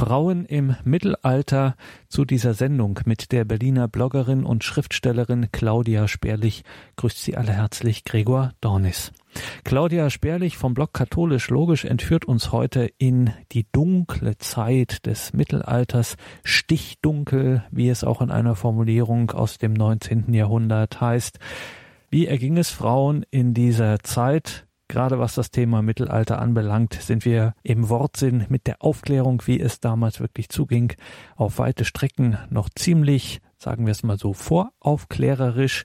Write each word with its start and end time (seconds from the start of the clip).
Frauen 0.00 0.46
im 0.46 0.76
Mittelalter 0.82 1.76
zu 2.08 2.24
dieser 2.24 2.54
Sendung 2.54 3.00
mit 3.04 3.32
der 3.32 3.44
Berliner 3.44 3.86
Bloggerin 3.86 4.44
und 4.44 4.64
Schriftstellerin 4.64 5.52
Claudia 5.52 6.08
Sperlich. 6.08 6.64
Grüßt 6.96 7.22
Sie 7.22 7.36
alle 7.36 7.52
herzlich, 7.52 8.04
Gregor 8.04 8.52
Dornis. 8.62 9.12
Claudia 9.62 10.08
Sperlich 10.08 10.56
vom 10.56 10.72
Blog 10.72 10.94
Katholisch 10.94 11.50
Logisch 11.50 11.84
entführt 11.84 12.24
uns 12.24 12.50
heute 12.50 12.90
in 12.96 13.34
die 13.52 13.66
dunkle 13.72 14.38
Zeit 14.38 15.04
des 15.04 15.34
Mittelalters, 15.34 16.16
stichdunkel, 16.44 17.64
wie 17.70 17.90
es 17.90 18.02
auch 18.02 18.22
in 18.22 18.30
einer 18.30 18.54
Formulierung 18.54 19.32
aus 19.32 19.58
dem 19.58 19.74
19. 19.74 20.32
Jahrhundert 20.32 21.02
heißt. 21.02 21.38
Wie 22.08 22.26
erging 22.26 22.56
es 22.56 22.70
Frauen 22.70 23.26
in 23.30 23.52
dieser 23.52 23.98
Zeit? 23.98 24.66
Gerade 24.90 25.20
was 25.20 25.36
das 25.36 25.52
Thema 25.52 25.82
Mittelalter 25.82 26.40
anbelangt, 26.40 26.94
sind 26.94 27.24
wir 27.24 27.54
im 27.62 27.88
Wortsinn 27.90 28.46
mit 28.48 28.66
der 28.66 28.82
Aufklärung, 28.82 29.40
wie 29.46 29.60
es 29.60 29.78
damals 29.78 30.18
wirklich 30.18 30.48
zuging, 30.48 30.94
auf 31.36 31.60
weite 31.60 31.84
Strecken 31.84 32.36
noch 32.50 32.68
ziemlich, 32.70 33.40
sagen 33.56 33.86
wir 33.86 33.92
es 33.92 34.02
mal 34.02 34.18
so, 34.18 34.32
voraufklärerisch. 34.32 35.84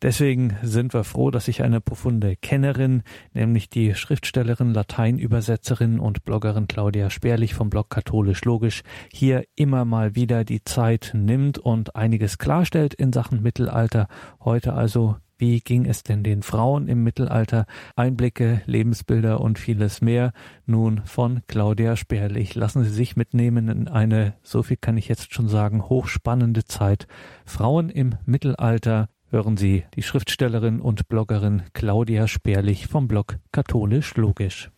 Deswegen 0.00 0.56
sind 0.62 0.94
wir 0.94 1.04
froh, 1.04 1.30
dass 1.30 1.44
sich 1.44 1.62
eine 1.62 1.82
profunde 1.82 2.36
Kennerin, 2.36 3.02
nämlich 3.34 3.68
die 3.68 3.94
Schriftstellerin, 3.94 4.72
Lateinübersetzerin 4.72 6.00
und 6.00 6.24
Bloggerin 6.24 6.68
Claudia 6.68 7.10
Sperlich 7.10 7.52
vom 7.52 7.68
Blog 7.68 7.90
Katholisch 7.90 8.42
Logisch, 8.46 8.80
hier 9.12 9.44
immer 9.56 9.84
mal 9.84 10.14
wieder 10.14 10.44
die 10.46 10.64
Zeit 10.64 11.10
nimmt 11.12 11.58
und 11.58 11.96
einiges 11.96 12.38
klarstellt 12.38 12.94
in 12.94 13.12
Sachen 13.12 13.42
Mittelalter. 13.42 14.08
Heute 14.40 14.72
also 14.72 15.16
wie 15.38 15.60
ging 15.60 15.86
es 15.86 16.02
denn 16.02 16.22
den 16.22 16.42
Frauen 16.42 16.88
im 16.88 17.04
Mittelalter? 17.04 17.66
Einblicke, 17.94 18.60
Lebensbilder 18.66 19.40
und 19.40 19.58
vieles 19.58 20.00
mehr. 20.00 20.32
Nun 20.66 21.02
von 21.04 21.42
Claudia 21.46 21.96
Sperlich. 21.96 22.56
Lassen 22.56 22.82
Sie 22.82 22.90
sich 22.90 23.16
mitnehmen 23.16 23.68
in 23.68 23.88
eine, 23.88 24.34
so 24.42 24.62
viel 24.62 24.76
kann 24.76 24.96
ich 24.96 25.08
jetzt 25.08 25.32
schon 25.32 25.48
sagen, 25.48 25.88
hochspannende 25.88 26.64
Zeit. 26.64 27.06
Frauen 27.44 27.88
im 27.88 28.16
Mittelalter. 28.26 29.08
Hören 29.30 29.56
Sie 29.56 29.84
die 29.94 30.02
Schriftstellerin 30.02 30.80
und 30.80 31.08
Bloggerin 31.08 31.62
Claudia 31.72 32.26
Sperlich 32.26 32.86
vom 32.86 33.08
Blog 33.08 33.36
Katholisch 33.52 34.16
Logisch. 34.16 34.70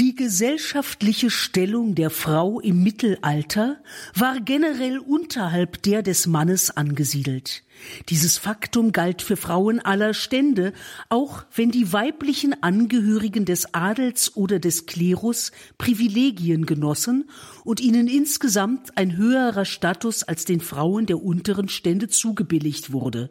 Die 0.00 0.14
gesellschaftliche 0.14 1.28
Stellung 1.28 1.94
der 1.94 2.08
Frau 2.08 2.58
im 2.58 2.82
Mittelalter 2.82 3.82
war 4.14 4.40
generell 4.40 4.98
unterhalb 4.98 5.82
der 5.82 6.02
des 6.02 6.26
Mannes 6.26 6.74
angesiedelt. 6.74 7.64
Dieses 8.08 8.38
Faktum 8.38 8.92
galt 8.92 9.20
für 9.20 9.36
Frauen 9.36 9.78
aller 9.78 10.14
Stände, 10.14 10.72
auch 11.10 11.44
wenn 11.54 11.70
die 11.70 11.92
weiblichen 11.92 12.62
Angehörigen 12.62 13.44
des 13.44 13.74
Adels 13.74 14.34
oder 14.38 14.58
des 14.58 14.86
Klerus 14.86 15.52
Privilegien 15.76 16.64
genossen 16.64 17.28
und 17.64 17.78
ihnen 17.78 18.08
insgesamt 18.08 18.96
ein 18.96 19.18
höherer 19.18 19.66
Status 19.66 20.22
als 20.22 20.46
den 20.46 20.62
Frauen 20.62 21.04
der 21.04 21.22
unteren 21.22 21.68
Stände 21.68 22.08
zugebilligt 22.08 22.90
wurde 22.90 23.28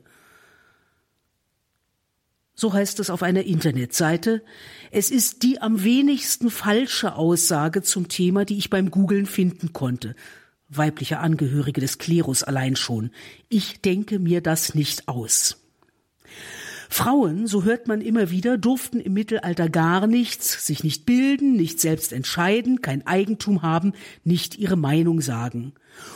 so 2.59 2.73
heißt 2.73 2.99
es 2.99 3.09
auf 3.09 3.23
einer 3.23 3.43
Internetseite. 3.43 4.43
Es 4.91 5.11
ist 5.11 5.43
die 5.43 5.61
am 5.61 5.83
wenigsten 5.83 6.49
falsche 6.49 7.15
Aussage 7.15 7.83
zum 7.83 8.09
Thema, 8.09 8.43
die 8.43 8.57
ich 8.57 8.69
beim 8.69 8.91
Googlen 8.91 9.25
finden 9.25 9.71
konnte. 9.71 10.13
Weibliche 10.67 11.19
Angehörige 11.19 11.79
des 11.79 11.99
Klerus 11.99 12.43
allein 12.43 12.75
schon. 12.75 13.11
Ich 13.47 13.79
denke 13.79 14.19
mir 14.19 14.41
das 14.41 14.75
nicht 14.75 15.07
aus. 15.07 15.57
Frauen, 16.91 17.45
so 17.45 17.63
hört 17.63 17.87
man 17.87 18.01
immer 18.01 18.31
wieder, 18.31 18.57
durften 18.57 18.99
im 18.99 19.13
Mittelalter 19.13 19.69
gar 19.69 20.07
nichts, 20.07 20.65
sich 20.65 20.83
nicht 20.83 21.05
bilden, 21.05 21.53
nicht 21.53 21.79
selbst 21.79 22.11
entscheiden, 22.11 22.81
kein 22.81 23.05
Eigentum 23.05 23.61
haben, 23.61 23.93
nicht 24.23 24.57
ihre 24.57 24.75
Meinung 24.75 25.21
sagen. 25.21 25.73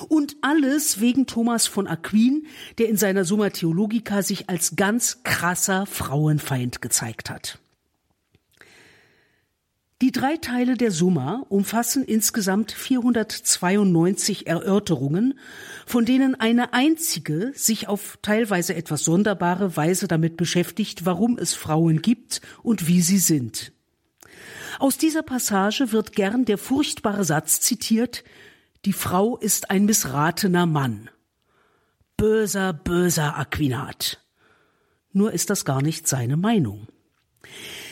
Und 0.10 0.36
alles 0.42 1.00
wegen 1.00 1.28
Thomas 1.28 1.68
von 1.68 1.88
Aquin, 1.88 2.48
der 2.80 2.90
in 2.90 2.98
seiner 2.98 3.24
Summa 3.24 3.52
Theologica 3.52 4.24
sich 4.24 4.50
als 4.50 4.76
ganz 4.76 5.22
krasser 5.24 5.86
Frauenfeind 5.86 6.82
gezeigt 6.82 7.30
hat. 7.30 7.60
Die 10.04 10.12
drei 10.12 10.36
Teile 10.36 10.76
der 10.76 10.92
Summa 10.92 11.46
umfassen 11.48 12.04
insgesamt 12.04 12.74
492 12.74 14.48
Erörterungen, 14.48 15.40
von 15.86 16.04
denen 16.04 16.36
eine 16.36 16.74
einzige 16.74 17.54
sich 17.56 17.88
auf 17.88 18.20
teilweise 18.22 18.76
etwas 18.76 19.06
sonderbare 19.06 19.78
Weise 19.78 20.10
damit 20.10 20.36
beschäftigt, 20.36 21.06
warum 21.06 21.38
es 21.38 21.54
Frauen 21.54 22.02
gibt 22.02 22.42
und 22.64 22.86
wie 22.86 23.00
sie 23.02 23.18
sind. 23.18 23.72
Aus 24.78 24.98
dieser 24.98 25.24
Passage 25.24 25.94
wird 25.94 26.12
gern 26.12 26.44
der 26.44 26.58
furchtbare 26.58 27.24
Satz 27.24 27.62
zitiert, 27.62 28.26
die 28.84 28.92
Frau 28.92 29.38
ist 29.38 29.72
ein 29.72 29.86
missratener 29.86 30.66
Mann. 30.66 31.10
Böser, 32.18 32.74
böser 32.74 33.38
Aquinat. 33.38 34.22
Nur 35.14 35.32
ist 35.32 35.50
das 35.50 35.64
gar 35.64 35.82
nicht 35.82 36.10
seine 36.10 36.36
Meinung. 36.36 36.90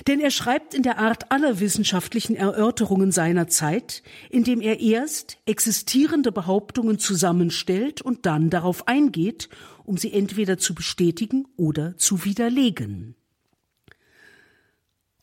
Denn 0.07 0.19
er 0.19 0.31
schreibt 0.31 0.73
in 0.73 0.83
der 0.83 0.97
Art 0.97 1.31
aller 1.31 1.59
wissenschaftlichen 1.59 2.35
Erörterungen 2.35 3.11
seiner 3.11 3.47
Zeit, 3.47 4.01
indem 4.29 4.61
er 4.61 4.79
erst 4.79 5.37
existierende 5.45 6.31
Behauptungen 6.31 6.97
zusammenstellt 6.97 8.01
und 8.01 8.25
dann 8.25 8.49
darauf 8.49 8.87
eingeht, 8.87 9.49
um 9.83 9.97
sie 9.97 10.11
entweder 10.11 10.57
zu 10.57 10.73
bestätigen 10.73 11.47
oder 11.57 11.97
zu 11.97 12.25
widerlegen. 12.25 13.15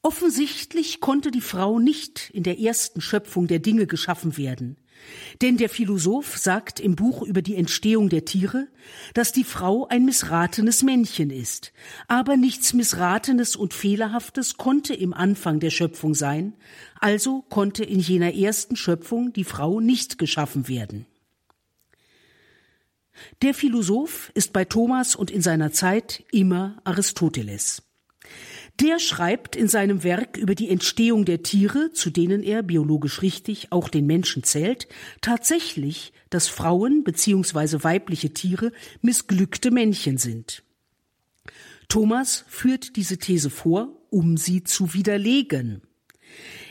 Offensichtlich 0.02 1.00
konnte 1.00 1.30
die 1.30 1.40
Frau 1.40 1.78
nicht 1.78 2.30
in 2.30 2.42
der 2.44 2.60
ersten 2.60 3.00
Schöpfung 3.00 3.46
der 3.46 3.58
Dinge 3.58 3.86
geschaffen 3.86 4.36
werden. 4.36 4.76
Denn 5.40 5.56
der 5.56 5.68
Philosoph 5.68 6.36
sagt 6.36 6.80
im 6.80 6.96
Buch 6.96 7.22
über 7.22 7.42
die 7.42 7.56
Entstehung 7.56 8.08
der 8.08 8.24
Tiere, 8.24 8.68
dass 9.14 9.32
die 9.32 9.44
Frau 9.44 9.86
ein 9.86 10.04
missratenes 10.04 10.82
Männchen 10.82 11.30
ist. 11.30 11.72
Aber 12.08 12.36
nichts 12.36 12.72
Missratenes 12.72 13.56
und 13.56 13.74
Fehlerhaftes 13.74 14.56
konnte 14.56 14.94
im 14.94 15.14
Anfang 15.14 15.60
der 15.60 15.70
Schöpfung 15.70 16.14
sein, 16.14 16.54
also 16.98 17.42
konnte 17.48 17.84
in 17.84 18.00
jener 18.00 18.34
ersten 18.34 18.76
Schöpfung 18.76 19.32
die 19.32 19.44
Frau 19.44 19.80
nicht 19.80 20.18
geschaffen 20.18 20.68
werden. 20.68 21.06
Der 23.42 23.54
Philosoph 23.54 24.30
ist 24.34 24.52
bei 24.52 24.64
Thomas 24.64 25.16
und 25.16 25.30
in 25.30 25.42
seiner 25.42 25.72
Zeit 25.72 26.24
immer 26.30 26.80
Aristoteles. 26.84 27.87
Der 28.80 29.00
schreibt 29.00 29.56
in 29.56 29.66
seinem 29.66 30.04
Werk 30.04 30.36
über 30.36 30.54
die 30.54 30.68
Entstehung 30.68 31.24
der 31.24 31.42
Tiere, 31.42 31.90
zu 31.92 32.10
denen 32.10 32.44
er 32.44 32.62
biologisch 32.62 33.22
richtig 33.22 33.72
auch 33.72 33.88
den 33.88 34.06
Menschen 34.06 34.44
zählt, 34.44 34.86
tatsächlich, 35.20 36.12
dass 36.30 36.46
Frauen 36.46 37.02
bzw. 37.02 37.82
weibliche 37.82 38.32
Tiere 38.32 38.70
missglückte 39.02 39.72
Männchen 39.72 40.16
sind. 40.16 40.62
Thomas 41.88 42.44
führt 42.46 42.94
diese 42.94 43.18
These 43.18 43.50
vor, 43.50 43.88
um 44.10 44.36
sie 44.36 44.62
zu 44.62 44.94
widerlegen. 44.94 45.82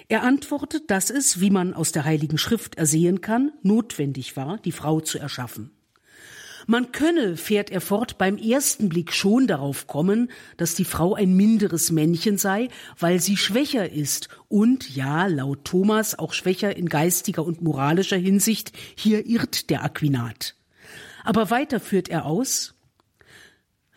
Er 0.07 0.23
antwortet, 0.23 0.89
dass 0.89 1.09
es, 1.09 1.41
wie 1.41 1.49
man 1.49 1.73
aus 1.73 1.91
der 1.91 2.05
Heiligen 2.05 2.37
Schrift 2.37 2.75
ersehen 2.75 3.19
kann, 3.19 3.51
notwendig 3.63 4.37
war, 4.37 4.59
die 4.59 4.71
Frau 4.71 5.01
zu 5.01 5.19
erschaffen. 5.19 5.76
Man 6.69 6.91
könne, 6.91 7.37
fährt 7.37 7.69
er 7.71 7.79
fort, 7.79 8.17
beim 8.17 8.37
ersten 8.37 8.89
Blick 8.89 9.13
schon 9.13 9.47
darauf 9.47 9.87
kommen, 9.87 10.29
dass 10.57 10.75
die 10.75 10.83
Frau 10.83 11.15
ein 11.15 11.33
minderes 11.33 11.91
Männchen 11.91 12.37
sei, 12.37 12.67
weil 12.99 13.21
sie 13.21 13.37
schwächer 13.37 13.89
ist 13.89 14.27
und, 14.49 14.93
ja, 14.93 15.27
laut 15.27 15.63
Thomas 15.63 16.19
auch 16.19 16.33
schwächer 16.33 16.75
in 16.75 16.89
geistiger 16.89 17.45
und 17.45 17.61
moralischer 17.61 18.17
Hinsicht, 18.17 18.73
hier 18.95 19.25
irrt 19.25 19.69
der 19.69 19.85
Aquinat. 19.85 20.55
Aber 21.23 21.49
weiter 21.49 21.79
führt 21.79 22.09
er 22.09 22.25
aus, 22.25 22.75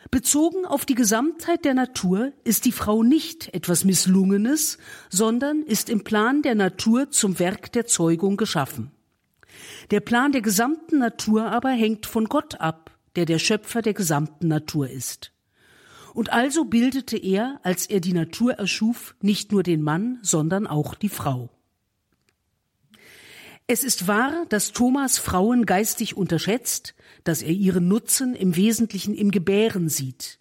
Bezogen 0.09 0.65
auf 0.65 0.85
die 0.85 0.95
Gesamtheit 0.95 1.65
der 1.65 1.73
Natur 1.73 2.31
ist 2.45 2.65
die 2.65 2.71
Frau 2.71 3.03
nicht 3.03 3.53
etwas 3.53 3.83
Misslungenes, 3.83 4.77
sondern 5.09 5.61
ist 5.63 5.89
im 5.89 6.05
Plan 6.05 6.41
der 6.41 6.55
Natur 6.55 7.11
zum 7.11 7.37
Werk 7.37 7.71
der 7.73 7.85
Zeugung 7.85 8.37
geschaffen. 8.37 8.91
Der 9.89 9.99
Plan 9.99 10.31
der 10.31 10.41
gesamten 10.41 10.99
Natur 10.99 11.45
aber 11.51 11.69
hängt 11.69 12.05
von 12.05 12.25
Gott 12.25 12.61
ab, 12.61 12.91
der 13.15 13.25
der 13.25 13.39
Schöpfer 13.39 13.81
der 13.81 13.93
gesamten 13.93 14.47
Natur 14.47 14.89
ist. 14.89 15.31
Und 16.13 16.31
also 16.31 16.65
bildete 16.65 17.17
er, 17.17 17.59
als 17.63 17.85
er 17.85 18.01
die 18.01 18.13
Natur 18.13 18.53
erschuf, 18.53 19.15
nicht 19.21 19.51
nur 19.51 19.63
den 19.63 19.81
Mann, 19.81 20.19
sondern 20.21 20.67
auch 20.67 20.93
die 20.93 21.09
Frau. 21.09 21.49
Es 23.67 23.85
ist 23.85 24.07
wahr, 24.07 24.45
dass 24.49 24.73
Thomas 24.73 25.17
Frauen 25.17 25.65
geistig 25.65 26.17
unterschätzt, 26.17 26.93
dass 27.23 27.41
er 27.41 27.51
ihren 27.51 27.87
Nutzen 27.87 28.35
im 28.35 28.57
Wesentlichen 28.57 29.15
im 29.15 29.31
Gebären 29.31 29.87
sieht. 29.87 30.40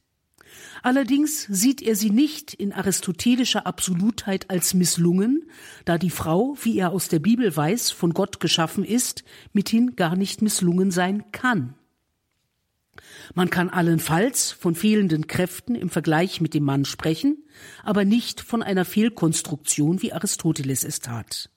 Allerdings 0.82 1.46
sieht 1.48 1.82
er 1.82 1.94
sie 1.94 2.10
nicht 2.10 2.54
in 2.54 2.72
aristotelischer 2.72 3.66
Absolutheit 3.66 4.48
als 4.48 4.72
misslungen, 4.74 5.44
da 5.84 5.98
die 5.98 6.10
Frau, 6.10 6.56
wie 6.62 6.78
er 6.78 6.90
aus 6.92 7.08
der 7.08 7.18
Bibel 7.18 7.54
weiß, 7.54 7.90
von 7.90 8.14
Gott 8.14 8.40
geschaffen 8.40 8.84
ist, 8.84 9.24
mithin 9.52 9.96
gar 9.96 10.16
nicht 10.16 10.40
misslungen 10.42 10.90
sein 10.90 11.30
kann. 11.32 11.74
Man 13.34 13.50
kann 13.50 13.70
allenfalls 13.70 14.52
von 14.52 14.74
fehlenden 14.74 15.26
Kräften 15.26 15.74
im 15.74 15.90
Vergleich 15.90 16.40
mit 16.40 16.54
dem 16.54 16.64
Mann 16.64 16.84
sprechen, 16.84 17.44
aber 17.82 18.04
nicht 18.04 18.40
von 18.40 18.62
einer 18.62 18.84
Fehlkonstruktion, 18.84 20.02
wie 20.02 20.12
Aristoteles 20.12 20.84
es 20.84 21.00
tat. 21.00 21.50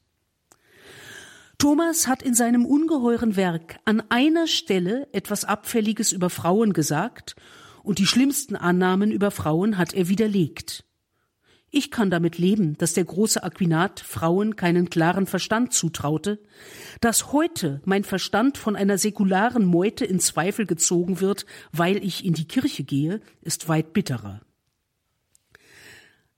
Thomas 1.57 2.07
hat 2.07 2.21
in 2.21 2.33
seinem 2.33 2.65
ungeheuren 2.65 3.35
Werk 3.35 3.79
an 3.85 4.03
einer 4.09 4.47
Stelle 4.47 5.07
etwas 5.13 5.45
Abfälliges 5.45 6.11
über 6.11 6.29
Frauen 6.29 6.73
gesagt 6.73 7.35
und 7.83 7.99
die 7.99 8.07
schlimmsten 8.07 8.55
Annahmen 8.55 9.11
über 9.11 9.29
Frauen 9.29 9.77
hat 9.77 9.93
er 9.93 10.09
widerlegt. 10.09 10.85
Ich 11.75 11.89
kann 11.89 12.11
damit 12.11 12.37
leben, 12.37 12.77
dass 12.77 12.93
der 12.93 13.03
große 13.03 13.43
Aquinat 13.43 13.99
Frauen 13.99 14.55
keinen 14.55 14.91
klaren 14.91 15.25
Verstand 15.25 15.73
zutraute, 15.73 16.39
dass 17.01 17.33
heute 17.33 17.81
mein 17.83 18.03
Verstand 18.03 18.59
von 18.59 18.75
einer 18.75 18.99
säkularen 18.99 19.65
Meute 19.65 20.05
in 20.05 20.19
Zweifel 20.19 20.67
gezogen 20.67 21.19
wird, 21.19 21.47
weil 21.71 21.97
ich 22.03 22.25
in 22.25 22.33
die 22.33 22.47
Kirche 22.47 22.83
gehe, 22.83 23.21
ist 23.41 23.69
weit 23.69 23.91
bitterer. 23.91 24.41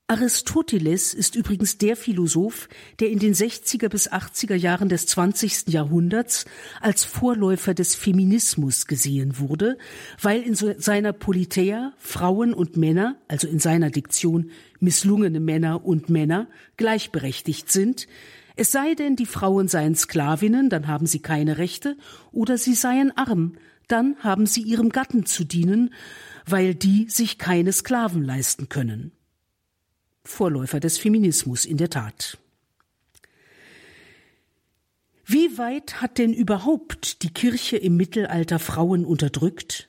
Aristoteles 0.08 1.14
ist 1.14 1.34
übrigens 1.34 1.78
der 1.78 1.96
Philosoph, 1.96 2.68
der 3.00 3.10
in 3.10 3.18
den 3.18 3.34
60er 3.34 3.88
bis 3.88 4.08
80er 4.08 4.54
Jahren 4.54 4.88
des 4.88 5.06
20. 5.06 5.66
Jahrhunderts 5.66 6.44
als 6.80 7.04
Vorläufer 7.04 7.74
des 7.74 7.96
Feminismus 7.96 8.86
gesehen 8.86 9.40
wurde, 9.40 9.76
weil 10.22 10.42
in 10.42 10.54
seiner 10.54 11.12
Politeia 11.12 11.92
Frauen 11.98 12.54
und 12.54 12.76
Männer, 12.76 13.16
also 13.26 13.48
in 13.48 13.58
seiner 13.58 13.90
Diktion 13.90 14.52
misslungene 14.78 15.40
Männer 15.40 15.84
und 15.84 16.08
Männer, 16.08 16.46
gleichberechtigt 16.76 17.72
sind, 17.72 18.06
es 18.54 18.70
sei 18.70 18.94
denn, 18.94 19.16
die 19.16 19.26
Frauen 19.26 19.66
seien 19.66 19.96
Sklavinnen, 19.96 20.70
dann 20.70 20.86
haben 20.86 21.06
sie 21.06 21.18
keine 21.18 21.58
Rechte, 21.58 21.96
oder 22.30 22.58
sie 22.58 22.74
seien 22.74 23.10
arm, 23.16 23.56
dann 23.88 24.14
haben 24.20 24.46
sie 24.46 24.62
ihrem 24.62 24.90
Gatten 24.90 25.26
zu 25.26 25.44
dienen, 25.44 25.92
weil 26.46 26.76
die 26.76 27.08
sich 27.08 27.38
keine 27.38 27.72
Sklaven 27.72 28.22
leisten 28.22 28.68
können. 28.68 29.10
Vorläufer 30.26 30.80
des 30.80 30.98
Feminismus 30.98 31.64
in 31.64 31.76
der 31.76 31.90
Tat. 31.90 32.38
Wie 35.24 35.58
weit 35.58 36.00
hat 36.00 36.18
denn 36.18 36.32
überhaupt 36.32 37.22
die 37.22 37.32
Kirche 37.32 37.76
im 37.76 37.96
Mittelalter 37.96 38.58
Frauen 38.58 39.04
unterdrückt? 39.04 39.88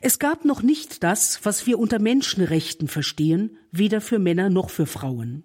Es 0.00 0.18
gab 0.18 0.44
noch 0.44 0.62
nicht 0.62 1.02
das, 1.02 1.44
was 1.44 1.66
wir 1.66 1.78
unter 1.78 1.98
Menschenrechten 1.98 2.88
verstehen, 2.88 3.58
weder 3.72 4.00
für 4.00 4.18
Männer 4.18 4.50
noch 4.50 4.70
für 4.70 4.86
Frauen. 4.86 5.44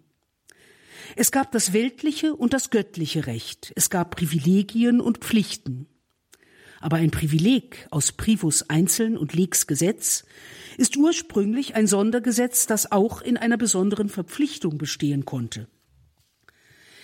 Es 1.16 1.32
gab 1.32 1.52
das 1.52 1.74
weltliche 1.74 2.36
und 2.36 2.54
das 2.54 2.70
göttliche 2.70 3.28
Recht, 3.28 3.74
es 3.76 3.90
gab 3.90 4.16
Privilegien 4.16 5.02
und 5.02 5.20
Pflichten. 5.20 5.88
Aber 6.84 6.98
ein 6.98 7.12
Privileg 7.12 7.88
aus 7.92 8.12
Privus 8.12 8.70
Einzeln 8.70 9.16
und 9.16 9.34
Lex 9.34 9.68
Gesetz 9.68 10.26
ist 10.78 10.98
ursprünglich 10.98 11.76
ein 11.76 11.88
Sondergesetz, 11.88 12.68
das 12.68 12.92
auch 12.92 13.22
in 13.22 13.38
einer 13.38 13.56
besonderen 13.56 14.10
Verpflichtung 14.10 14.78
bestehen 14.78 15.24
konnte. 15.24 15.70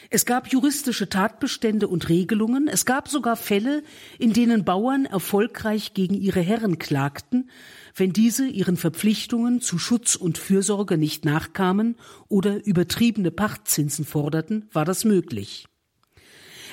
Es 0.09 0.25
gab 0.25 0.49
juristische 0.49 1.07
Tatbestände 1.07 1.87
und 1.87 2.09
Regelungen, 2.09 2.67
es 2.67 2.83
gab 2.83 3.07
sogar 3.07 3.37
Fälle, 3.37 3.81
in 4.17 4.33
denen 4.33 4.65
Bauern 4.65 5.05
erfolgreich 5.05 5.93
gegen 5.93 6.15
ihre 6.15 6.41
Herren 6.41 6.77
klagten, 6.77 7.49
wenn 7.95 8.11
diese 8.11 8.47
ihren 8.47 8.75
Verpflichtungen 8.75 9.61
zu 9.61 9.77
Schutz 9.77 10.17
und 10.17 10.37
Fürsorge 10.37 10.97
nicht 10.97 11.23
nachkamen 11.23 11.95
oder 12.27 12.65
übertriebene 12.65 13.31
Pachtzinsen 13.31 14.03
forderten, 14.03 14.67
war 14.73 14.83
das 14.83 15.05
möglich. 15.05 15.67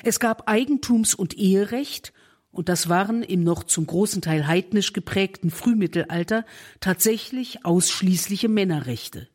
Es 0.03 0.19
gab 0.19 0.49
Eigentums- 0.49 1.15
und 1.15 1.39
Eherecht 1.39 2.13
und 2.57 2.69
das 2.69 2.89
waren 2.89 3.23
im 3.23 3.45
noch 3.45 3.65
zum 3.65 3.87
großen 3.87 4.23
Teil 4.23 4.47
heidnisch 4.47 4.93
geprägten 4.93 5.51
Frühmittelalter 5.51 6.47
tatsächlich 6.81 7.65
ausschließliche 7.65 8.49
Männerrechte. 8.49 9.29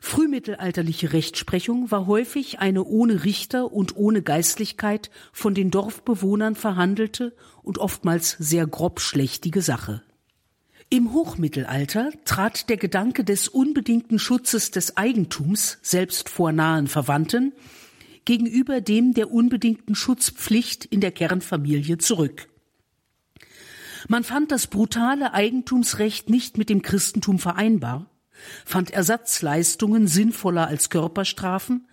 Frühmittelalterliche 0.00 1.12
Rechtsprechung 1.12 1.90
war 1.90 2.06
häufig 2.06 2.58
eine 2.58 2.84
ohne 2.84 3.24
Richter 3.24 3.72
und 3.72 3.96
ohne 3.96 4.20
Geistlichkeit 4.20 5.10
von 5.32 5.54
den 5.54 5.70
Dorfbewohnern 5.70 6.56
verhandelte 6.56 7.34
und 7.62 7.78
oftmals 7.78 8.36
sehr 8.38 8.66
grob 8.66 9.00
schlechtige 9.00 9.62
Sache. 9.62 10.02
Im 10.90 11.14
Hochmittelalter 11.14 12.10
trat 12.26 12.68
der 12.68 12.76
Gedanke 12.76 13.24
des 13.24 13.48
unbedingten 13.48 14.18
Schutzes 14.18 14.70
des 14.70 14.98
Eigentums, 14.98 15.78
selbst 15.80 16.28
vor 16.28 16.52
nahen 16.52 16.88
Verwandten, 16.88 17.52
gegenüber 18.24 18.80
dem 18.80 19.14
der 19.14 19.32
unbedingten 19.32 19.94
Schutzpflicht 19.94 20.84
in 20.84 21.00
der 21.00 21.12
Kernfamilie 21.12 21.98
zurück. 21.98 22.48
Man 24.08 24.24
fand 24.24 24.50
das 24.50 24.66
brutale 24.66 25.32
Eigentumsrecht 25.32 26.28
nicht 26.28 26.58
mit 26.58 26.68
dem 26.68 26.82
Christentum 26.82 27.38
vereinbar, 27.38 28.10
fand 28.64 28.90
Ersatzleistungen 28.90 30.08
sinnvoller 30.08 30.66
als 30.66 30.90
Körperstrafen, 30.90 31.86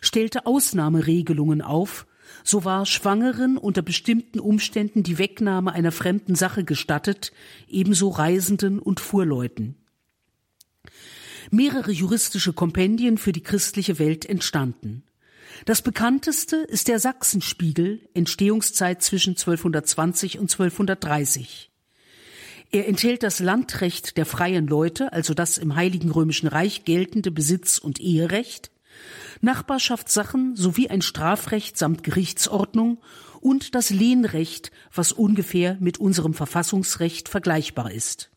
stellte 0.00 0.46
Ausnahmeregelungen 0.46 1.62
auf, 1.62 2.06
so 2.42 2.64
war 2.64 2.84
Schwangeren 2.84 3.56
unter 3.56 3.82
bestimmten 3.82 4.40
Umständen 4.40 5.02
die 5.02 5.18
Wegnahme 5.18 5.72
einer 5.72 5.92
fremden 5.92 6.34
Sache 6.34 6.64
gestattet, 6.64 7.32
ebenso 7.68 8.08
Reisenden 8.08 8.78
und 8.78 9.00
Fuhrleuten. 9.00 9.76
Mehrere 11.50 11.92
juristische 11.92 12.52
Kompendien 12.52 13.18
für 13.18 13.32
die 13.32 13.42
christliche 13.42 13.98
Welt 13.98 14.26
entstanden. 14.26 15.04
Das 15.64 15.80
bekannteste 15.80 16.56
ist 16.56 16.88
der 16.88 16.98
Sachsenspiegel, 16.98 18.06
Entstehungszeit 18.12 19.02
zwischen 19.02 19.30
1220 19.30 20.38
und 20.38 20.52
1230. 20.52 21.70
Er 22.70 22.86
enthält 22.86 23.22
das 23.22 23.40
Landrecht 23.40 24.18
der 24.18 24.26
freien 24.26 24.66
Leute, 24.66 25.12
also 25.14 25.32
das 25.32 25.56
im 25.56 25.74
Heiligen 25.74 26.10
Römischen 26.10 26.48
Reich 26.48 26.84
geltende 26.84 27.30
Besitz- 27.30 27.78
und 27.78 27.98
Eherecht, 27.98 28.72
Nachbarschaftssachen 29.40 30.54
sowie 30.54 30.88
ein 30.88 31.00
Strafrecht 31.00 31.78
samt 31.78 32.04
Gerichtsordnung 32.04 32.98
und 33.40 33.74
das 33.74 33.90
Lehnrecht, 33.90 34.70
was 34.94 35.12
ungefähr 35.12 35.78
mit 35.80 35.98
unserem 35.98 36.34
Verfassungsrecht 36.34 37.28
vergleichbar 37.28 37.90
ist. 37.90 38.30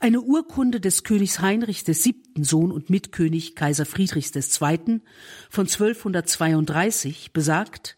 Eine 0.00 0.20
Urkunde 0.20 0.80
des 0.80 1.04
Königs 1.04 1.40
Heinrich 1.40 1.86
VII., 1.86 2.22
Sohn 2.42 2.70
und 2.70 2.90
Mitkönig 2.90 3.54
Kaiser 3.54 3.86
Friedrichs 3.86 4.34
II. 4.34 5.00
von 5.48 5.66
1232 5.66 7.32
besagt, 7.32 7.96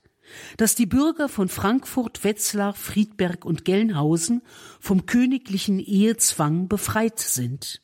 dass 0.59 0.75
die 0.75 0.87
Bürger 0.87 1.29
von 1.29 1.49
Frankfurt, 1.49 2.23
Wetzlar, 2.23 2.75
Friedberg 2.75 3.45
und 3.45 3.65
Gelnhausen 3.65 4.43
vom 4.79 5.07
königlichen 5.07 5.81
Ehezwang 5.81 6.69
befreit 6.69 7.19
sind. 7.19 7.83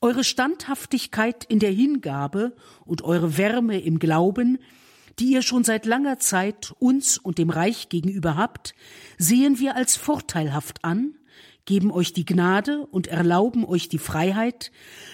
Eure 0.00 0.24
Standhaftigkeit 0.24 1.44
in 1.44 1.60
der 1.60 1.70
Hingabe 1.70 2.56
und 2.84 3.02
eure 3.02 3.38
Wärme 3.38 3.80
im 3.80 3.98
Glauben, 3.98 4.58
die 5.18 5.26
ihr 5.26 5.42
schon 5.42 5.62
seit 5.62 5.86
langer 5.86 6.18
Zeit 6.18 6.74
uns 6.78 7.18
und 7.18 7.38
dem 7.38 7.50
Reich 7.50 7.88
gegenüber 7.88 8.36
habt, 8.36 8.74
sehen 9.16 9.60
wir 9.60 9.76
als 9.76 9.96
vorteilhaft 9.96 10.84
an, 10.84 11.14
geben 11.64 11.90
euch 11.90 12.12
die 12.12 12.24
Gnade 12.24 12.86
und 12.86 13.06
erlauben 13.06 13.64
euch 13.64 13.88
die 13.88 13.98
Freiheit, 13.98 14.70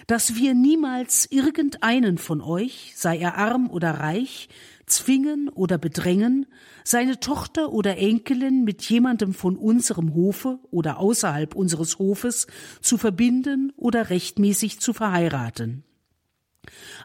dass 0.07 0.35
wir 0.35 0.55
niemals 0.55 1.27
irgendeinen 1.31 2.19
von 2.19 2.41
euch, 2.41 2.93
sei 2.97 3.19
er 3.19 3.37
arm 3.37 3.71
oder 3.71 3.93
reich, 3.93 4.49
zwingen 4.87 5.49
oder 5.49 5.79
bedrängen, 5.79 6.47
seine 6.85 7.21
Tochter 7.21 7.73
oder 7.73 7.99
Enkelin 7.99 8.65
mit 8.65 8.83
jemandem 8.83 9.35
von 9.35 9.57
unserem 9.57 10.15
Hofe 10.15 10.59
oder 10.71 10.99
außerhalb 10.99 11.55
unseres 11.55 11.99
Hofes 11.99 12.47
zu 12.81 12.99
verbinden 12.99 13.73
oder 13.77 14.11
rechtmäßig 14.11 14.81
zu 14.81 14.93
verheiraten. 14.93 15.85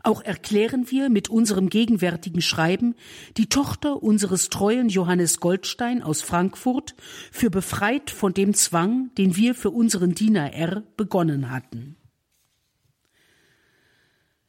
Auch 0.03 0.21
erklären 0.21 0.91
wir 0.91 1.09
mit 1.09 1.29
unserem 1.29 1.69
gegenwärtigen 1.69 2.41
Schreiben 2.41 2.95
die 3.38 3.47
Tochter 3.47 4.03
unseres 4.03 4.50
treuen 4.50 4.89
Johannes 4.89 5.39
Goldstein 5.39 6.03
aus 6.03 6.21
Frankfurt 6.21 6.95
für 7.31 7.50
befreit 7.50 8.12
von 8.12 8.33
dem 8.33 8.53
Zwang, 8.53 9.12
den 9.17 9.35
wir 9.35 9.55
für 9.55 9.71
unseren 9.71 10.13
Diener 10.13 10.53
R 10.53 10.83
begonnen 10.97 11.50
hatten. 11.50 11.95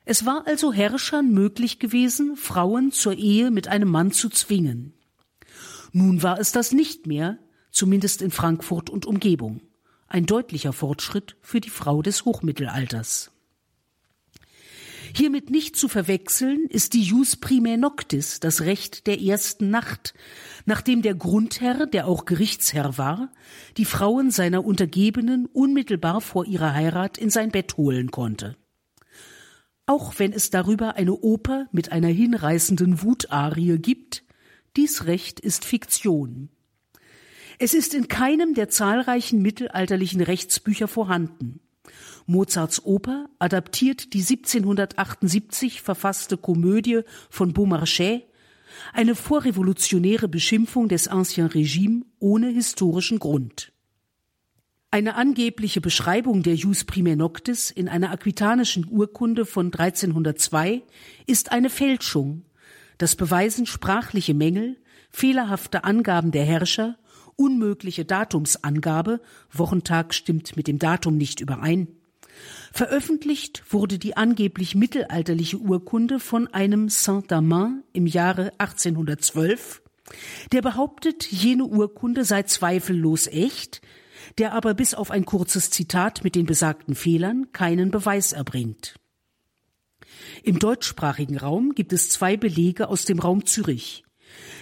Es 0.05 0.25
war 0.25 0.47
also 0.47 0.73
Herrschern 0.73 1.33
möglich 1.33 1.79
gewesen, 1.79 2.37
Frauen 2.37 2.93
zur 2.93 3.15
Ehe 3.15 3.51
mit 3.51 3.67
einem 3.67 3.89
Mann 3.89 4.13
zu 4.13 4.29
zwingen. 4.29 4.95
Nun 5.93 6.23
war 6.23 6.39
es 6.39 6.53
das 6.53 6.73
nicht 6.73 7.07
mehr, 7.07 7.39
zumindest 7.71 8.23
in 8.23 8.31
Frankfurt 8.31 8.91
und 8.91 9.07
Umgebung. 9.07 9.63
Ein 10.07 10.27
deutlicher 10.27 10.73
Fortschritt 10.73 11.37
für 11.43 11.61
die 11.61 11.71
Frau 11.71 12.03
des 12.03 12.25
Hochmittelalters. 12.25 13.33
Hiermit 15.15 15.51
nicht 15.51 15.77
zu 15.77 15.89
verwechseln 15.89 16.67
ist 16.69 16.95
die 16.95 17.03
Jus 17.03 17.37
primae 17.37 17.79
noctis, 17.79 18.41
das 18.41 18.63
Recht 18.63 19.07
der 19.07 19.21
ersten 19.21 19.71
Nacht, 19.71 20.15
nachdem 20.65 21.03
der 21.03 21.15
Grundherr, 21.15 21.87
der 21.87 22.07
auch 22.07 22.25
Gerichtsherr 22.25 22.99
war, 22.99 23.31
die 23.77 23.85
Frauen 23.85 24.31
seiner 24.31 24.65
Untergebenen 24.65 25.47
unmittelbar 25.47 26.21
vor 26.21 26.47
ihrer 26.47 26.75
Heirat 26.75 27.19
in 27.19 27.31
sein 27.31 27.51
Bett 27.51 27.77
holen 27.77 28.11
konnte. 28.11 28.57
Auch 29.87 30.19
wenn 30.19 30.33
es 30.33 30.51
darüber 30.51 30.97
eine 30.97 31.15
Oper 31.15 31.69
mit 31.71 31.93
einer 31.93 32.09
hinreißenden 32.09 33.03
Wutarie 33.03 33.79
gibt, 33.79 34.25
dies 34.77 35.07
Recht 35.07 35.41
ist 35.41 35.65
Fiktion. 35.65 36.51
Es 37.59 37.73
ist 37.73 37.95
in 37.95 38.09
keinem 38.09 38.55
der 38.55 38.69
zahlreichen 38.69 39.41
mittelalterlichen 39.41 40.21
Rechtsbücher 40.21 40.89
vorhanden. 40.89 41.61
Mozarts 42.27 42.85
Oper 42.85 43.29
adaptiert 43.39 44.13
die 44.13 44.21
1778 44.21 45.81
verfasste 45.81 46.37
Komödie 46.37 47.03
von 47.31 47.53
Beaumarchais, 47.53 48.23
eine 48.93 49.15
vorrevolutionäre 49.15 50.29
Beschimpfung 50.29 50.89
des 50.89 51.09
Ancien 51.09 51.47
Regime 51.47 52.03
ohne 52.19 52.49
historischen 52.49 53.19
Grund. 53.19 53.73
Eine 54.91 55.15
angebliche 55.15 55.81
Beschreibung 55.81 56.43
der 56.43 56.55
Jus 56.55 56.85
Primae 56.85 57.17
Noctis 57.17 57.71
in 57.71 57.89
einer 57.89 58.11
aquitanischen 58.11 58.87
Urkunde 58.89 59.45
von 59.45 59.67
1302 59.67 60.83
ist 61.27 61.53
eine 61.53 61.71
Fälschung. 61.71 62.45
Das 62.99 63.15
beweisen 63.15 63.67
sprachliche 63.67 64.35
Mängel, 64.35 64.79
fehlerhafte 65.11 65.85
Angaben 65.85 66.31
der 66.31 66.45
Herrscher, 66.45 66.97
unmögliche 67.37 68.05
Datumsangabe, 68.05 69.21
Wochentag 69.53 70.15
stimmt 70.15 70.57
mit 70.57 70.67
dem 70.67 70.79
Datum 70.79 71.17
nicht 71.17 71.41
überein, 71.41 71.89
Veröffentlicht 72.73 73.63
wurde 73.71 73.99
die 73.99 74.17
angeblich 74.17 74.75
mittelalterliche 74.75 75.59
Urkunde 75.59 76.21
von 76.21 76.47
einem 76.49 76.89
Saint-Amand 76.89 77.85
im 77.93 78.07
Jahre 78.07 78.53
1812, 78.59 79.83
der 80.53 80.63
behauptet, 80.63 81.31
jene 81.31 81.65
Urkunde 81.65 82.25
sei 82.25 82.43
zweifellos 82.43 83.27
echt, 83.27 83.81
der 84.39 84.53
aber 84.53 84.75
bis 84.75 84.95
auf 84.95 85.11
ein 85.11 85.25
kurzes 85.25 85.71
Zitat 85.71 86.23
mit 86.23 86.35
den 86.35 86.47
besagten 86.47 86.95
Fehlern 86.95 87.53
keinen 87.53 87.91
Beweis 87.91 88.33
erbringt. 88.33 88.97
Im 90.43 90.59
deutschsprachigen 90.59 91.39
Raum 91.39 91.75
gibt 91.75 91.93
es 91.93 92.11
zwei 92.11 92.37
Belege 92.37 92.89
aus 92.89 93.05
dem 93.05 93.19
Raum 93.19 93.47
Zürich. 93.47 94.05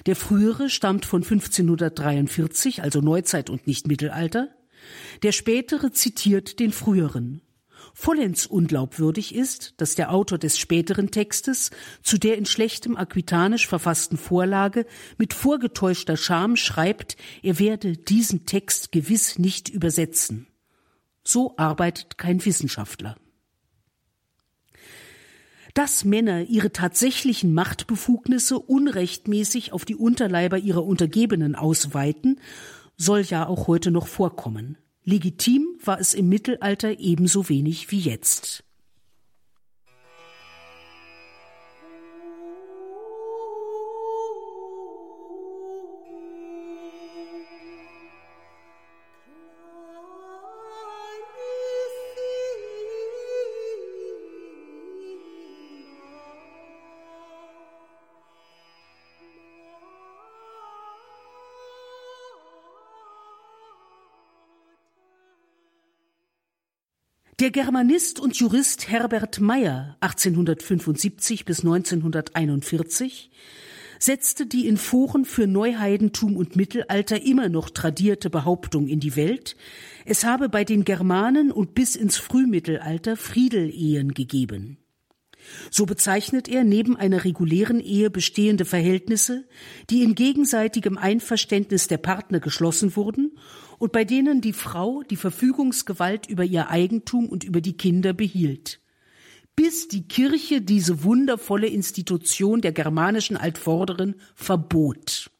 Der 0.06 0.16
frühere 0.16 0.70
stammt 0.70 1.04
von 1.04 1.22
1543, 1.22 2.82
also 2.82 3.00
Neuzeit 3.00 3.50
und 3.50 3.66
nicht 3.66 3.86
Mittelalter. 3.86 4.48
Der 5.22 5.32
spätere 5.32 5.92
zitiert 5.92 6.60
den 6.60 6.72
früheren. 6.72 7.40
Vollends 7.92 8.46
unglaubwürdig 8.46 9.34
ist, 9.34 9.74
dass 9.76 9.94
der 9.94 10.12
Autor 10.12 10.38
des 10.38 10.58
späteren 10.58 11.10
Textes 11.10 11.70
zu 12.02 12.18
der 12.18 12.38
in 12.38 12.46
schlechtem 12.46 12.96
Aquitanisch 12.96 13.66
verfassten 13.66 14.16
Vorlage 14.16 14.86
mit 15.18 15.34
vorgetäuschter 15.34 16.16
Scham 16.16 16.56
schreibt, 16.56 17.16
er 17.42 17.58
werde 17.58 17.96
diesen 17.96 18.46
Text 18.46 18.92
gewiss 18.92 19.38
nicht 19.38 19.68
übersetzen. 19.68 20.46
So 21.22 21.56
arbeitet 21.56 22.18
kein 22.18 22.44
Wissenschaftler. 22.44 23.16
Dass 25.74 26.04
Männer 26.04 26.42
ihre 26.42 26.70
tatsächlichen 26.70 27.52
Machtbefugnisse 27.52 28.58
unrechtmäßig 28.58 29.72
auf 29.72 29.84
die 29.84 29.96
Unterleiber 29.96 30.58
ihrer 30.58 30.84
Untergebenen 30.84 31.56
ausweiten, 31.56 32.40
soll 32.96 33.22
ja 33.22 33.46
auch 33.46 33.66
heute 33.66 33.90
noch 33.90 34.06
vorkommen. 34.06 34.78
Legitim 35.06 35.78
war 35.84 36.00
es 36.00 36.14
im 36.14 36.30
Mittelalter 36.30 36.98
ebenso 36.98 37.50
wenig 37.50 37.90
wie 37.90 38.00
jetzt. 38.00 38.63
Der 67.44 67.50
Germanist 67.50 68.20
und 68.20 68.34
Jurist 68.36 68.88
Herbert 68.88 69.38
Meyer 69.38 69.98
1875 70.00 71.44
bis 71.44 71.60
1941 71.60 73.30
setzte 73.98 74.46
die 74.46 74.66
in 74.66 74.78
Foren 74.78 75.26
für 75.26 75.46
Neuheidentum 75.46 76.38
und 76.38 76.56
Mittelalter 76.56 77.20
immer 77.20 77.50
noch 77.50 77.68
tradierte 77.68 78.30
Behauptung 78.30 78.88
in 78.88 78.98
die 78.98 79.14
Welt, 79.14 79.56
es 80.06 80.24
habe 80.24 80.48
bei 80.48 80.64
den 80.64 80.86
Germanen 80.86 81.52
und 81.52 81.74
bis 81.74 81.96
ins 81.96 82.16
Frühmittelalter 82.16 83.14
Friedelehen 83.14 84.14
gegeben. 84.14 84.78
So 85.70 85.84
bezeichnet 85.84 86.48
er 86.48 86.64
neben 86.64 86.96
einer 86.96 87.24
regulären 87.24 87.80
Ehe 87.80 88.08
bestehende 88.08 88.64
Verhältnisse, 88.64 89.46
die 89.90 90.02
in 90.02 90.14
gegenseitigem 90.14 90.96
Einverständnis 90.96 91.88
der 91.88 91.98
Partner 91.98 92.40
geschlossen 92.40 92.96
wurden 92.96 93.32
und 93.84 93.92
bei 93.92 94.06
denen 94.06 94.40
die 94.40 94.54
Frau 94.54 95.02
die 95.02 95.16
Verfügungsgewalt 95.16 96.26
über 96.26 96.42
ihr 96.42 96.70
Eigentum 96.70 97.28
und 97.28 97.44
über 97.44 97.60
die 97.60 97.76
Kinder 97.76 98.14
behielt. 98.14 98.80
Bis 99.56 99.88
die 99.88 100.08
Kirche 100.08 100.62
diese 100.62 101.04
wundervolle 101.04 101.66
Institution 101.66 102.62
der 102.62 102.72
germanischen 102.72 103.36
Altvorderen 103.36 104.14
verbot. 104.34 105.30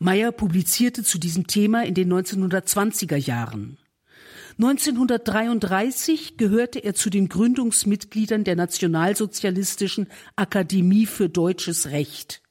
Meyer 0.00 0.32
publizierte 0.32 1.02
zu 1.02 1.16
diesem 1.16 1.46
Thema 1.46 1.82
in 1.82 1.94
den 1.94 2.12
1920er 2.12 3.16
Jahren. 3.16 3.78
1933 4.58 6.36
gehörte 6.36 6.78
er 6.84 6.92
zu 6.92 7.08
den 7.08 7.30
Gründungsmitgliedern 7.30 8.44
der 8.44 8.56
Nationalsozialistischen 8.56 10.08
Akademie 10.36 11.06
für 11.06 11.30
deutsches 11.30 11.86
Recht. 11.86 12.42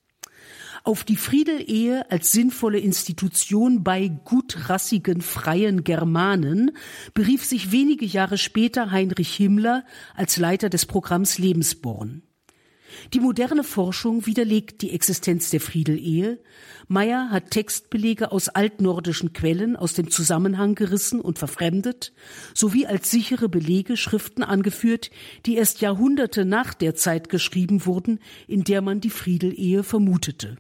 Auf 0.84 1.04
die 1.04 1.16
Friedelehe 1.16 2.10
als 2.10 2.32
sinnvolle 2.32 2.80
Institution 2.80 3.84
bei 3.84 4.08
gutrassigen 4.08 5.22
freien 5.22 5.84
Germanen 5.84 6.72
berief 7.14 7.46
sich 7.46 7.72
wenige 7.72 8.06
Jahre 8.06 8.40
später 8.40 8.90
Heinrich 8.90 9.36
Himmler 9.36 9.86
als 10.16 10.38
Leiter 10.38 10.70
des 10.70 10.88
Programms 10.88 11.38
Lebensborn. 11.38 12.24
Die 13.14 13.20
moderne 13.20 13.64
Forschung 13.64 14.26
widerlegt 14.26 14.82
die 14.82 14.92
Existenz 14.92 15.52
der 15.52 15.62
Friedelehe. 15.62 16.40
Meyer 16.88 17.30
hat 17.30 17.52
Textbelege 17.52 18.32
aus 18.32 18.50
altnordischen 18.50 19.34
Quellen 19.34 19.76
aus 19.76 19.94
dem 19.94 20.10
Zusammenhang 20.10 20.74
gerissen 20.74 21.22
und 21.22 21.38
verfremdet, 21.38 22.12
sowie 22.56 22.88
als 22.88 23.12
sichere 23.12 23.50
Belege 23.50 23.98
Schriften 23.98 24.44
angeführt, 24.44 25.12
die 25.46 25.58
erst 25.58 25.82
Jahrhunderte 25.82 26.44
nach 26.44 26.74
der 26.74 26.96
Zeit 26.96 27.30
geschrieben 27.30 27.86
wurden, 27.86 28.20
in 28.48 28.64
der 28.64 28.82
man 28.82 29.00
die 29.00 29.12
Friedelehe 29.12 29.84
vermutete. 29.84 30.58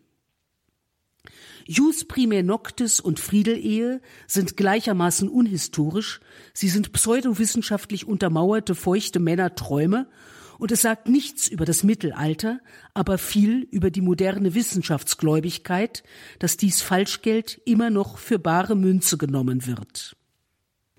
Jus 1.65 2.05
primae 2.05 2.43
noctis 2.43 2.99
und 2.99 3.19
Friedelehe 3.19 4.01
sind 4.27 4.57
gleichermaßen 4.57 5.29
unhistorisch, 5.29 6.19
sie 6.53 6.69
sind 6.69 6.91
pseudowissenschaftlich 6.93 8.07
untermauerte 8.07 8.75
feuchte 8.75 9.19
Männerträume 9.19 10.07
und 10.61 10.71
es 10.71 10.83
sagt 10.83 11.09
nichts 11.09 11.47
über 11.47 11.65
das 11.65 11.83
Mittelalter, 11.83 12.59
aber 12.93 13.17
viel 13.17 13.67
über 13.71 13.89
die 13.89 14.01
moderne 14.01 14.53
Wissenschaftsgläubigkeit, 14.53 16.03
dass 16.37 16.55
dies 16.55 16.83
Falschgeld 16.83 17.59
immer 17.65 17.89
noch 17.89 18.19
für 18.19 18.37
bare 18.37 18.75
Münze 18.75 19.17
genommen 19.17 19.65
wird. 19.65 20.15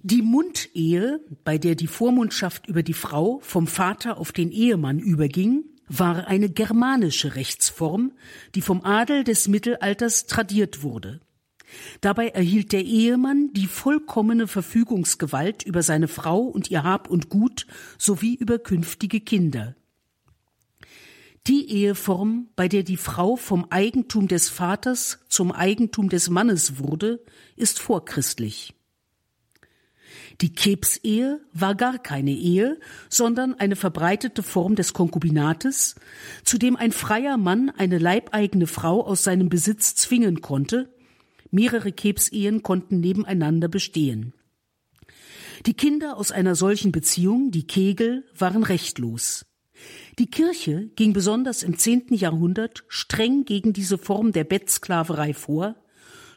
Die 0.02 0.22
Mundehe, 0.22 1.20
bei 1.44 1.58
der 1.58 1.76
die 1.76 1.86
Vormundschaft 1.86 2.66
über 2.66 2.82
die 2.82 2.92
Frau 2.92 3.38
vom 3.40 3.68
Vater 3.68 4.18
auf 4.18 4.32
den 4.32 4.50
Ehemann 4.50 4.98
überging, 4.98 5.62
war 5.98 6.26
eine 6.26 6.48
germanische 6.48 7.34
Rechtsform, 7.34 8.12
die 8.54 8.62
vom 8.62 8.84
Adel 8.84 9.24
des 9.24 9.48
Mittelalters 9.48 10.26
tradiert 10.26 10.82
wurde. 10.82 11.20
Dabei 12.00 12.28
erhielt 12.28 12.72
der 12.72 12.84
Ehemann 12.84 13.52
die 13.52 13.66
vollkommene 13.66 14.46
Verfügungsgewalt 14.46 15.62
über 15.62 15.82
seine 15.82 16.08
Frau 16.08 16.40
und 16.40 16.70
ihr 16.70 16.82
Hab 16.82 17.08
und 17.08 17.28
Gut 17.28 17.66
sowie 17.98 18.34
über 18.34 18.58
künftige 18.58 19.20
Kinder. 19.20 19.74
Die 21.46 21.70
Eheform, 21.70 22.48
bei 22.54 22.68
der 22.68 22.84
die 22.84 22.96
Frau 22.96 23.36
vom 23.36 23.66
Eigentum 23.70 24.28
des 24.28 24.48
Vaters 24.48 25.18
zum 25.28 25.50
Eigentum 25.50 26.08
des 26.08 26.30
Mannes 26.30 26.78
wurde, 26.78 27.24
ist 27.56 27.80
vorchristlich. 27.80 28.74
Die 30.40 30.52
Kebsehe 30.52 31.40
war 31.52 31.74
gar 31.74 31.98
keine 31.98 32.32
Ehe, 32.32 32.78
sondern 33.08 33.54
eine 33.54 33.76
verbreitete 33.76 34.42
Form 34.42 34.74
des 34.74 34.92
Konkubinates, 34.92 35.94
zu 36.44 36.58
dem 36.58 36.76
ein 36.76 36.92
freier 36.92 37.36
Mann 37.36 37.70
eine 37.70 37.98
leibeigene 37.98 38.66
Frau 38.66 39.04
aus 39.04 39.22
seinem 39.24 39.48
Besitz 39.48 39.94
zwingen 39.94 40.40
konnte, 40.40 40.88
Mehrere 41.54 41.92
Kebsehen 41.92 42.62
konnten 42.62 43.00
nebeneinander 43.00 43.68
bestehen. 43.68 44.32
Die 45.66 45.74
Kinder 45.74 46.16
aus 46.16 46.32
einer 46.32 46.54
solchen 46.54 46.92
Beziehung, 46.92 47.50
die 47.50 47.66
Kegel, 47.66 48.24
waren 48.36 48.62
rechtlos. 48.62 49.44
Die 50.18 50.30
Kirche 50.30 50.88
ging 50.96 51.12
besonders 51.12 51.62
im 51.62 51.76
zehnten 51.76 52.14
Jahrhundert 52.14 52.84
streng 52.88 53.44
gegen 53.44 53.74
diese 53.74 53.98
Form 53.98 54.32
der 54.32 54.44
Bettsklaverei 54.44 55.34
vor. 55.34 55.76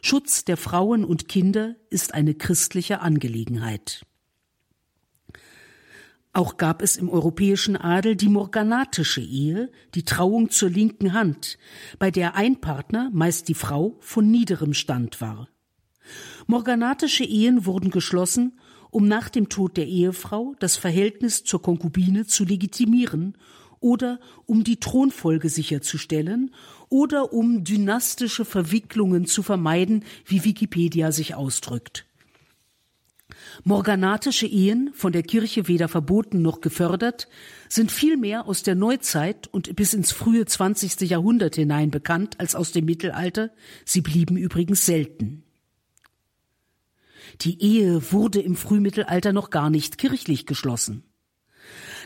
Schutz 0.08 0.44
der 0.44 0.56
Frauen 0.56 1.04
und 1.04 1.26
Kinder 1.26 1.74
ist 1.90 2.14
eine 2.14 2.32
christliche 2.32 3.00
Angelegenheit. 3.00 4.06
Auch 6.32 6.58
gab 6.58 6.80
es 6.80 6.96
im 6.96 7.08
europäischen 7.08 7.76
Adel 7.76 8.14
die 8.14 8.28
morganatische 8.28 9.20
Ehe, 9.20 9.68
die 9.96 10.04
Trauung 10.04 10.48
zur 10.50 10.70
linken 10.70 11.12
Hand, 11.12 11.58
bei 11.98 12.12
der 12.12 12.36
ein 12.36 12.60
Partner, 12.60 13.10
meist 13.12 13.48
die 13.48 13.54
Frau, 13.54 13.96
von 13.98 14.30
niederem 14.30 14.74
Stand 14.74 15.20
war. 15.20 15.48
Morganatische 16.46 17.24
Ehen 17.24 17.66
wurden 17.66 17.90
geschlossen, 17.90 18.60
um 18.90 19.08
nach 19.08 19.28
dem 19.28 19.48
Tod 19.48 19.76
der 19.76 19.88
Ehefrau 19.88 20.54
das 20.60 20.76
Verhältnis 20.76 21.42
zur 21.42 21.62
Konkubine 21.62 22.26
zu 22.26 22.44
legitimieren 22.44 23.36
oder 23.80 24.20
um 24.46 24.62
die 24.62 24.78
Thronfolge 24.78 25.48
sicherzustellen 25.48 26.54
oder 26.88 27.32
um 27.32 27.64
dynastische 27.64 28.44
Verwicklungen 28.44 29.26
zu 29.26 29.42
vermeiden, 29.42 30.04
wie 30.24 30.44
Wikipedia 30.44 31.12
sich 31.12 31.34
ausdrückt. 31.34 32.06
Morganatische 33.64 34.46
Ehen, 34.46 34.90
von 34.94 35.12
der 35.12 35.22
Kirche 35.22 35.66
weder 35.68 35.88
verboten 35.88 36.42
noch 36.42 36.60
gefördert, 36.60 37.28
sind 37.68 37.90
vielmehr 37.90 38.46
aus 38.46 38.62
der 38.62 38.74
Neuzeit 38.74 39.48
und 39.48 39.74
bis 39.74 39.94
ins 39.94 40.12
frühe 40.12 40.44
20. 40.44 41.00
Jahrhundert 41.02 41.56
hinein 41.56 41.90
bekannt 41.90 42.38
als 42.38 42.54
aus 42.54 42.72
dem 42.72 42.84
Mittelalter, 42.84 43.50
sie 43.84 44.00
blieben 44.00 44.36
übrigens 44.36 44.86
selten. 44.86 45.42
Die 47.40 47.60
Ehe 47.60 48.12
wurde 48.12 48.40
im 48.40 48.56
Frühmittelalter 48.56 49.32
noch 49.32 49.50
gar 49.50 49.70
nicht 49.70 49.98
kirchlich 49.98 50.46
geschlossen. 50.46 51.02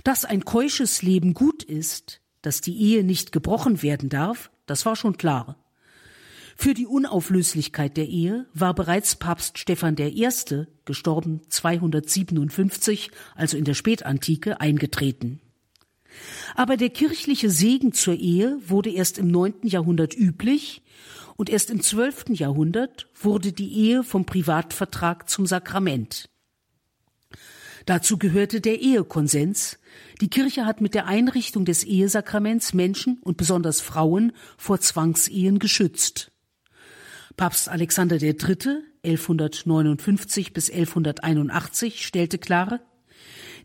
Dass 0.05 0.25
ein 0.25 0.45
keusches 0.45 1.03
Leben 1.03 1.35
gut 1.35 1.63
ist, 1.63 2.23
dass 2.43 2.63
die 2.63 2.79
Ehe 2.81 3.05
nicht 3.05 3.33
gebrochen 3.33 3.83
werden 3.83 4.09
darf, 4.09 4.51
das 4.71 4.87
war 4.87 4.95
schon 4.95 5.17
klar. 5.17 5.57
Für 6.55 6.75
die 6.75 6.87
Unauflöslichkeit 6.87 7.97
der 7.97 8.07
Ehe 8.07 8.47
war 8.55 8.73
bereits 8.73 9.17
Papst 9.17 9.59
Stephan 9.59 9.97
I., 9.99 10.29
gestorben 10.85 11.41
257, 11.49 13.11
also 13.35 13.57
in 13.57 13.65
der 13.65 13.75
Spätantike, 13.75 14.61
eingetreten. 14.61 15.41
Aber 16.55 16.77
der 16.77 16.91
kirchliche 16.91 17.50
Segen 17.50 17.93
zur 17.93 18.15
Ehe 18.15 18.59
wurde 18.65 18.91
erst 18.91 19.19
im 19.19 19.29
neunten 19.29 19.67
Jahrhundert 19.67 20.17
üblich 20.17 20.83
und 21.37 21.50
erst 21.50 21.71
im 21.71 21.81
zwölften 21.81 22.35
Jahrhundert 22.35 23.09
wurde 23.21 23.50
die 23.53 23.73
Ehe 23.73 24.05
vom 24.05 24.25
Privatvertrag 24.25 25.29
zum 25.29 25.47
Sakrament. 25.47 26.29
Dazu 27.87 28.19
gehörte 28.19 28.61
der 28.61 28.81
Ehekonsens. 28.81 29.80
Die 30.20 30.28
Kirche 30.28 30.66
hat 30.66 30.80
mit 30.80 30.94
der 30.94 31.06
Einrichtung 31.06 31.64
des 31.64 31.85
Ehesakraments 31.85 32.75
Menschen 32.75 33.18
und 33.23 33.37
besonders 33.37 33.80
Frauen 33.80 34.32
vor 34.59 34.80
Zwangsehen 34.80 35.59
geschützt. 35.59 36.32
Papst 37.37 37.68
Alexander 37.68 38.20
III. 38.20 38.85
1159 39.02 40.52
bis 40.52 40.68
1181 40.70 42.06
stellte 42.06 42.37
klar, 42.37 42.80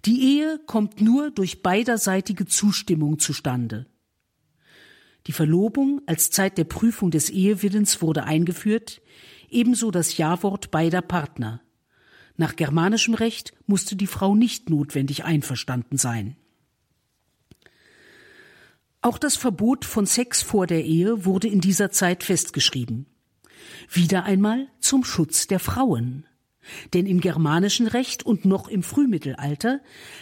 die 0.06 0.38
Ehe 0.38 0.60
kommt 0.66 1.02
nur 1.02 1.30
durch 1.32 1.62
beiderseitige 1.62 2.46
Zustimmung 2.46 3.20
zustande. 3.20 3.88
Die 5.28 5.32
Verlobung 5.32 6.02
als 6.06 6.30
Zeit 6.30 6.58
der 6.58 6.66
Prüfung 6.66 7.12
des 7.12 7.30
Ehewillens 7.30 8.02
wurde 8.02 8.24
eingeführt, 8.24 9.02
ebenso 9.50 9.92
das 9.92 10.18
Ja-Wort 10.18 10.72
beider 10.72 11.02
Partner. 11.02 11.62
Nach 12.38 12.56
germanischem 12.56 13.14
Recht 13.14 13.54
musste 13.66 13.96
die 13.96 14.08
Frau 14.08 14.36
nicht 14.36 14.70
notwendig 14.70 15.24
einverstanden 15.24 15.98
sein. 15.98 16.36
Auch 19.02 19.18
das 19.18 19.36
Verbot 19.36 19.86
von 19.86 20.06
Sex 20.06 20.42
vor 20.42 20.68
der 20.68 20.84
Ehe 20.84 21.26
wurde 21.26 21.48
in 21.48 21.62
dieser 21.62 21.92
Zeit 21.92 22.24
festgeschrieben. 22.24 23.06
Wieder 23.92 24.24
einmal 24.24 24.68
zum 24.80 25.04
Schutz 25.04 25.48
der 25.48 25.60
Frauen. 25.60 26.26
Denn 26.94 27.06
im 27.06 27.22
germanischen 27.22 27.88
Recht 27.88 28.26
und 28.26 28.46
noch 28.46 28.68
im 28.68 28.82
Frühmittelalter 28.82 29.82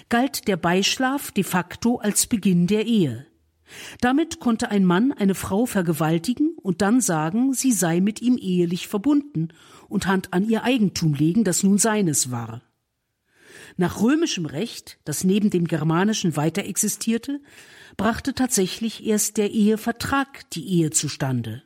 galt 0.10 0.48
der 0.50 0.58
Beischlaf 0.58 1.32
de 1.32 1.46
facto 1.46 1.98
als 1.98 2.28
Beginn 2.28 2.68
der 2.68 2.86
Ehe. 2.86 3.26
Damit 4.02 4.40
konnte 4.40 4.70
ein 4.70 4.86
Mann 4.86 5.14
eine 5.14 5.36
Frau 5.36 5.66
vergewaltigen 5.66 6.56
und 6.62 6.82
dann 6.82 7.02
sagen, 7.02 7.54
sie 7.54 7.72
sei 7.72 8.02
mit 8.02 8.22
ihm 8.22 8.38
ehelich 8.38 8.88
verbunden 8.88 9.50
und 9.94 10.08
Hand 10.08 10.34
an 10.34 10.50
ihr 10.50 10.64
Eigentum 10.64 11.14
legen, 11.14 11.44
das 11.44 11.64
nun 11.64 11.78
seines 11.78 12.32
war. 12.32 12.62
Nach 13.78 14.02
römischem 14.02 14.46
Recht, 14.46 15.00
das 15.06 15.24
neben 15.24 15.50
dem 15.50 15.68
germanischen 15.68 16.36
weiter 16.36 16.66
existierte, 16.66 17.40
brachte 17.98 18.34
tatsächlich 18.34 19.06
erst 19.06 19.38
der 19.38 19.52
Ehevertrag 19.52 20.50
die 20.52 20.68
Ehe 20.68 20.90
zustande. 20.90 21.64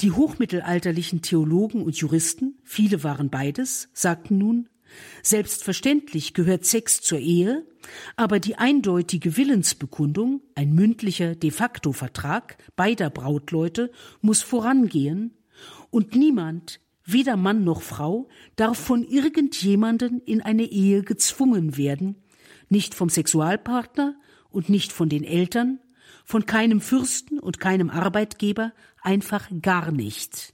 Die 0.00 0.10
hochmittelalterlichen 0.10 1.22
Theologen 1.22 1.82
und 1.82 1.96
Juristen, 1.96 2.58
viele 2.64 3.04
waren 3.04 3.30
beides, 3.30 3.88
sagten 3.92 4.38
nun, 4.38 4.68
selbstverständlich 5.22 6.34
gehört 6.34 6.64
Sex 6.64 7.00
zur 7.00 7.18
Ehe, 7.18 7.66
aber 8.16 8.40
die 8.40 8.56
eindeutige 8.56 9.36
Willensbekundung, 9.36 10.42
ein 10.54 10.72
mündlicher 10.72 11.34
de 11.34 11.50
facto 11.50 11.92
Vertrag 11.92 12.56
beider 12.76 13.10
Brautleute, 13.10 13.90
muss 14.20 14.42
vorangehen, 14.42 15.32
und 15.94 16.16
niemand, 16.16 16.80
weder 17.04 17.36
Mann 17.36 17.62
noch 17.62 17.80
Frau, 17.80 18.28
darf 18.56 18.76
von 18.76 19.04
irgendjemanden 19.04 20.20
in 20.22 20.42
eine 20.42 20.64
Ehe 20.64 21.04
gezwungen 21.04 21.76
werden, 21.76 22.16
nicht 22.68 22.96
vom 22.96 23.08
Sexualpartner 23.08 24.16
und 24.50 24.68
nicht 24.68 24.90
von 24.90 25.08
den 25.08 25.22
Eltern, 25.22 25.78
von 26.24 26.46
keinem 26.46 26.80
Fürsten 26.80 27.38
und 27.38 27.60
keinem 27.60 27.90
Arbeitgeber, 27.90 28.72
einfach 29.02 29.48
gar 29.62 29.92
nicht. 29.92 30.52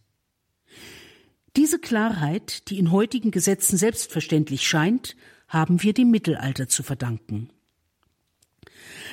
Diese 1.56 1.78
Klarheit, 1.78 2.68
die 2.68 2.78
in 2.78 2.90
heutigen 2.90 3.30
Gesetzen 3.30 3.78
selbstverständlich 3.78 4.68
scheint, 4.68 5.16
haben 5.48 5.82
wir 5.82 5.94
dem 5.94 6.10
Mittelalter 6.10 6.68
zu 6.68 6.82
verdanken. 6.82 7.48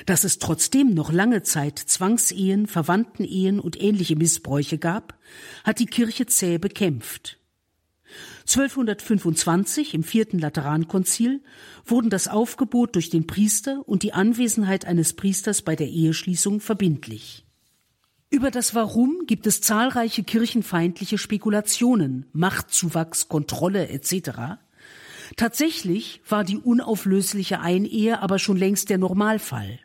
Dass 0.06 0.24
es 0.24 0.38
trotzdem 0.38 0.94
noch 0.94 1.12
lange 1.12 1.42
Zeit 1.42 1.78
Zwangsehen, 1.78 2.66
Verwandtenehen 2.66 3.60
und 3.60 3.80
ähnliche 3.80 4.16
Missbräuche 4.16 4.78
gab, 4.78 5.18
hat 5.64 5.78
die 5.78 5.86
Kirche 5.86 6.26
zäh 6.26 6.58
bekämpft. 6.58 7.38
1225 8.46 9.92
im 9.92 10.02
vierten 10.02 10.38
Laterankonzil 10.38 11.42
wurden 11.84 12.08
das 12.08 12.28
Aufgebot 12.28 12.94
durch 12.94 13.10
den 13.10 13.26
Priester 13.26 13.82
und 13.86 14.02
die 14.02 14.14
Anwesenheit 14.14 14.86
eines 14.86 15.12
Priesters 15.12 15.62
bei 15.62 15.76
der 15.76 15.88
Eheschließung 15.88 16.60
verbindlich. 16.60 17.44
Über 18.30 18.50
das 18.50 18.74
Warum 18.74 19.24
gibt 19.26 19.46
es 19.46 19.60
zahlreiche 19.60 20.22
kirchenfeindliche 20.22 21.18
Spekulationen, 21.18 22.26
Machtzuwachs, 22.32 23.28
Kontrolle 23.28 23.88
etc. 23.88 24.58
Tatsächlich 25.36 26.22
war 26.28 26.44
die 26.44 26.58
unauflösliche 26.58 27.60
Einehe 27.60 28.20
aber 28.20 28.38
schon 28.38 28.56
längst 28.56 28.90
der 28.90 28.98
Normalfall. 28.98 29.78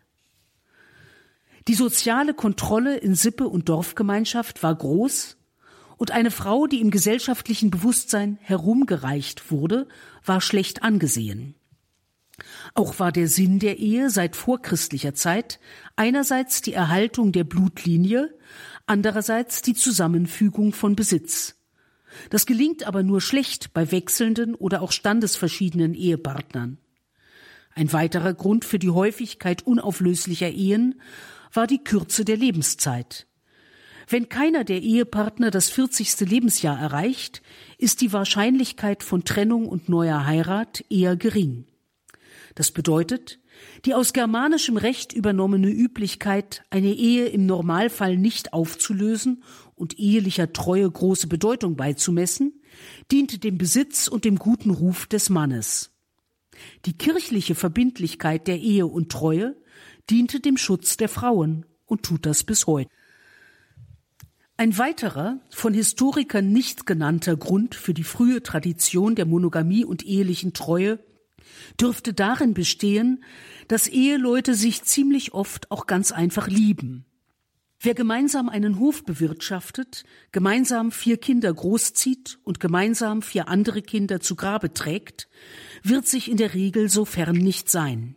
Die 1.67 1.75
soziale 1.75 2.33
Kontrolle 2.33 2.97
in 2.97 3.15
Sippe 3.15 3.47
und 3.47 3.69
Dorfgemeinschaft 3.69 4.63
war 4.63 4.75
groß 4.75 5.37
und 5.97 6.11
eine 6.11 6.31
Frau, 6.31 6.67
die 6.67 6.81
im 6.81 6.91
gesellschaftlichen 6.91 7.69
Bewusstsein 7.71 8.37
herumgereicht 8.41 9.51
wurde, 9.51 9.87
war 10.25 10.41
schlecht 10.41 10.83
angesehen. 10.83 11.55
Auch 12.73 12.99
war 12.99 13.11
der 13.11 13.27
Sinn 13.27 13.59
der 13.59 13.77
Ehe 13.77 14.09
seit 14.09 14.35
vorchristlicher 14.35 15.13
Zeit 15.13 15.59
einerseits 15.95 16.61
die 16.61 16.73
Erhaltung 16.73 17.31
der 17.31 17.43
Blutlinie, 17.43 18.33
andererseits 18.85 19.61
die 19.61 19.75
Zusammenfügung 19.75 20.73
von 20.73 20.95
Besitz. 20.95 21.55
Das 22.29 22.45
gelingt 22.45 22.85
aber 22.85 23.03
nur 23.03 23.21
schlecht 23.21 23.73
bei 23.73 23.91
wechselnden 23.91 24.55
oder 24.55 24.81
auch 24.81 24.91
standesverschiedenen 24.91 25.93
Ehepartnern. 25.93 26.77
Ein 27.75 27.91
weiterer 27.93 28.33
Grund 28.33 28.65
für 28.65 28.77
die 28.77 28.91
Häufigkeit 28.91 29.65
unauflöslicher 29.65 30.49
Ehen 30.49 31.01
war 31.53 31.67
die 31.67 31.83
Kürze 31.83 32.25
der 32.25 32.37
Lebenszeit. 32.37 33.27
Wenn 34.09 34.27
keiner 34.27 34.63
der 34.63 34.81
Ehepartner 34.81 35.49
das 35.49 35.69
40. 35.69 36.19
Lebensjahr 36.29 36.77
erreicht, 36.77 37.41
ist 37.77 38.01
die 38.01 38.11
Wahrscheinlichkeit 38.11 39.03
von 39.03 39.23
Trennung 39.23 39.67
und 39.67 39.87
neuer 39.87 40.25
Heirat 40.25 40.83
eher 40.89 41.15
gering. 41.15 41.65
Das 42.55 42.71
bedeutet, 42.71 43.39
die 43.85 43.93
aus 43.93 44.13
germanischem 44.13 44.77
Recht 44.77 45.13
übernommene 45.13 45.69
Üblichkeit, 45.69 46.63
eine 46.69 46.93
Ehe 46.93 47.27
im 47.27 47.45
Normalfall 47.45 48.17
nicht 48.17 48.53
aufzulösen 48.53 49.43
und 49.75 49.97
ehelicher 49.99 50.51
Treue 50.53 50.89
große 50.89 51.27
Bedeutung 51.27 51.75
beizumessen, 51.75 52.61
diente 53.11 53.39
dem 53.39 53.57
Besitz 53.57 54.07
und 54.07 54.25
dem 54.25 54.37
guten 54.37 54.71
Ruf 54.71 55.07
des 55.07 55.29
Mannes. 55.29 55.91
Die 56.85 56.97
kirchliche 56.97 57.55
Verbindlichkeit 57.55 58.47
der 58.47 58.59
Ehe 58.59 58.85
und 58.85 59.11
Treue 59.11 59.55
diente 60.09 60.39
dem 60.39 60.57
Schutz 60.57 60.97
der 60.97 61.09
Frauen 61.09 61.65
und 61.85 62.03
tut 62.03 62.25
das 62.25 62.43
bis 62.43 62.67
heute. 62.67 62.89
Ein 64.55 64.77
weiterer, 64.77 65.39
von 65.49 65.73
Historikern 65.73 66.51
nicht 66.51 66.85
genannter 66.85 67.35
Grund 67.35 67.73
für 67.73 67.93
die 67.93 68.03
frühe 68.03 68.43
Tradition 68.43 69.15
der 69.15 69.25
Monogamie 69.25 69.83
und 69.83 70.05
ehelichen 70.05 70.53
Treue 70.53 70.99
dürfte 71.79 72.13
darin 72.13 72.53
bestehen, 72.53 73.23
dass 73.67 73.87
Eheleute 73.87 74.53
sich 74.55 74.83
ziemlich 74.83 75.33
oft 75.33 75.71
auch 75.71 75.87
ganz 75.87 76.11
einfach 76.11 76.47
lieben. 76.47 77.05
Wer 77.79 77.95
gemeinsam 77.95 78.47
einen 78.47 78.79
Hof 78.79 79.03
bewirtschaftet, 79.03 80.05
gemeinsam 80.31 80.91
vier 80.91 81.17
Kinder 81.17 81.53
großzieht 81.53 82.39
und 82.43 82.61
gemeinsam 82.61 83.21
vier 83.21 83.49
andere 83.49 83.81
Kinder 83.81 84.21
zu 84.21 84.35
Grabe 84.35 84.73
trägt, 84.73 85.27
wird 85.81 86.07
sich 86.07 86.31
in 86.31 86.37
der 86.37 86.53
Regel 86.53 86.89
so 86.89 87.03
fern 87.03 87.35
nicht 87.35 87.69
sein. 87.69 88.15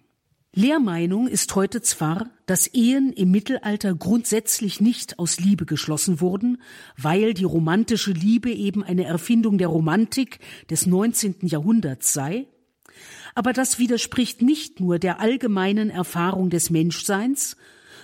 Lehrmeinung 0.59 1.29
ist 1.29 1.55
heute 1.55 1.83
zwar, 1.83 2.31
dass 2.47 2.67
Ehen 2.67 3.13
im 3.13 3.31
Mittelalter 3.31 3.95
grundsätzlich 3.95 4.81
nicht 4.81 5.19
aus 5.19 5.39
Liebe 5.39 5.67
geschlossen 5.67 6.23
wurden, 6.23 6.63
weil 6.97 7.35
die 7.35 7.45
romantische 7.45 8.13
Liebe 8.13 8.51
eben 8.51 8.83
eine 8.83 9.05
Erfindung 9.05 9.59
der 9.59 9.69
Romantik 9.69 10.39
des 10.71 10.87
19. 10.87 11.41
Jahrhunderts 11.43 12.15
sei, 12.15 12.47
aber 13.35 13.53
das 13.53 13.79
widerspricht 13.79 14.41
nicht 14.41 14.81
nur 14.81 14.99
der 14.99 15.21
allgemeinen 15.21 15.91
Erfahrung 15.91 16.49
des 16.49 16.71
Menschseins, 16.71 17.59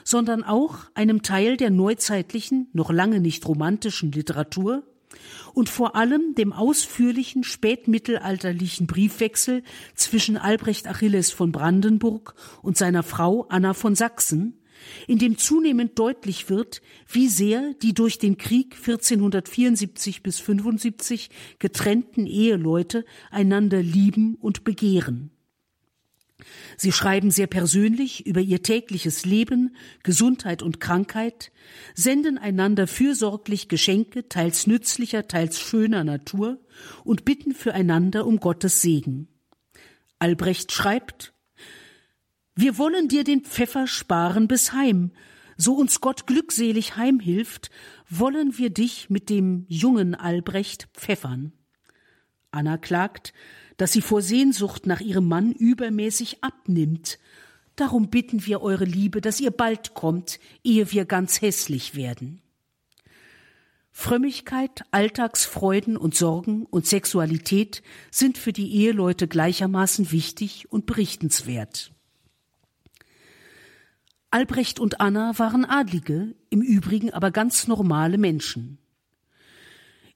sondern 0.05 0.45
auch 0.45 0.77
einem 0.93 1.23
Teil 1.23 1.57
der 1.57 1.71
neuzeitlichen, 1.71 2.69
noch 2.75 2.91
lange 2.91 3.21
nicht 3.21 3.49
romantischen 3.49 4.13
Literatur 4.13 4.83
und 5.55 5.69
vor 5.69 5.97
allem 5.97 6.35
dem 6.35 6.53
ausführlichen 6.53 7.45
spätmittelalterlichen 7.45 8.87
Briefwechsel 8.87 9.63
zwischen 9.95 10.37
Albrecht 10.37 10.87
Achilles 10.87 11.31
von 11.31 11.53
Brandenburg 11.53 12.35
und 12.63 12.77
seiner 12.77 13.03
Frau 13.03 13.47
Anna 13.49 13.75
von 13.75 13.95
Sachsen, 13.95 14.59
in 15.07 15.19
dem 15.19 15.39
zunehmend 15.39 15.99
deutlich 15.99 16.49
wird, 16.49 16.83
wie 17.09 17.29
sehr 17.29 17.75
die 17.83 17.95
durch 17.95 18.19
den 18.19 18.37
Krieg 18.37 18.75
1474 18.77 20.23
bis 20.23 20.41
75 20.41 21.31
getrennten 21.59 22.27
Eheleute 22.27 23.05
einander 23.31 23.83
lieben 23.83 24.37
und 24.37 24.65
begehren. 24.65 25.31
Sie 26.77 26.93
schreiben 26.93 27.31
sehr 27.31 27.47
persönlich 27.47 28.27
über 28.27 28.41
ihr 28.41 28.63
tägliches 28.63 29.25
Leben, 29.25 29.77
Gesundheit 30.03 30.63
und 30.63 30.81
Krankheit, 30.81 31.53
senden 31.95 32.39
einander 32.39 32.87
fürsorglich 32.87 33.69
Geschenke, 33.69 34.29
teils 34.29 34.67
nützlicher, 34.67 35.29
teils 35.29 35.61
schöner 35.61 36.05
Natur 36.05 36.59
und 37.05 37.25
bitten 37.25 37.53
füreinander 37.53 38.27
um 38.27 38.39
Gottes 38.39 38.83
Segen. 38.83 39.29
Albrecht 40.19 40.73
schreibt, 40.73 41.33
wir 42.55 42.77
wollen 42.79 43.09
dir 43.09 43.25
den 43.25 43.43
Pfeffer 43.43 43.87
sparen 43.87 44.47
bis 44.47 44.73
heim, 44.73 45.13
so 45.57 45.75
uns 45.75 46.01
Gott 46.01 46.27
glückselig 46.27 46.97
heimhilft, 46.97 47.71
wollen 48.09 48.59
wir 48.59 48.71
dich 48.71 49.11
mit 49.11 49.31
dem 49.31 49.65
jungen 49.69 50.15
Albrecht 50.15 50.89
pfeffern. 50.93 51.53
Anna 52.51 52.77
klagt, 52.77 53.33
dass 53.77 53.93
sie 53.93 54.03
vor 54.03 54.23
Sehnsucht 54.23 54.87
nach 54.87 55.01
ihrem 55.01 55.29
Mann 55.29 55.53
übermäßig 55.53 56.43
abnimmt. 56.43 57.19
Darum 57.77 58.11
bitten 58.11 58.47
wir 58.47 58.63
eure 58.63 58.85
Liebe, 58.85 59.21
dass 59.21 59.41
ihr 59.41 59.51
bald 59.51 59.95
kommt, 59.95 60.39
ehe 60.63 60.93
wir 60.93 61.05
ganz 61.05 61.41
hässlich 61.41 61.95
werden. 61.95 62.43
Frömmigkeit, 63.91 64.83
Alltagsfreuden 64.91 65.97
und 65.99 66.15
Sorgen 66.15 66.65
und 66.65 66.87
Sexualität 66.87 67.83
sind 68.11 68.39
für 68.39 68.53
die 68.53 68.75
Eheleute 68.75 69.29
gleichermaßen 69.29 70.11
wichtig 70.11 70.73
und 70.73 70.87
berichtenswert. 70.87 71.93
Albrecht 74.31 74.81
und 74.81 75.03
Anna 75.03 75.39
waren 75.39 75.67
Adlige, 75.67 76.35
im 76.49 76.63
Übrigen 76.63 77.13
aber 77.13 77.31
ganz 77.31 77.69
normale 77.69 78.17
Menschen. 78.17 78.79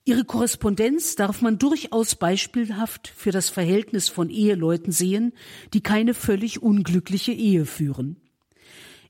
Ihre 0.07 0.23
Korrespondenz 0.23 1.17
darf 1.17 1.41
man 1.41 1.59
durchaus 1.59 2.15
beispielhaft 2.15 3.09
für 3.09 3.31
das 3.31 3.49
Verhältnis 3.49 4.07
von 4.07 4.29
Eheleuten 4.29 4.93
sehen, 4.93 5.33
die 5.73 5.81
keine 5.81 6.13
völlig 6.13 6.63
unglückliche 6.63 7.33
Ehe 7.33 7.65
führen. 7.65 8.15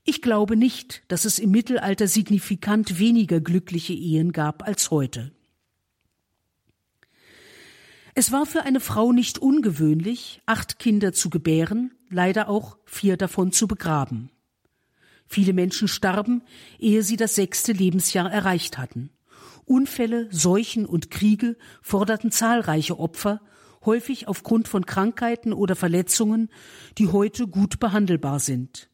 Ich 0.02 0.22
glaube 0.22 0.56
nicht, 0.56 1.04
dass 1.06 1.24
es 1.24 1.38
im 1.38 1.52
Mittelalter 1.52 2.08
signifikant 2.08 2.98
weniger 2.98 3.38
glückliche 3.40 3.92
Ehen 3.92 4.32
gab 4.32 4.66
als 4.66 4.90
heute. 4.90 5.30
Es 8.16 8.32
war 8.32 8.44
für 8.44 8.64
eine 8.64 8.80
Frau 8.80 9.12
nicht 9.12 9.38
ungewöhnlich, 9.38 10.42
acht 10.46 10.80
Kinder 10.80 11.12
zu 11.12 11.30
gebären, 11.30 11.92
leider 12.10 12.48
auch 12.48 12.76
vier 12.86 13.16
davon 13.16 13.52
zu 13.52 13.68
begraben. 13.68 14.32
Viele 15.28 15.52
Menschen 15.52 15.86
starben, 15.86 16.42
ehe 16.80 17.04
sie 17.04 17.16
das 17.16 17.36
sechste 17.36 17.70
Lebensjahr 17.70 18.32
erreicht 18.32 18.78
hatten. 18.78 19.10
Unfälle, 19.68 20.28
Seuchen 20.30 20.86
und 20.86 21.10
Kriege 21.10 21.56
forderten 21.82 22.30
zahlreiche 22.30 22.98
Opfer, 22.98 23.40
häufig 23.84 24.28
aufgrund 24.28 24.68
von 24.68 24.86
Krankheiten 24.86 25.52
oder 25.52 25.76
Verletzungen, 25.76 26.48
die 26.98 27.08
heute 27.08 27.46
gut 27.46 27.78
behandelbar 27.78 28.40
sind. 28.40 28.88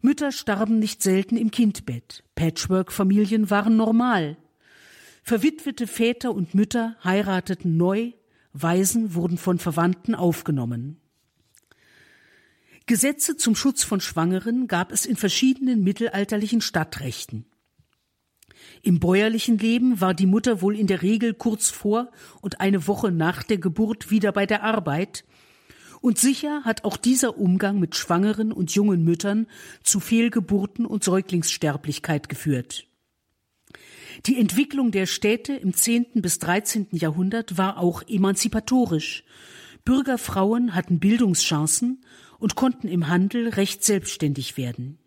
Mütter 0.00 0.32
starben 0.32 0.78
nicht 0.78 1.02
selten 1.02 1.36
im 1.36 1.50
Kindbett. 1.50 2.24
Patchwork-Familien 2.34 3.50
waren 3.50 3.76
normal. 3.76 4.36
Verwitwete 5.22 5.86
Väter 5.86 6.32
und 6.32 6.54
Mütter 6.54 6.96
heirateten 7.02 7.76
neu, 7.76 8.12
Waisen 8.52 9.14
wurden 9.14 9.38
von 9.38 9.58
Verwandten 9.58 10.14
aufgenommen. 10.14 11.00
Gesetze 12.86 13.36
zum 13.36 13.56
Schutz 13.56 13.82
von 13.82 14.00
Schwangeren 14.00 14.68
gab 14.68 14.92
es 14.92 15.06
in 15.06 15.16
verschiedenen 15.16 15.82
mittelalterlichen 15.82 16.60
Stadtrechten. 16.60 17.46
Im 18.82 19.00
bäuerlichen 19.00 19.58
Leben 19.58 20.00
war 20.00 20.14
die 20.14 20.26
Mutter 20.26 20.62
wohl 20.62 20.78
in 20.78 20.86
der 20.86 21.02
Regel 21.02 21.34
kurz 21.34 21.70
vor 21.70 22.10
und 22.40 22.60
eine 22.60 22.86
Woche 22.86 23.10
nach 23.10 23.42
der 23.42 23.58
Geburt 23.58 24.10
wieder 24.10 24.32
bei 24.32 24.46
der 24.46 24.62
Arbeit, 24.62 25.24
und 26.00 26.18
sicher 26.18 26.62
hat 26.64 26.84
auch 26.84 26.96
dieser 26.96 27.36
Umgang 27.36 27.80
mit 27.80 27.96
schwangeren 27.96 28.52
und 28.52 28.70
jungen 28.72 29.02
Müttern 29.02 29.48
zu 29.82 29.98
Fehlgeburten 29.98 30.86
und 30.86 31.02
Säuglingssterblichkeit 31.02 32.28
geführt. 32.28 32.86
Die 34.26 34.38
Entwicklung 34.38 34.92
der 34.92 35.06
Städte 35.06 35.54
im 35.54 35.74
10. 35.74 36.22
bis 36.22 36.38
13. 36.38 36.88
Jahrhundert 36.92 37.58
war 37.58 37.78
auch 37.78 38.02
emanzipatorisch. 38.06 39.24
Bürgerfrauen 39.84 40.74
hatten 40.74 41.00
Bildungschancen 41.00 42.04
und 42.38 42.54
konnten 42.54 42.88
im 42.88 43.08
Handel 43.08 43.48
recht 43.48 43.84
selbstständig 43.84 44.56
werden. 44.56 44.98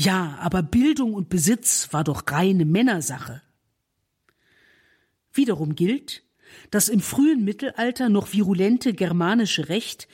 Ja, 0.00 0.38
aber 0.40 0.62
Bildung 0.62 1.12
und 1.12 1.28
Besitz 1.28 1.88
war 1.90 2.04
doch 2.04 2.22
reine 2.28 2.64
Männersache. 2.64 3.42
Wiederum 5.32 5.74
gilt, 5.74 6.22
das 6.70 6.88
im 6.88 7.00
frühen 7.00 7.44
Mittelalter 7.44 8.08
noch 8.08 8.32
virulente 8.32 8.94
germanische 8.94 9.68
Recht 9.68 10.06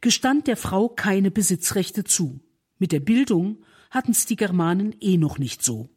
gestand 0.00 0.46
der 0.46 0.56
Frau 0.56 0.88
keine 0.88 1.32
Besitzrechte 1.32 2.04
zu. 2.04 2.38
Mit 2.78 2.92
der 2.92 3.00
Bildung 3.00 3.64
hatten's 3.90 4.26
die 4.26 4.36
Germanen 4.36 4.94
eh 5.00 5.16
noch 5.16 5.38
nicht 5.38 5.64
so. 5.64 5.90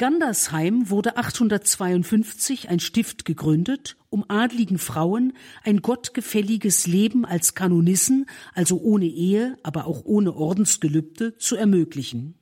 Gandersheim 0.00 0.88
wurde 0.88 1.18
852 1.18 2.70
ein 2.70 2.80
Stift 2.80 3.26
gegründet, 3.26 3.98
um 4.08 4.24
adligen 4.28 4.78
Frauen 4.78 5.34
ein 5.62 5.82
gottgefälliges 5.82 6.86
Leben 6.86 7.26
als 7.26 7.54
Kanonissen, 7.54 8.24
also 8.54 8.80
ohne 8.80 9.04
Ehe, 9.04 9.58
aber 9.62 9.84
auch 9.84 10.06
ohne 10.06 10.34
Ordensgelübde, 10.34 11.36
zu 11.36 11.54
ermöglichen. 11.54 12.38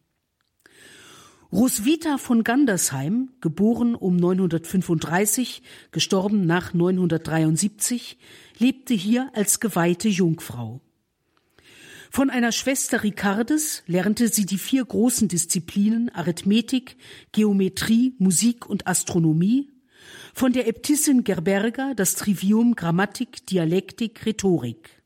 Roswitha 1.51 2.19
von 2.19 2.45
Gandersheim, 2.45 3.31
geboren 3.41 3.97
um 3.97 4.15
935, 4.15 5.65
gestorben 5.91 6.47
nach 6.47 6.75
973, 6.75 8.19
lebte 8.61 8.95
hier 8.95 9.33
als 9.35 9.59
geweihte 9.59 10.09
Jungfrau. 10.09 10.81
Von 12.11 12.31
einer 12.31 12.53
Schwester 12.53 13.03
Ricardes 13.03 13.83
lernte 13.87 14.29
sie 14.29 14.47
die 14.47 14.59
vier 14.59 14.85
großen 14.85 15.29
Disziplinen 15.29 16.09
Arithmetik, 16.15 16.97
Geometrie, 17.33 18.15
Musik 18.19 18.67
und 18.67 18.87
Astronomie, 18.87 19.71
von 20.35 20.53
der 20.53 20.69
Äbtissin 20.69 21.25
Gerberga 21.25 21.95
das 21.95 22.15
Trivium 22.15 22.75
Grammatik, 22.75 23.47
Dialektik, 23.47 24.25
Rhetorik. 24.25 25.03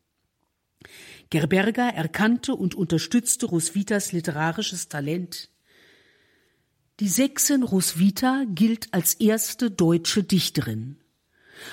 Gerberga 1.30 1.88
erkannte 1.88 2.54
und 2.54 2.74
unterstützte 2.74 3.46
Roswitas 3.46 4.12
literarisches 4.12 4.88
Talent. 4.88 5.48
Die 7.00 7.08
Sechsin 7.08 7.62
Roswitha 7.62 8.44
gilt 8.46 8.92
als 8.92 9.14
erste 9.14 9.70
deutsche 9.70 10.22
Dichterin. 10.22 11.01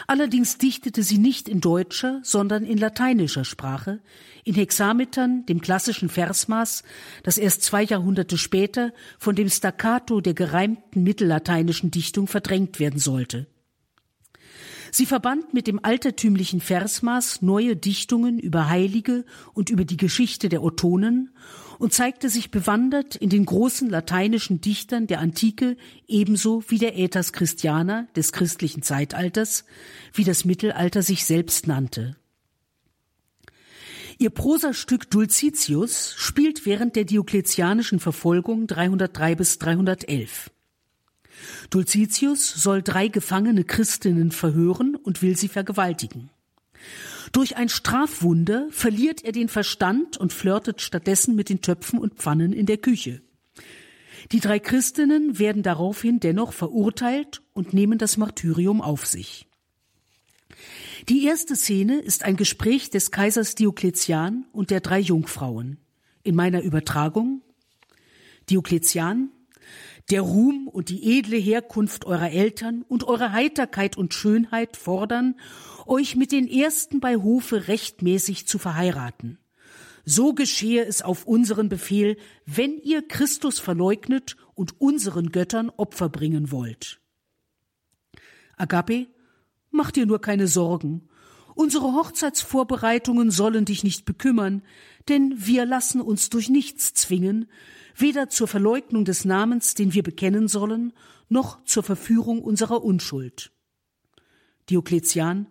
Allerdings 0.08 0.58
dichtete 0.58 1.04
sie 1.04 1.18
nicht 1.18 1.48
in 1.50 1.62
deutscher, 1.62 2.20
sondern 2.24 2.66
in 2.66 2.78
lateinischer 2.78 3.46
Sprache, 3.46 4.00
in 4.44 4.56
Hexametern, 4.56 5.46
dem 5.46 5.62
klassischen 5.62 6.10
Versmaß, 6.10 6.84
das 7.24 7.38
erst 7.38 7.64
zwei 7.64 7.84
Jahrhunderte 7.84 8.38
später 8.38 8.94
von 9.18 9.36
dem 9.36 9.50
Staccato 9.50 10.22
der 10.22 10.34
gereimten 10.34 11.04
mittellateinischen 11.04 11.92
Dichtung 11.92 12.28
verdrängt 12.28 12.80
werden 12.80 13.00
sollte. 13.00 13.48
Sie 14.92 15.06
verband 15.06 15.54
mit 15.54 15.68
dem 15.68 15.80
altertümlichen 15.84 16.62
Versmaß 16.62 17.42
neue 17.42 17.76
Dichtungen 17.76 18.40
über 18.40 18.70
Heilige 18.70 19.26
und 19.54 19.70
über 19.70 19.86
die 19.86 19.98
Geschichte 19.98 20.50
der 20.50 20.64
Ottonen 20.64 21.30
und 21.80 21.94
zeigte 21.94 22.30
sich 22.30 22.52
bewandert 22.52 23.16
in 23.16 23.30
den 23.30 23.46
großen 23.46 23.90
lateinischen 23.90 24.62
Dichtern 24.62 25.08
der 25.08 25.20
Antike 25.20 25.78
ebenso 26.08 26.62
wie 26.68 26.78
der 26.78 27.00
Äthers 27.00 27.34
Christianer 27.34 28.08
des 28.16 28.34
christlichen 28.34 28.84
Zeitalters, 28.84 29.64
wie 30.14 30.26
das 30.26 30.44
Mittelalter 30.46 31.02
sich 31.02 31.26
selbst 31.26 31.68
nannte. 31.68 32.18
Ihr 34.18 34.30
Prosastück 34.30 35.10
Dulcitius 35.10 36.14
spielt 36.18 36.66
während 36.66 36.98
der 36.98 37.06
diokletianischen 37.06 38.02
Verfolgung 38.02 38.68
303 38.68 39.36
bis 39.36 39.58
311. 39.60 40.52
Dulcitius 41.70 42.62
soll 42.62 42.82
drei 42.82 43.08
gefangene 43.08 43.64
Christinnen 43.64 44.32
verhören 44.32 44.98
und 44.98 45.22
will 45.22 45.38
sie 45.38 45.48
vergewaltigen. 45.48 46.30
Durch 47.32 47.58
ein 47.58 47.70
Strafwunder 47.70 48.68
verliert 48.72 49.24
er 49.24 49.32
den 49.32 49.50
Verstand 49.50 50.18
und 50.18 50.34
flirtet 50.34 50.82
stattdessen 50.82 51.36
mit 51.36 51.50
den 51.50 51.62
Töpfen 51.62 52.00
und 52.00 52.16
Pfannen 52.16 52.54
in 52.54 52.66
der 52.66 52.78
Küche. 52.78 53.22
Die 54.32 54.40
drei 54.40 54.60
Christinnen 54.60 55.40
werden 55.40 55.64
daraufhin 55.64 56.20
dennoch 56.20 56.54
verurteilt 56.54 57.42
und 57.54 57.74
nehmen 57.74 57.98
das 57.98 58.18
Martyrium 58.18 58.82
auf 58.82 59.06
sich. 59.06 59.48
Die 61.08 61.26
erste 61.26 61.56
Szene 61.56 62.00
ist 62.00 62.24
ein 62.24 62.36
Gespräch 62.36 62.90
des 62.90 63.12
Kaisers 63.12 63.56
Diokletian 63.56 64.46
und 64.52 64.70
der 64.70 64.82
drei 64.82 65.00
Jungfrauen. 65.00 65.78
In 66.24 66.36
meiner 66.36 66.62
Übertragung 66.62 67.42
Diokletian, 68.50 69.32
der 70.10 70.22
Ruhm 70.22 70.68
und 70.68 70.90
die 70.90 71.18
edle 71.18 71.38
Herkunft 71.38 72.06
eurer 72.06 72.32
Eltern 72.32 72.84
und 72.88 73.04
eure 73.04 73.32
Heiterkeit 73.32 73.98
und 73.98 74.14
Schönheit 74.14 74.76
fordern, 74.76 75.36
euch 75.86 76.16
mit 76.16 76.32
den 76.32 76.48
Ersten 76.48 77.00
bei 77.00 77.18
Hofe 77.18 77.68
rechtmäßig 77.68 78.48
zu 78.48 78.58
verheiraten. 78.58 79.38
So 80.06 80.34
geschehe 80.34 80.86
es 80.86 81.02
auf 81.02 81.26
unseren 81.26 81.70
Befehl, 81.70 82.18
wenn 82.46 82.80
ihr 82.80 83.08
Christus 83.08 83.60
verleugnet 83.60 84.38
und 84.56 84.80
unseren 84.82 85.32
Göttern 85.32 85.70
Opfer 85.70 86.10
bringen 86.10 86.52
wollt. 86.52 87.00
Agape, 88.58 89.08
mach 89.70 89.92
dir 89.92 90.06
nur 90.06 90.20
keine 90.20 90.48
Sorgen. 90.48 91.08
Unsere 91.54 91.94
Hochzeitsvorbereitungen 91.94 93.32
sollen 93.32 93.66
dich 93.66 93.84
nicht 93.84 94.06
bekümmern, 94.06 94.64
denn 95.10 95.34
wir 95.38 95.66
lassen 95.66 96.02
uns 96.02 96.30
durch 96.30 96.50
nichts 96.50 96.94
zwingen, 96.94 97.48
weder 98.00 98.30
zur 98.30 98.48
Verleugnung 98.48 99.06
des 99.06 99.26
Namens, 99.26 99.74
den 99.74 99.94
wir 99.94 100.04
bekennen 100.04 100.48
sollen, 100.48 100.94
noch 101.28 101.64
zur 101.66 101.84
Verführung 101.84 102.42
unserer 102.42 102.84
Unschuld. 102.84 103.52
Diokletian, 104.70 105.48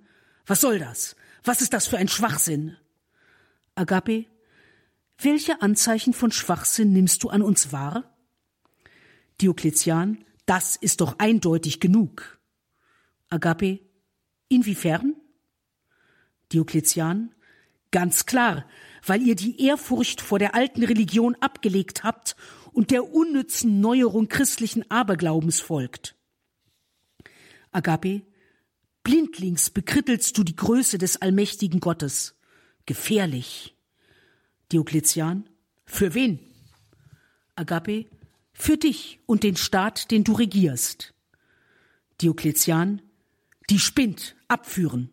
was 0.47 0.61
soll 0.61 0.79
das? 0.79 1.17
Was 1.45 1.61
ist 1.61 1.73
das 1.73 1.87
für 1.87 1.99
ein 1.99 2.09
Schwachsinn? 2.09 2.77
Agape, 3.75 4.27
welche 5.19 5.63
Anzeichen 5.63 6.13
von 6.13 6.31
Schwachsinn 6.31 6.93
nimmst 6.93 7.23
du 7.23 7.29
an 7.29 7.43
uns 7.43 7.73
wahr? 7.73 8.17
Diokletian, 9.41 10.25
das 10.47 10.77
ist 10.77 11.01
doch 11.01 11.19
eindeutig 11.19 11.81
genug. 11.81 12.39
Agape, 13.29 13.81
inwiefern? 14.49 15.15
Diokletian, 16.53 17.35
ganz 17.91 18.27
klar, 18.27 18.65
weil 19.05 19.23
ihr 19.23 19.35
die 19.35 19.63
Ehrfurcht 19.63 20.21
vor 20.21 20.39
der 20.39 20.55
alten 20.55 20.83
Religion 20.85 21.37
abgelegt 21.41 22.05
habt 22.05 22.37
und 22.73 22.91
der 22.91 23.13
unnützen 23.13 23.81
Neuerung 23.81 24.29
christlichen 24.29 24.91
Aberglaubens 24.91 25.61
folgt. 25.61 26.17
Agape, 27.71 28.23
blindlings 29.03 29.71
bekrittelst 29.71 30.37
du 30.39 30.45
die 30.45 30.57
Größe 30.57 30.99
des 30.99 31.21
allmächtigen 31.21 31.81
Gottes. 31.81 32.35
Gefährlich. 32.87 33.77
Diokletian, 34.73 35.49
für 35.87 36.15
wen? 36.15 36.41
Agape, 37.55 38.07
für 38.53 38.77
dich 38.77 39.21
und 39.27 39.43
den 39.43 39.57
Staat, 39.57 40.11
den 40.11 40.25
du 40.25 40.33
regierst. 40.33 41.15
Diokletian, 42.21 43.01
die 43.71 43.79
spinnt, 43.79 44.37
abführen. 44.49 45.11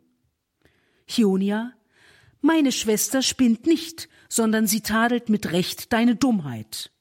Chionia, 1.08 1.74
meine 2.46 2.72
Schwester 2.72 3.22
spinnt 3.22 3.66
nicht, 3.66 4.08
sondern 4.30 4.68
sie 4.68 4.82
tadelt 4.82 5.30
mit 5.30 5.52
Recht 5.52 5.92
deine 5.92 6.16
Dummheit. 6.16 6.92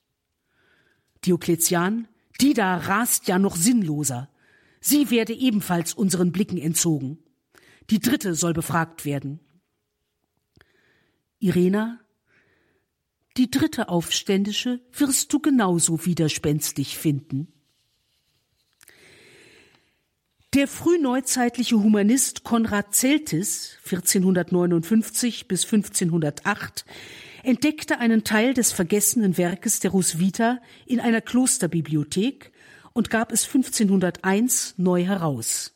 Diokletian, 1.24 2.08
die 2.40 2.54
da 2.54 2.76
rast 2.76 3.28
ja 3.28 3.38
noch 3.38 3.56
sinnloser. 3.56 4.30
Sie 4.80 5.10
werde 5.10 5.32
ebenfalls 5.32 5.94
unseren 5.94 6.32
Blicken 6.32 6.58
entzogen. 6.58 7.18
Die 7.90 8.00
dritte 8.00 8.34
soll 8.34 8.52
befragt 8.52 9.04
werden. 9.04 9.40
Irena, 11.38 12.00
die 13.36 13.50
dritte 13.50 13.88
Aufständische 13.88 14.80
wirst 14.92 15.32
du 15.32 15.40
genauso 15.40 16.04
widerspenstig 16.06 16.98
finden. 16.98 17.53
Der 20.54 20.68
frühneuzeitliche 20.68 21.82
Humanist 21.82 22.44
Konrad 22.44 22.94
Celtis 22.94 23.76
1459 23.82 25.48
bis 25.48 25.64
1508 25.64 26.84
entdeckte 27.42 27.98
einen 27.98 28.22
Teil 28.22 28.54
des 28.54 28.70
vergessenen 28.70 29.36
Werkes 29.36 29.80
der 29.80 29.90
Roswitha 29.90 30.60
in 30.86 31.00
einer 31.00 31.20
Klosterbibliothek 31.20 32.52
und 32.92 33.10
gab 33.10 33.32
es 33.32 33.44
1501 33.46 34.74
neu 34.76 35.04
heraus. 35.04 35.74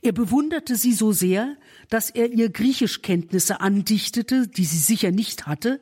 Er 0.00 0.12
bewunderte 0.12 0.76
sie 0.76 0.92
so 0.92 1.10
sehr, 1.10 1.56
dass 1.88 2.10
er 2.10 2.30
ihr 2.30 2.50
Griechischkenntnisse 2.50 3.60
andichtete, 3.60 4.46
die 4.46 4.64
sie 4.64 4.78
sicher 4.78 5.10
nicht 5.10 5.48
hatte, 5.48 5.80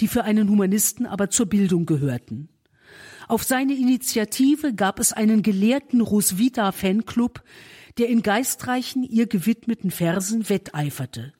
die 0.00 0.08
für 0.08 0.24
einen 0.24 0.48
Humanisten 0.48 1.06
aber 1.06 1.30
zur 1.30 1.46
Bildung 1.46 1.86
gehörten. 1.86 2.48
Auf 3.28 3.44
seine 3.44 3.74
Initiative 3.74 4.74
gab 4.74 4.98
es 4.98 5.12
einen 5.12 5.42
gelehrten 5.42 6.00
Roswitha 6.00 6.72
Fanclub, 6.72 7.42
der 7.98 8.08
in 8.08 8.22
geistreichen 8.22 9.02
ihr 9.02 9.26
gewidmeten 9.26 9.90
Versen 9.90 10.48
wetteiferte. 10.48 11.34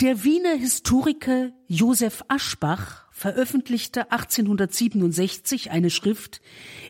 Der 0.00 0.24
Wiener 0.24 0.54
Historiker 0.54 1.52
Josef 1.68 2.24
Aschbach 2.26 3.06
veröffentlichte 3.12 4.10
1867 4.10 5.70
eine 5.70 5.90
Schrift, 5.90 6.40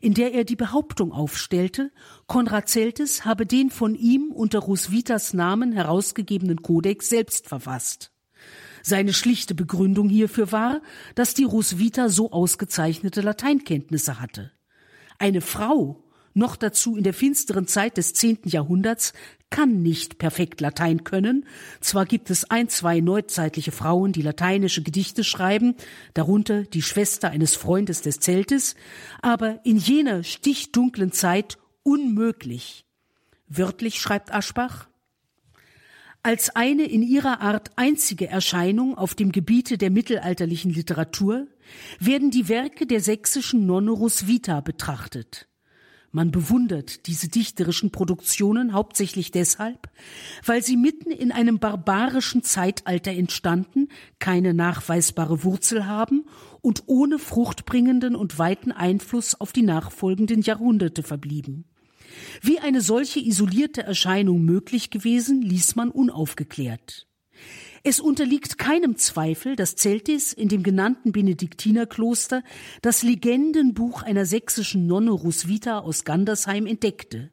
in 0.01 0.15
der 0.15 0.33
er 0.33 0.45
die 0.45 0.57
Behauptung 0.57 1.13
aufstellte, 1.13 1.91
Konrad 2.27 2.69
Celtis 2.69 3.27
habe 3.27 3.45
den 3.45 3.69
von 3.69 3.95
ihm 3.95 4.31
unter 4.33 4.59
Roswithas 4.59 5.35
Namen 5.35 5.73
herausgegebenen 5.73 6.63
Kodex 6.63 7.11
selbst 7.11 7.47
verfasst. 7.47 8.11
Seine 8.83 9.13
schlichte 9.13 9.55
Begründung 9.55 10.09
hierfür 10.09 10.53
war, 10.53 10.81
dass 11.15 11.35
die 11.35 11.45
Roswitha 11.45 12.09
so 12.09 12.33
ausgezeichnete 12.33 13.21
Lateinkenntnisse 13.21 14.21
hatte. 14.21 14.53
Eine 15.19 15.41
Frau, 15.41 16.05
noch 16.35 16.57
dazu 16.57 16.97
in 16.97 17.03
der 17.03 17.15
finsteren 17.15 17.67
Zeit 17.67 17.97
des 17.97 18.15
zehnten 18.15 18.49
Jahrhunderts, 18.49 19.13
kann 19.51 19.83
nicht 19.83 20.19
perfekt 20.19 20.61
Latein 20.61 21.05
können. 21.05 21.47
Zwar 21.81 22.07
gibt 22.07 22.31
es 22.31 22.51
ein, 22.51 22.69
zwei 22.69 23.01
neuzeitliche 23.01 23.73
Frauen, 23.73 24.13
die 24.13 24.23
lateinische 24.23 24.83
Gedichte 24.83 25.25
schreiben, 25.25 25.75
darunter 26.15 26.63
die 26.63 26.83
Schwester 26.83 27.31
eines 27.31 27.57
Freundes 27.57 28.03
des 28.03 28.21
Zeltes, 28.21 28.77
aber 29.23 29.61
in 29.65 29.79
jener 29.79 30.23
stichdunklen 30.23 31.13
Zeit 31.13 31.59
unmöglich. 31.83 32.85
Wörtlich 33.49 33.99
schreibt 34.01 34.33
Aschbach, 34.33 34.89
als 36.23 36.55
eine 36.55 36.85
in 36.85 37.03
ihrer 37.03 37.41
Art 37.41 37.71
einzige 37.77 38.29
Erscheinung 38.29 38.97
auf 38.97 39.15
dem 39.15 39.33
Gebiete 39.33 39.79
der 39.79 39.91
mittelalterlichen 39.91 40.73
Literatur 40.73 41.47
werden 42.01 42.31
die 42.31 42.49
Werke 42.49 42.87
der 42.87 43.01
sächsischen 43.01 43.67
Nonne 43.67 43.91
Roswitha 43.91 44.61
betrachtet. 44.61 45.49
Man 46.11 46.31
bewundert 46.31 47.07
diese 47.07 47.29
dichterischen 47.29 47.91
Produktionen 47.91 48.73
hauptsächlich 48.73 49.31
deshalb, 49.31 49.91
weil 50.45 50.63
sie 50.63 50.77
mitten 50.77 51.11
in 51.11 51.33
einem 51.33 51.59
barbarischen 51.59 52.43
Zeitalter 52.43 53.13
entstanden, 53.13 53.89
keine 54.19 54.55
nachweisbare 54.55 55.45
Wurzel 55.45 55.87
haben 55.87 56.25
und 56.63 56.85
ohne 56.87 57.19
fruchtbringenden 57.19 58.17
und 58.17 58.39
weiten 58.39 58.73
Einfluss 58.73 59.39
auf 59.39 59.53
die 59.53 59.63
nachfolgenden 59.63 60.41
Jahrhunderte 60.41 61.03
verblieben. 61.03 61.67
Wie 62.43 62.59
eine 62.59 62.81
solche 62.81 63.21
isolierte 63.21 63.83
Erscheinung 63.83 64.45
möglich 64.45 64.91
gewesen, 64.91 65.43
ließ 65.43 65.77
man 65.77 65.91
unaufgeklärt. 65.91 67.07
Es 67.85 68.01
unterliegt 68.01 68.59
keinem 68.59 68.97
Zweifel, 68.97 69.57
dass 69.57 69.77
Celtis 69.77 70.33
in 70.33 70.49
dem 70.49 70.63
genannten 70.63 71.13
Benediktinerkloster 71.13 72.43
das 72.83 73.03
Legendenbuch 73.03 74.03
einer 74.03 74.27
sächsischen 74.27 74.87
Nonne 74.87 75.13
Rusvita 75.13 75.79
aus 75.79 76.05
Gandersheim 76.05 76.67
entdeckte. 76.67 77.31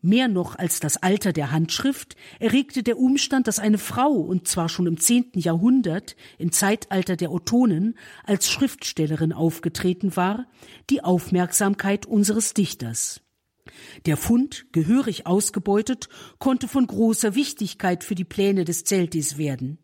Mehr 0.00 0.28
noch 0.28 0.54
als 0.54 0.78
das 0.78 0.96
Alter 0.96 1.32
der 1.32 1.50
Handschrift 1.50 2.14
erregte 2.38 2.84
der 2.84 2.98
Umstand, 2.98 3.48
dass 3.48 3.58
eine 3.58 3.78
Frau, 3.78 4.12
und 4.12 4.46
zwar 4.46 4.68
schon 4.68 4.86
im 4.86 5.00
zehnten 5.00 5.40
Jahrhundert, 5.40 6.14
im 6.38 6.52
Zeitalter 6.52 7.16
der 7.16 7.32
Ottonen, 7.32 7.98
als 8.22 8.48
Schriftstellerin 8.48 9.32
aufgetreten 9.32 10.14
war, 10.14 10.46
die 10.88 11.02
Aufmerksamkeit 11.02 12.06
unseres 12.06 12.54
Dichters. 12.54 13.22
Der 14.06 14.16
Fund, 14.16 14.66
gehörig 14.72 15.26
ausgebeutet, 15.26 16.08
konnte 16.38 16.68
von 16.68 16.86
großer 16.86 17.34
Wichtigkeit 17.34 18.04
für 18.04 18.14
die 18.14 18.24
Pläne 18.24 18.64
des 18.64 18.84
Zeltis 18.84 19.38
werden. 19.38 19.78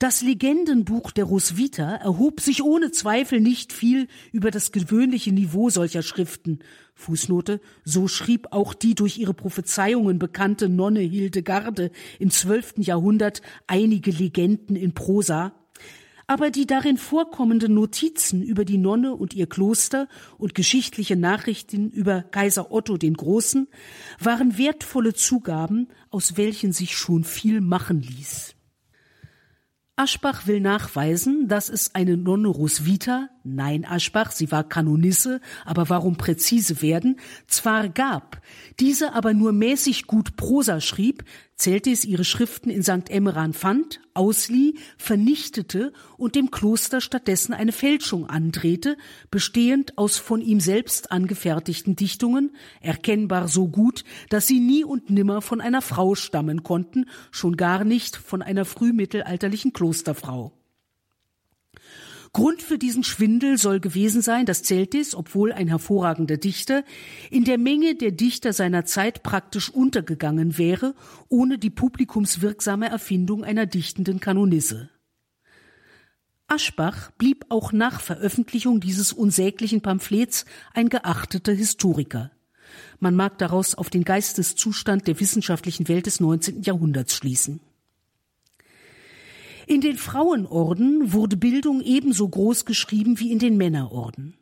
Das 0.00 0.22
Legendenbuch 0.22 1.10
der 1.10 1.24
Roswitha 1.24 1.96
erhob 1.96 2.40
sich 2.40 2.62
ohne 2.62 2.90
Zweifel 2.90 3.38
nicht 3.38 3.70
viel 3.70 4.08
über 4.32 4.50
das 4.50 4.72
gewöhnliche 4.72 5.30
Niveau 5.30 5.68
solcher 5.68 6.02
Schriften. 6.02 6.60
Fußnote, 6.94 7.60
so 7.84 8.08
schrieb 8.08 8.46
auch 8.50 8.72
die 8.72 8.94
durch 8.94 9.18
ihre 9.18 9.34
Prophezeiungen 9.34 10.18
bekannte 10.18 10.70
Nonne 10.70 11.00
Hildegarde 11.00 11.90
im 12.18 12.30
zwölften 12.30 12.80
Jahrhundert 12.80 13.42
einige 13.66 14.10
Legenden 14.10 14.74
in 14.74 14.94
Prosa, 14.94 15.52
aber 16.30 16.52
die 16.52 16.64
darin 16.64 16.96
vorkommenden 16.96 17.74
Notizen 17.74 18.40
über 18.40 18.64
die 18.64 18.78
Nonne 18.78 19.16
und 19.16 19.34
ihr 19.34 19.48
Kloster 19.48 20.06
und 20.38 20.54
geschichtliche 20.54 21.16
Nachrichten 21.16 21.90
über 21.90 22.22
Kaiser 22.22 22.70
Otto 22.70 22.96
den 22.98 23.14
Großen 23.14 23.66
waren 24.20 24.56
wertvolle 24.56 25.12
Zugaben, 25.12 25.88
aus 26.08 26.36
welchen 26.36 26.72
sich 26.72 26.96
schon 26.96 27.24
viel 27.24 27.60
machen 27.60 28.00
ließ. 28.00 28.54
Aschbach 29.96 30.46
will 30.46 30.60
nachweisen, 30.60 31.48
dass 31.48 31.68
es 31.68 31.96
eine 31.96 32.16
Nonne 32.16 32.46
Roswitha, 32.46 33.28
nein 33.44 33.84
Aschbach, 33.84 34.30
sie 34.30 34.50
war 34.50 34.64
Kanonisse, 34.64 35.40
aber 35.64 35.88
warum 35.88 36.16
präzise 36.16 36.82
werden, 36.82 37.18
zwar 37.46 37.88
gab, 37.88 38.40
diese 38.78 39.14
aber 39.14 39.34
nur 39.34 39.52
mäßig 39.52 40.06
gut 40.06 40.36
Prosa 40.36 40.80
schrieb, 40.80 41.24
Zeltis 41.60 42.06
ihre 42.06 42.24
Schriften 42.24 42.70
in 42.70 42.82
St. 42.82 43.10
Emmeran 43.10 43.52
fand, 43.52 44.00
auslieh, 44.14 44.78
vernichtete 44.96 45.92
und 46.16 46.34
dem 46.34 46.50
Kloster 46.50 47.02
stattdessen 47.02 47.52
eine 47.52 47.72
Fälschung 47.72 48.26
andrehte, 48.26 48.96
bestehend 49.30 49.98
aus 49.98 50.16
von 50.16 50.40
ihm 50.40 50.58
selbst 50.58 51.12
angefertigten 51.12 51.96
Dichtungen, 51.96 52.56
erkennbar 52.80 53.46
so 53.46 53.68
gut, 53.68 54.04
dass 54.30 54.46
sie 54.46 54.58
nie 54.58 54.84
und 54.84 55.10
nimmer 55.10 55.42
von 55.42 55.60
einer 55.60 55.82
Frau 55.82 56.14
stammen 56.14 56.62
konnten, 56.62 57.04
schon 57.30 57.58
gar 57.58 57.84
nicht 57.84 58.16
von 58.16 58.40
einer 58.40 58.64
frühmittelalterlichen 58.64 59.74
Klosterfrau. 59.74 60.59
Grund 62.32 62.62
für 62.62 62.78
diesen 62.78 63.02
Schwindel 63.02 63.58
soll 63.58 63.80
gewesen 63.80 64.22
sein, 64.22 64.46
dass 64.46 64.62
Celtis, 64.62 65.16
obwohl 65.16 65.52
ein 65.52 65.66
hervorragender 65.66 66.36
Dichter, 66.36 66.84
in 67.28 67.44
der 67.44 67.58
Menge 67.58 67.96
der 67.96 68.12
Dichter 68.12 68.52
seiner 68.52 68.84
Zeit 68.84 69.24
praktisch 69.24 69.68
untergegangen 69.68 70.56
wäre, 70.56 70.94
ohne 71.28 71.58
die 71.58 71.70
publikumswirksame 71.70 72.88
Erfindung 72.88 73.42
einer 73.42 73.66
dichtenden 73.66 74.20
Kanonisse. 74.20 74.90
Aschbach 76.46 77.10
blieb 77.12 77.46
auch 77.48 77.72
nach 77.72 78.00
Veröffentlichung 78.00 78.80
dieses 78.80 79.12
unsäglichen 79.12 79.80
Pamphlets 79.80 80.44
ein 80.72 80.88
geachteter 80.88 81.52
Historiker. 81.52 82.30
Man 83.00 83.16
mag 83.16 83.38
daraus 83.38 83.74
auf 83.74 83.90
den 83.90 84.04
Geisteszustand 84.04 85.08
der 85.08 85.18
wissenschaftlichen 85.18 85.88
Welt 85.88 86.06
des 86.06 86.20
19. 86.20 86.62
Jahrhunderts 86.62 87.16
schließen. 87.16 87.60
In 89.70 89.80
den 89.80 89.96
Frauenorden 89.96 91.12
wurde 91.12 91.36
Bildung 91.36 91.80
ebenso 91.80 92.28
groß 92.28 92.64
geschrieben 92.64 93.20
wie 93.20 93.30
in 93.30 93.38
den 93.38 93.56
Männerorden. 93.56 94.36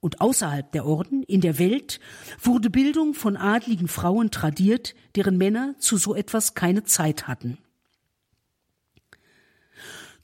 Und 0.00 0.20
außerhalb 0.20 0.72
der 0.72 0.84
Orden, 0.86 1.22
in 1.22 1.40
der 1.40 1.60
Welt, 1.60 2.00
wurde 2.42 2.68
Bildung 2.68 3.14
von 3.14 3.36
adligen 3.36 3.86
Frauen 3.86 4.32
tradiert, 4.32 4.96
deren 5.14 5.36
Männer 5.36 5.76
zu 5.78 5.98
so 5.98 6.16
etwas 6.16 6.54
keine 6.54 6.82
Zeit 6.82 7.28
hatten. 7.28 7.58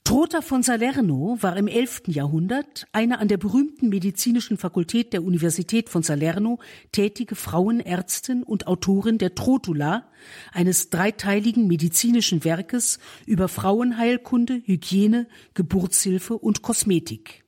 Trotha 0.05 0.41
von 0.41 0.63
Salerno 0.63 1.37
war 1.39 1.55
im 1.55 1.67
11. 1.67 2.03
Jahrhundert 2.07 2.87
eine 2.91 3.19
an 3.19 3.29
der 3.29 3.37
berühmten 3.37 3.87
medizinischen 3.87 4.57
Fakultät 4.57 5.13
der 5.13 5.23
Universität 5.23 5.89
von 5.89 6.03
Salerno 6.03 6.59
tätige 6.91 7.35
Frauenärztin 7.35 8.43
und 8.43 8.67
Autorin 8.67 9.17
der 9.17 9.33
Trotula, 9.33 10.09
eines 10.51 10.89
dreiteiligen 10.89 11.67
medizinischen 11.67 12.43
Werkes 12.43 12.99
über 13.25 13.47
Frauenheilkunde, 13.47 14.61
Hygiene, 14.65 15.25
Geburtshilfe 15.53 16.37
und 16.37 16.61
Kosmetik. 16.61 17.45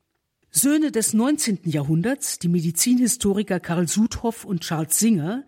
Söhne 0.50 0.94
des 0.94 1.14
19. 1.14 1.60
Jahrhunderts, 1.66 2.40
die 2.40 2.48
Medizinhistoriker 2.48 3.60
Karl 3.60 3.90
Sudhoff 3.90 4.46
und 4.46 4.62
Charles 4.62 4.98
Singer, 4.98 5.44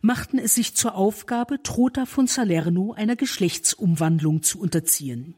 machten 0.00 0.38
es 0.38 0.54
sich 0.54 0.74
zur 0.74 0.94
Aufgabe, 0.94 1.62
Trotha 1.62 2.06
von 2.06 2.26
Salerno 2.26 2.94
einer 2.94 3.14
Geschlechtsumwandlung 3.14 4.42
zu 4.42 4.58
unterziehen. 4.58 5.34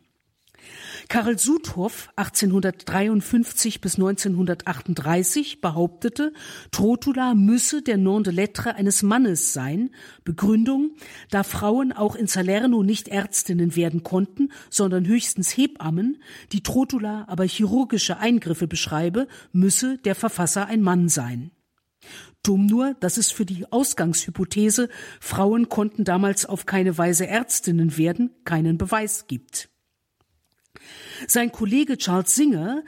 Karl 1.09 1.39
Sudhoff 1.39 2.11
1853 2.17 3.81
bis 3.81 3.95
1938 3.95 5.61
behauptete, 5.61 6.33
Trotula 6.71 7.35
müsse 7.35 7.83
der 7.83 7.97
Nom 7.97 8.23
de 8.23 8.33
Lettre 8.33 8.75
eines 8.75 9.03
Mannes 9.03 9.53
sein. 9.53 9.91
Begründung, 10.25 10.93
da 11.31 11.43
Frauen 11.43 11.93
auch 11.93 12.15
in 12.15 12.27
Salerno 12.27 12.83
nicht 12.83 13.09
Ärztinnen 13.09 13.75
werden 13.77 14.03
konnten, 14.03 14.51
sondern 14.71 15.07
höchstens 15.07 15.57
Hebammen, 15.57 16.23
die 16.53 16.63
Trotula 16.63 17.25
aber 17.29 17.45
chirurgische 17.45 18.19
Eingriffe 18.19 18.67
beschreibe, 18.69 19.29
müsse 19.53 19.99
der 19.99 20.15
Verfasser 20.15 20.67
ein 20.67 20.83
Mann 20.83 21.09
sein. 21.09 21.51
Dumm 22.43 22.67
nur, 22.67 22.95
dass 23.01 23.17
es 23.17 23.31
für 23.31 23.45
die 23.45 23.71
Ausgangshypothese, 23.71 24.89
Frauen 25.21 25.69
konnten 25.69 26.05
damals 26.05 26.47
auf 26.47 26.67
keine 26.67 26.97
Weise 26.97 27.27
Ärztinnen 27.27 27.97
werden, 27.97 28.31
keinen 28.45 28.79
Beweis 28.79 29.27
gibt. 29.27 29.69
Sein 31.27 31.53
Kollege 31.53 31.99
Charles 31.99 32.35
Singer 32.35 32.83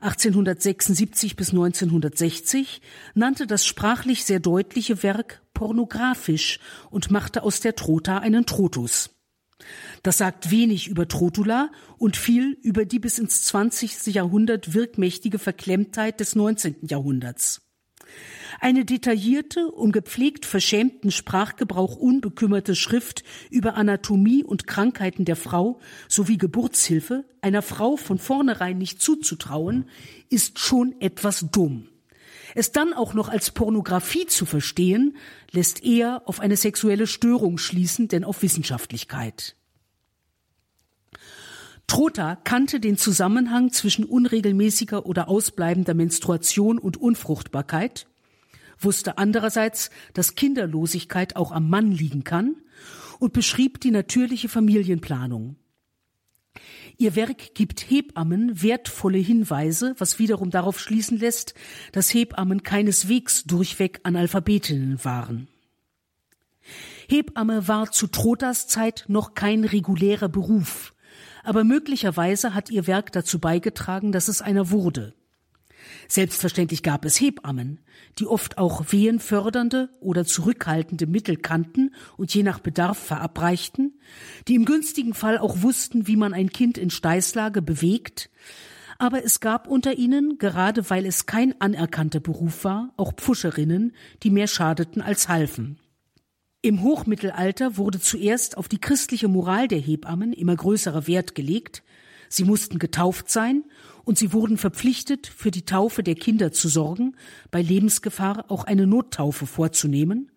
1876 0.00 1.36
bis 1.36 1.50
1960 1.50 2.80
nannte 3.14 3.46
das 3.46 3.66
sprachlich 3.66 4.24
sehr 4.24 4.40
deutliche 4.40 5.02
Werk 5.02 5.42
pornografisch 5.52 6.58
und 6.90 7.10
machte 7.10 7.42
aus 7.42 7.60
der 7.60 7.76
Trota 7.76 8.18
einen 8.18 8.46
Trotus. 8.46 9.10
Das 10.02 10.16
sagt 10.16 10.50
wenig 10.50 10.88
über 10.88 11.06
Trotula 11.06 11.70
und 11.98 12.16
viel 12.16 12.56
über 12.62 12.86
die 12.86 12.98
bis 12.98 13.18
ins 13.18 13.44
20. 13.44 14.06
Jahrhundert 14.06 14.72
wirkmächtige 14.72 15.38
Verklemmtheit 15.38 16.20
des 16.20 16.34
19. 16.34 16.76
Jahrhunderts. 16.80 17.69
Eine 18.60 18.84
detaillierte, 18.84 19.70
um 19.70 19.90
gepflegt 19.90 20.44
verschämten 20.44 21.10
Sprachgebrauch 21.10 21.96
unbekümmerte 21.96 22.74
Schrift 22.74 23.24
über 23.50 23.74
Anatomie 23.74 24.44
und 24.44 24.66
Krankheiten 24.66 25.24
der 25.24 25.36
Frau 25.36 25.80
sowie 26.08 26.36
Geburtshilfe 26.36 27.24
einer 27.40 27.62
Frau 27.62 27.96
von 27.96 28.18
vornherein 28.18 28.76
nicht 28.76 29.00
zuzutrauen, 29.00 29.88
ist 30.28 30.58
schon 30.58 30.94
etwas 31.00 31.46
dumm. 31.50 31.88
Es 32.54 32.72
dann 32.72 32.92
auch 32.92 33.14
noch 33.14 33.28
als 33.28 33.52
Pornografie 33.52 34.26
zu 34.26 34.44
verstehen, 34.44 35.16
lässt 35.52 35.84
eher 35.84 36.22
auf 36.26 36.40
eine 36.40 36.56
sexuelle 36.56 37.06
Störung 37.06 37.58
schließen, 37.58 38.08
denn 38.08 38.24
auf 38.24 38.42
Wissenschaftlichkeit. 38.42 39.56
Trotha 41.90 42.36
kannte 42.36 42.78
den 42.78 42.96
Zusammenhang 42.96 43.72
zwischen 43.72 44.04
unregelmäßiger 44.04 45.06
oder 45.06 45.28
ausbleibender 45.28 45.92
Menstruation 45.92 46.78
und 46.78 46.96
Unfruchtbarkeit 46.96 48.06
wusste 48.78 49.18
andererseits, 49.18 49.90
dass 50.14 50.36
Kinderlosigkeit 50.36 51.34
auch 51.34 51.50
am 51.50 51.68
Mann 51.68 51.90
liegen 51.90 52.22
kann 52.22 52.54
und 53.18 53.32
beschrieb 53.32 53.80
die 53.80 53.90
natürliche 53.90 54.48
Familienplanung. 54.48 55.56
Ihr 56.96 57.16
Werk 57.16 57.56
gibt 57.56 57.90
Hebammen 57.90 58.62
wertvolle 58.62 59.18
Hinweise, 59.18 59.96
was 59.98 60.20
wiederum 60.20 60.50
darauf 60.50 60.78
schließen 60.78 61.18
lässt, 61.18 61.54
dass 61.90 62.14
Hebammen 62.14 62.62
keineswegs 62.62 63.42
durchweg 63.42 63.98
Analphabetinnen 64.04 65.04
waren. 65.04 65.48
Hebamme 67.08 67.66
war 67.66 67.90
zu 67.90 68.06
Trotas 68.06 68.68
Zeit 68.68 69.06
noch 69.08 69.34
kein 69.34 69.64
regulärer 69.64 70.28
Beruf, 70.28 70.94
aber 71.44 71.64
möglicherweise 71.64 72.54
hat 72.54 72.70
ihr 72.70 72.86
Werk 72.86 73.12
dazu 73.12 73.38
beigetragen, 73.38 74.12
dass 74.12 74.28
es 74.28 74.42
einer 74.42 74.70
wurde. 74.70 75.14
Selbstverständlich 76.08 76.82
gab 76.82 77.04
es 77.04 77.20
Hebammen, 77.20 77.80
die 78.18 78.26
oft 78.26 78.58
auch 78.58 78.92
wehenfördernde 78.92 79.88
oder 80.00 80.24
zurückhaltende 80.24 81.06
Mittel 81.06 81.36
kannten 81.36 81.94
und 82.16 82.34
je 82.34 82.42
nach 82.42 82.58
Bedarf 82.58 82.98
verabreichten, 82.98 83.98
die 84.48 84.56
im 84.56 84.64
günstigen 84.64 85.14
Fall 85.14 85.38
auch 85.38 85.62
wussten, 85.62 86.06
wie 86.06 86.16
man 86.16 86.34
ein 86.34 86.50
Kind 86.50 86.78
in 86.78 86.90
Steißlage 86.90 87.62
bewegt, 87.62 88.30
aber 88.98 89.24
es 89.24 89.40
gab 89.40 89.66
unter 89.66 89.94
ihnen, 89.96 90.36
gerade 90.36 90.90
weil 90.90 91.06
es 91.06 91.24
kein 91.24 91.58
anerkannter 91.58 92.20
Beruf 92.20 92.64
war, 92.64 92.92
auch 92.98 93.14
Pfuscherinnen, 93.14 93.94
die 94.22 94.30
mehr 94.30 94.46
schadeten 94.46 95.00
als 95.00 95.28
halfen. 95.28 95.78
Im 96.62 96.82
Hochmittelalter 96.82 97.78
wurde 97.78 98.00
zuerst 98.00 98.58
auf 98.58 98.68
die 98.68 98.78
christliche 98.78 99.28
Moral 99.28 99.66
der 99.66 99.78
Hebammen 99.78 100.34
immer 100.34 100.54
größerer 100.54 101.06
Wert 101.06 101.34
gelegt, 101.34 101.82
sie 102.28 102.44
mussten 102.44 102.78
getauft 102.78 103.30
sein 103.30 103.64
und 104.04 104.18
sie 104.18 104.34
wurden 104.34 104.58
verpflichtet, 104.58 105.26
für 105.26 105.50
die 105.50 105.64
Taufe 105.64 106.02
der 106.02 106.16
Kinder 106.16 106.52
zu 106.52 106.68
sorgen, 106.68 107.16
bei 107.50 107.62
Lebensgefahr 107.62 108.50
auch 108.50 108.64
eine 108.64 108.86
Nottaufe 108.86 109.46
vorzunehmen 109.46 110.30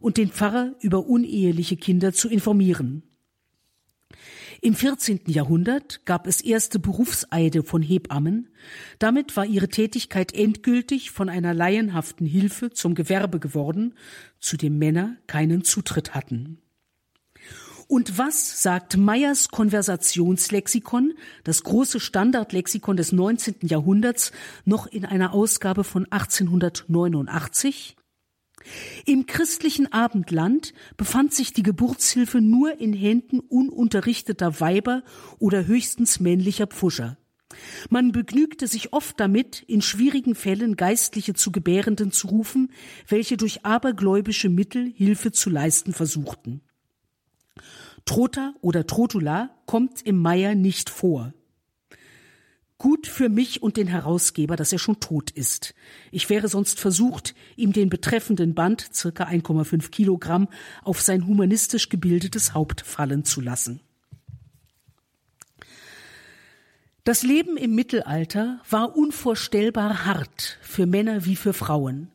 und 0.00 0.16
den 0.16 0.30
Pfarrer 0.30 0.74
über 0.80 1.06
uneheliche 1.06 1.76
Kinder 1.76 2.12
zu 2.12 2.28
informieren. 2.28 3.04
Im 4.60 4.74
14. 4.74 5.20
Jahrhundert 5.26 6.04
gab 6.04 6.26
es 6.26 6.40
erste 6.40 6.80
Berufseide 6.80 7.62
von 7.62 7.80
Hebammen. 7.80 8.48
Damit 8.98 9.36
war 9.36 9.46
ihre 9.46 9.68
Tätigkeit 9.68 10.34
endgültig 10.34 11.12
von 11.12 11.28
einer 11.28 11.54
laienhaften 11.54 12.26
Hilfe 12.26 12.70
zum 12.70 12.96
Gewerbe 12.96 13.38
geworden, 13.38 13.94
zu 14.40 14.56
dem 14.56 14.78
Männer 14.78 15.16
keinen 15.28 15.62
Zutritt 15.62 16.14
hatten. 16.14 16.58
Und 17.86 18.18
was 18.18 18.62
sagt 18.62 18.96
Meyers 18.96 19.48
Konversationslexikon, 19.48 21.14
das 21.44 21.62
große 21.62 22.00
Standardlexikon 22.00 22.96
des 22.96 23.12
19. 23.12 23.54
Jahrhunderts, 23.62 24.32
noch 24.64 24.86
in 24.86 25.04
einer 25.06 25.32
Ausgabe 25.32 25.84
von 25.84 26.04
1889? 26.10 27.97
Im 29.06 29.26
christlichen 29.26 29.92
Abendland 29.92 30.74
befand 30.96 31.32
sich 31.32 31.52
die 31.52 31.62
Geburtshilfe 31.62 32.40
nur 32.40 32.80
in 32.80 32.92
Händen 32.92 33.40
ununterrichteter 33.40 34.60
Weiber 34.60 35.02
oder 35.38 35.66
höchstens 35.66 36.20
männlicher 36.20 36.66
Pfuscher. 36.66 37.16
Man 37.88 38.12
begnügte 38.12 38.66
sich 38.66 38.92
oft 38.92 39.18
damit, 39.18 39.62
in 39.66 39.80
schwierigen 39.80 40.34
Fällen 40.34 40.76
Geistliche 40.76 41.34
zu 41.34 41.50
Gebärenden 41.50 42.12
zu 42.12 42.28
rufen, 42.28 42.72
welche 43.08 43.36
durch 43.36 43.64
abergläubische 43.64 44.48
Mittel 44.48 44.92
Hilfe 44.94 45.32
zu 45.32 45.48
leisten 45.48 45.94
versuchten. 45.94 46.60
Trota 48.04 48.54
oder 48.60 48.86
Trotula 48.86 49.50
kommt 49.66 50.02
im 50.02 50.18
Meier 50.18 50.54
nicht 50.54 50.90
vor. 50.90 51.32
Gut 52.78 53.08
für 53.08 53.28
mich 53.28 53.60
und 53.60 53.76
den 53.76 53.88
Herausgeber, 53.88 54.54
dass 54.54 54.72
er 54.72 54.78
schon 54.78 55.00
tot 55.00 55.32
ist. 55.32 55.74
Ich 56.12 56.30
wäre 56.30 56.46
sonst 56.46 56.78
versucht, 56.78 57.34
ihm 57.56 57.72
den 57.72 57.90
betreffenden 57.90 58.54
Band, 58.54 58.88
circa 58.94 59.24
1,5 59.24 59.90
Kilogramm, 59.90 60.46
auf 60.84 61.00
sein 61.00 61.26
humanistisch 61.26 61.88
gebildetes 61.88 62.54
Haupt 62.54 62.82
fallen 62.82 63.24
zu 63.24 63.40
lassen. 63.40 63.80
Das 67.02 67.24
Leben 67.24 67.56
im 67.56 67.74
Mittelalter 67.74 68.60
war 68.70 68.96
unvorstellbar 68.96 70.04
hart 70.04 70.58
für 70.60 70.86
Männer 70.86 71.24
wie 71.24 71.36
für 71.36 71.54
Frauen. 71.54 72.12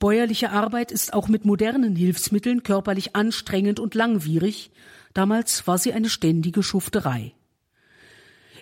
Bäuerliche 0.00 0.50
Arbeit 0.50 0.90
ist 0.90 1.12
auch 1.12 1.28
mit 1.28 1.44
modernen 1.44 1.94
Hilfsmitteln 1.94 2.64
körperlich 2.64 3.14
anstrengend 3.14 3.78
und 3.78 3.94
langwierig. 3.94 4.72
Damals 5.12 5.68
war 5.68 5.78
sie 5.78 5.92
eine 5.92 6.08
ständige 6.08 6.64
Schufterei. 6.64 7.32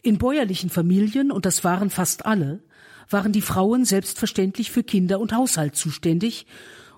In 0.03 0.19
bäuerlichen 0.19 0.69
Familien, 0.69 1.31
und 1.31 1.47
das 1.47 1.63
waren 1.63 1.89
fast 1.89 2.27
alle, 2.27 2.61
waren 3.09 3.33
die 3.33 3.41
Frauen 3.41 3.85
selbstverständlich 3.85 4.73
für 4.73 4.83
Kinder 4.83 5.21
und 5.21 5.33
Haushalt 5.33 5.77
zuständig, 5.77 6.47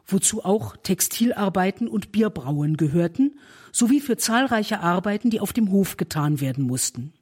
wozu 0.06 0.42
auch 0.42 0.76
Textilarbeiten 0.78 1.86
und 1.86 2.12
Bierbrauen 2.12 2.78
gehörten, 2.78 3.38
sowie 3.72 4.00
für 4.00 4.16
zahlreiche 4.16 4.80
Arbeiten, 4.80 5.28
die 5.28 5.40
auf 5.40 5.52
dem 5.52 5.70
Hof 5.70 5.98
getan 5.98 6.40
werden 6.40 6.64
mussten. 6.64 7.12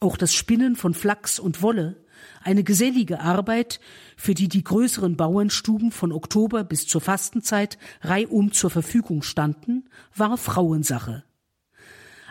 Auch 0.00 0.16
das 0.16 0.34
Spinnen 0.34 0.74
von 0.74 0.92
Flachs 0.92 1.38
und 1.38 1.62
Wolle, 1.62 1.96
eine 2.42 2.64
gesellige 2.64 3.20
Arbeit, 3.20 3.80
für 4.16 4.34
die 4.34 4.48
die 4.48 4.64
größeren 4.64 5.16
Bauernstuben 5.16 5.92
von 5.92 6.10
Oktober 6.10 6.64
bis 6.64 6.86
zur 6.86 7.00
Fastenzeit 7.00 7.78
reihum 8.00 8.52
zur 8.52 8.70
Verfügung 8.70 9.22
standen, 9.22 9.88
war 10.14 10.36
Frauensache. 10.36 11.25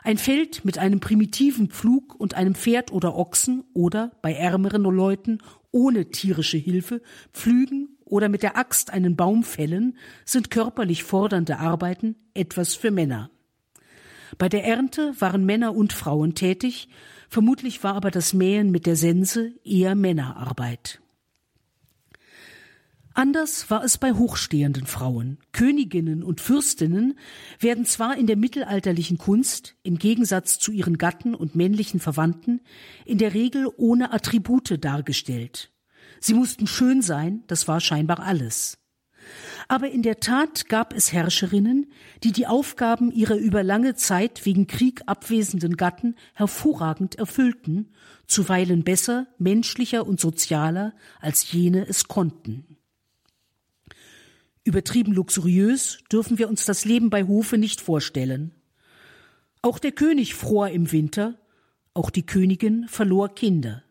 Ein 0.06 0.20
Feld 0.20 0.64
mit 0.64 0.78
einem 0.78 1.00
primitiven 1.00 1.72
Pflug 1.72 2.14
und 2.20 2.36
einem 2.36 2.54
Pferd 2.54 2.92
oder 2.92 3.16
Ochsen 3.16 3.64
oder 3.74 4.12
bei 4.22 4.34
ärmeren 4.34 4.84
Leuten 4.84 5.40
ohne 5.72 6.12
tierische 6.12 6.58
Hilfe 6.58 7.02
pflügen 7.34 7.98
oder 8.06 8.30
mit 8.30 8.44
der 8.44 8.56
Axt 8.56 8.94
einen 8.94 9.16
Baum 9.16 9.44
fällen, 9.44 9.98
sind 10.24 10.52
körperlich 10.52 11.04
fordernde 11.04 11.58
Arbeiten 11.58 12.16
etwas 12.36 12.76
für 12.76 12.92
Männer. 12.92 13.32
Bei 14.38 14.48
der 14.48 14.64
Ernte 14.64 15.16
waren 15.18 15.44
Männer 15.44 15.76
und 15.76 15.92
Frauen 15.92 16.36
tätig, 16.36 16.88
Vermutlich 17.28 17.84
war 17.84 17.96
aber 17.96 18.12
das 18.12 18.36
Mähen 18.36 18.70
mit 18.70 18.86
der 18.86 18.96
Sense 18.96 19.54
eher 19.64 19.96
Männerarbeit. 19.96 21.02
Anders 23.18 23.70
war 23.72 23.82
es 23.82 23.98
bei 23.98 24.12
hochstehenden 24.12 24.86
Frauen. 24.86 25.38
Königinnen 25.54 26.22
und 26.22 26.42
Fürstinnen 26.42 27.18
werden 27.62 27.86
zwar 27.86 28.18
in 28.18 28.28
der 28.28 28.36
mittelalterlichen 28.36 29.18
Kunst, 29.18 29.78
im 29.84 29.98
Gegensatz 29.98 30.60
zu 30.60 30.74
ihren 30.74 30.98
Gatten 30.98 31.34
und 31.34 31.56
männlichen 31.56 32.02
Verwandten, 32.02 32.60
in 33.06 33.18
der 33.18 33.34
Regel 33.34 33.70
ohne 33.78 34.12
Attribute 34.12 34.84
dargestellt. 34.84 35.72
Sie 36.20 36.34
mussten 36.34 36.68
schön 36.68 37.02
sein, 37.02 37.46
das 37.48 37.70
war 37.70 37.80
scheinbar 37.80 38.20
alles. 38.20 38.80
Aber 39.70 39.90
in 39.90 40.02
der 40.02 40.20
Tat 40.20 40.68
gab 40.68 40.94
es 40.94 41.14
Herrscherinnen, 41.14 41.90
die 42.22 42.34
die 42.34 42.48
Aufgaben 42.48 43.12
ihrer 43.12 43.38
über 43.38 43.64
lange 43.64 43.96
Zeit 43.96 44.46
wegen 44.46 44.68
Krieg 44.68 45.04
abwesenden 45.06 45.78
Gatten 45.78 46.16
hervorragend 46.34 47.16
erfüllten, 47.16 47.94
zuweilen 48.28 48.84
besser, 48.84 49.28
menschlicher 49.38 50.06
und 50.06 50.20
sozialer, 50.20 50.94
als 51.22 51.50
jene 51.54 51.88
es 51.88 52.10
konnten. 52.10 52.75
Übertrieben 54.66 55.14
luxuriös 55.14 56.00
dürfen 56.12 56.40
wir 56.40 56.50
uns 56.50 56.66
das 56.66 56.86
Leben 56.86 57.12
bei 57.12 57.24
Hofe 57.24 57.60
nicht 57.60 57.82
vorstellen. 57.82 58.52
Auch 59.62 59.78
der 59.78 59.92
König 59.92 60.34
fror 60.34 60.70
im 60.70 60.92
Winter, 60.92 61.40
auch 61.94 62.10
die 62.10 62.26
Königin 62.26 62.88
verlor 62.88 63.36
Kinder. 63.36 63.84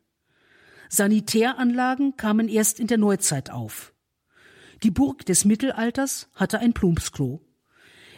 Sanitäranlagen 0.89 2.16
kamen 2.16 2.49
erst 2.49 2.81
in 2.81 2.89
der 2.89 2.99
Neuzeit 2.99 3.51
auf. 3.51 3.95
Die 4.83 4.91
Burg 4.91 5.25
des 5.25 5.45
Mittelalters 5.45 6.29
hatte 6.35 6.59
ein 6.59 6.72
Plumpsklo. 6.72 7.41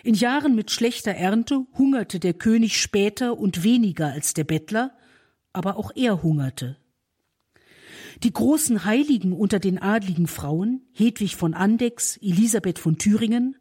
In 0.03 0.15
Jahren 0.15 0.55
mit 0.55 0.71
schlechter 0.71 1.13
Ernte 1.13 1.67
hungerte 1.77 2.21
der 2.21 2.33
König 2.33 2.81
später 2.81 3.39
und 3.39 3.65
weniger 3.65 4.13
als 4.13 4.33
der 4.33 4.45
Bettler, 4.45 4.97
aber 5.53 5.77
auch 5.77 5.91
er 5.95 6.23
hungerte. 6.23 6.79
Die 8.23 8.33
großen 8.33 8.85
Heiligen 8.85 9.33
unter 9.33 9.59
den 9.59 9.79
adligen 9.79 10.27
Frauen, 10.27 10.83
Hedwig 10.93 11.37
von 11.37 11.55
Andechs, 11.55 12.17
Elisabeth 12.19 12.79
von 12.79 12.99
Thüringen, 12.99 13.57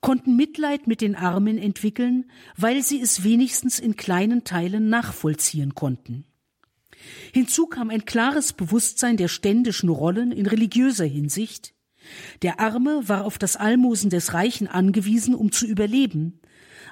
konnten 0.00 0.36
Mitleid 0.36 0.86
mit 0.86 1.00
den 1.00 1.16
Armen 1.16 1.58
entwickeln, 1.58 2.30
weil 2.56 2.82
sie 2.82 3.00
es 3.00 3.24
wenigstens 3.24 3.78
in 3.78 3.96
kleinen 3.96 4.44
Teilen 4.44 4.88
nachvollziehen 4.88 5.74
konnten. 5.74 6.24
Hinzu 7.32 7.66
kam 7.66 7.90
ein 7.90 8.04
klares 8.04 8.52
Bewusstsein 8.52 9.16
der 9.16 9.28
ständischen 9.28 9.88
Rollen 9.88 10.32
in 10.32 10.46
religiöser 10.46 11.04
Hinsicht, 11.04 11.74
der 12.42 12.60
Arme 12.60 13.08
war 13.08 13.24
auf 13.24 13.38
das 13.38 13.56
Almosen 13.56 14.10
des 14.10 14.34
Reichen 14.34 14.66
angewiesen, 14.66 15.34
um 15.34 15.52
zu 15.52 15.66
überleben, 15.66 16.40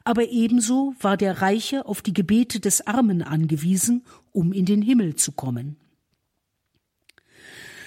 aber 0.04 0.28
ebenso 0.28 0.94
war 1.00 1.16
der 1.16 1.40
Reiche 1.40 1.86
auf 1.86 2.02
die 2.02 2.12
Gebete 2.12 2.60
des 2.60 2.86
Armen 2.86 3.22
angewiesen, 3.22 4.04
um 4.32 4.52
in 4.52 4.66
den 4.66 4.82
Himmel 4.82 5.16
zu 5.16 5.32
kommen. 5.32 5.76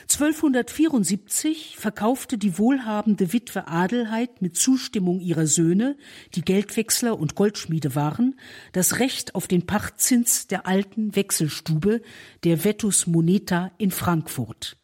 1274 0.10 1.76
verkaufte 1.78 2.38
die 2.38 2.58
wohlhabende 2.58 3.34
Witwe 3.34 3.68
Adelheid 3.68 4.42
mit 4.42 4.56
Zustimmung 4.56 5.20
ihrer 5.20 5.48
Söhne, 5.48 5.98
die 6.34 6.44
Geldwechsler 6.44 7.20
und 7.20 7.36
Goldschmiede 7.36 7.94
waren, 7.94 8.40
das 8.72 9.00
Recht 9.00 9.36
auf 9.36 9.48
den 9.48 9.66
Pachtzins 9.66 10.48
der 10.48 10.66
alten 10.66 11.18
Wechselstube, 11.18 12.02
der 12.46 12.64
Vetus 12.64 13.06
Moneta 13.06 13.72
in 13.78 13.92
Frankfurt. 13.92 14.78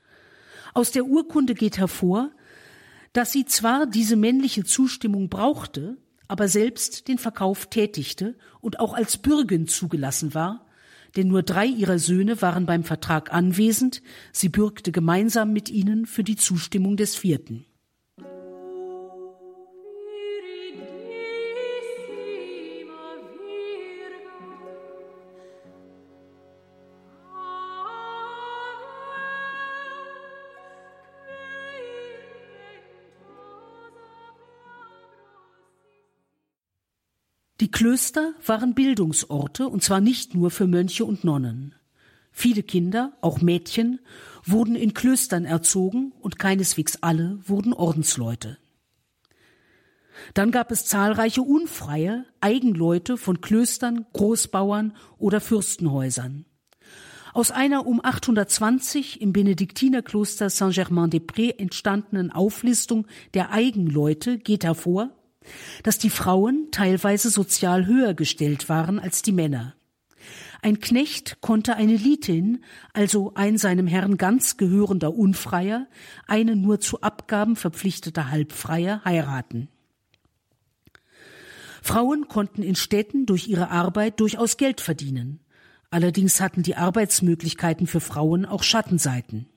Aus 0.74 0.92
der 0.92 1.06
Urkunde 1.06 1.56
geht 1.56 1.78
hervor, 1.78 2.32
dass 3.14 3.32
sie 3.32 3.46
zwar 3.46 3.86
diese 3.86 4.18
männliche 4.18 4.66
Zustimmung 4.66 5.30
brauchte, 5.30 5.96
aber 6.28 6.50
selbst 6.50 7.08
den 7.08 7.18
Verkauf 7.18 7.68
tätigte 7.68 8.36
und 8.60 8.82
auch 8.82 8.94
als 8.94 9.18
Bürgen 9.18 9.68
zugelassen 9.68 10.34
war, 10.34 10.66
denn 11.16 11.28
nur 11.28 11.44
drei 11.44 11.66
ihrer 11.66 12.00
Söhne 12.00 12.42
waren 12.42 12.66
beim 12.66 12.84
Vertrag 12.84 13.34
anwesend, 13.34 14.02
sie 14.32 14.50
bürgte 14.50 14.92
gemeinsam 14.92 15.54
mit 15.54 15.70
ihnen 15.70 16.06
für 16.06 16.24
die 16.24 16.36
Zustimmung 16.36 16.98
des 16.98 17.16
vierten. 17.16 17.66
Klöster 37.74 38.34
waren 38.46 38.76
Bildungsorte, 38.76 39.68
und 39.68 39.84
zwar 39.84 40.00
nicht 40.00 40.36
nur 40.36 40.52
für 40.52 40.68
Mönche 40.68 41.06
und 41.06 41.24
Nonnen. 41.24 41.74
Viele 42.32 42.62
Kinder, 42.62 43.14
auch 43.20 43.42
Mädchen, 43.42 44.00
wurden 44.46 44.76
in 44.76 44.94
Klöstern 44.94 45.44
erzogen 45.44 46.14
und 46.22 46.38
keineswegs 46.38 47.00
alle 47.02 47.40
wurden 47.46 47.74
Ordensleute. 47.74 48.60
Dann 50.36 50.52
gab 50.52 50.72
es 50.72 50.86
zahlreiche 50.86 51.42
unfreie 51.42 52.26
Eigenleute 52.42 53.18
von 53.18 53.42
Klöstern, 53.42 54.06
Großbauern 54.14 54.96
oder 55.18 55.42
Fürstenhäusern. 55.42 56.46
Aus 57.34 57.50
einer 57.50 57.88
um 57.88 58.00
820 58.06 59.20
im 59.20 59.34
Benediktinerkloster 59.34 60.52
Saint-Germain-des-Prés 60.52 61.58
entstandenen 61.58 62.32
Auflistung 62.32 63.08
der 63.34 63.50
Eigenleute 63.50 64.38
geht 64.38 64.64
hervor, 64.64 65.10
dass 65.84 65.98
die 65.98 66.10
Frauen 66.10 66.70
teilweise 66.72 67.30
sozial 67.30 67.86
höher 67.86 68.14
gestellt 68.14 68.70
waren 68.70 69.00
als 69.00 69.22
die 69.22 69.32
Männer. 69.32 69.76
Ein 70.62 70.80
Knecht 70.80 71.42
konnte 71.42 71.76
eine 71.76 71.98
Litin, 71.98 72.64
also 72.94 73.34
ein 73.36 73.58
seinem 73.58 73.86
Herrn 73.86 74.18
ganz 74.18 74.56
gehörender 74.56 75.14
Unfreier, 75.14 75.88
eine 76.26 76.56
nur 76.56 76.80
zu 76.80 77.02
Abgaben 77.02 77.58
verpflichteter 77.58 78.32
Halbfreier 78.32 79.02
heiraten. 79.04 79.68
Frauen 81.82 82.30
konnten 82.30 82.64
in 82.64 82.76
Städten 82.76 83.26
durch 83.26 83.50
ihre 83.50 83.70
Arbeit 83.70 84.22
durchaus 84.22 84.56
Geld 84.56 84.80
verdienen. 84.80 85.42
Allerdings 85.90 86.40
hatten 86.40 86.64
die 86.64 86.78
Arbeitsmöglichkeiten 86.78 87.86
für 87.86 88.00
Frauen 88.00 88.46
auch 88.46 88.64
Schattenseiten. 88.64 89.50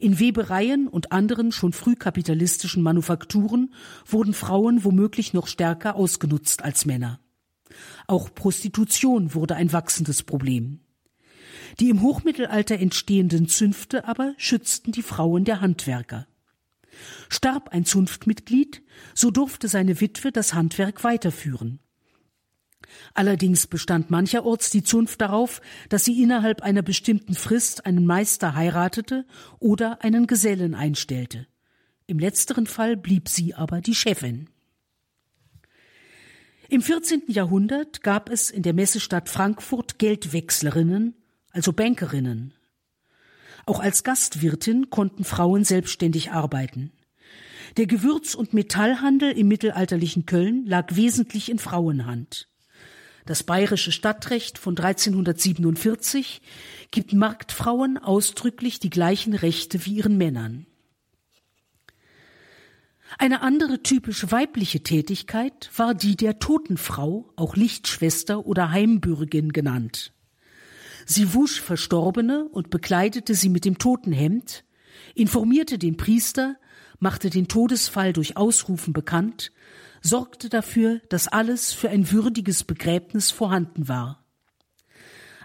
In 0.00 0.18
Webereien 0.18 0.88
und 0.88 1.12
anderen 1.12 1.52
schon 1.52 1.72
frühkapitalistischen 1.72 2.82
Manufakturen 2.82 3.74
wurden 4.06 4.34
Frauen 4.34 4.84
womöglich 4.84 5.32
noch 5.32 5.46
stärker 5.46 5.96
ausgenutzt 5.96 6.62
als 6.62 6.86
Männer. 6.86 7.20
Auch 8.06 8.34
Prostitution 8.34 9.34
wurde 9.34 9.56
ein 9.56 9.72
wachsendes 9.72 10.22
Problem. 10.22 10.80
Die 11.80 11.90
im 11.90 12.02
Hochmittelalter 12.02 12.78
entstehenden 12.78 13.48
Zünfte 13.48 14.06
aber 14.06 14.34
schützten 14.38 14.92
die 14.92 15.02
Frauen 15.02 15.44
der 15.44 15.60
Handwerker. 15.60 16.26
Starb 17.28 17.70
ein 17.70 17.84
Zunftmitglied, 17.84 18.82
so 19.14 19.30
durfte 19.30 19.68
seine 19.68 20.00
Witwe 20.00 20.32
das 20.32 20.54
Handwerk 20.54 21.04
weiterführen. 21.04 21.80
Allerdings 23.14 23.66
bestand 23.66 24.10
mancherorts 24.10 24.70
die 24.70 24.82
Zunft 24.82 25.20
darauf, 25.20 25.60
dass 25.88 26.04
sie 26.04 26.22
innerhalb 26.22 26.62
einer 26.62 26.82
bestimmten 26.82 27.34
Frist 27.34 27.86
einen 27.86 28.06
Meister 28.06 28.54
heiratete 28.54 29.26
oder 29.58 30.02
einen 30.02 30.26
Gesellen 30.26 30.74
einstellte. 30.74 31.46
Im 32.06 32.18
letzteren 32.18 32.66
Fall 32.66 32.96
blieb 32.96 33.28
sie 33.28 33.54
aber 33.54 33.80
die 33.80 33.94
Chefin. 33.94 34.48
Im 36.68 36.82
14. 36.82 37.22
Jahrhundert 37.28 38.02
gab 38.02 38.28
es 38.28 38.50
in 38.50 38.62
der 38.62 38.74
Messestadt 38.74 39.28
Frankfurt 39.28 39.98
Geldwechslerinnen, 39.98 41.14
also 41.52 41.72
Bankerinnen. 41.72 42.54
Auch 43.66 43.80
als 43.80 44.04
Gastwirtin 44.04 44.90
konnten 44.90 45.24
Frauen 45.24 45.64
selbstständig 45.64 46.32
arbeiten. 46.32 46.92
Der 47.76 47.86
Gewürz- 47.86 48.34
und 48.34 48.54
Metallhandel 48.54 49.32
im 49.32 49.48
mittelalterlichen 49.48 50.26
Köln 50.26 50.64
lag 50.66 50.96
wesentlich 50.96 51.50
in 51.50 51.58
Frauenhand. 51.58 52.48
Das 53.26 53.42
bayerische 53.42 53.90
Stadtrecht 53.90 54.56
von 54.56 54.78
1347 54.78 56.40
gibt 56.92 57.12
Marktfrauen 57.12 57.98
ausdrücklich 57.98 58.78
die 58.78 58.90
gleichen 58.90 59.34
Rechte 59.34 59.84
wie 59.84 59.94
ihren 59.94 60.16
Männern. 60.16 60.66
Eine 63.18 63.42
andere 63.42 63.82
typisch 63.82 64.30
weibliche 64.30 64.82
Tätigkeit 64.82 65.70
war 65.76 65.94
die 65.94 66.16
der 66.16 66.38
Totenfrau, 66.38 67.32
auch 67.34 67.56
Lichtschwester 67.56 68.46
oder 68.46 68.70
Heimbürgin 68.70 69.52
genannt. 69.52 70.12
Sie 71.04 71.34
wusch 71.34 71.60
Verstorbene 71.60 72.44
und 72.44 72.70
bekleidete 72.70 73.34
sie 73.34 73.48
mit 73.48 73.64
dem 73.64 73.78
Totenhemd, 73.78 74.64
informierte 75.14 75.78
den 75.78 75.96
Priester, 75.96 76.56
machte 77.00 77.30
den 77.30 77.48
Todesfall 77.48 78.12
durch 78.12 78.36
Ausrufen 78.36 78.92
bekannt, 78.92 79.50
sorgte 80.06 80.48
dafür, 80.48 81.00
dass 81.08 81.28
alles 81.28 81.72
für 81.72 81.90
ein 81.90 82.10
würdiges 82.10 82.64
Begräbnis 82.64 83.30
vorhanden 83.30 83.88
war. 83.88 84.24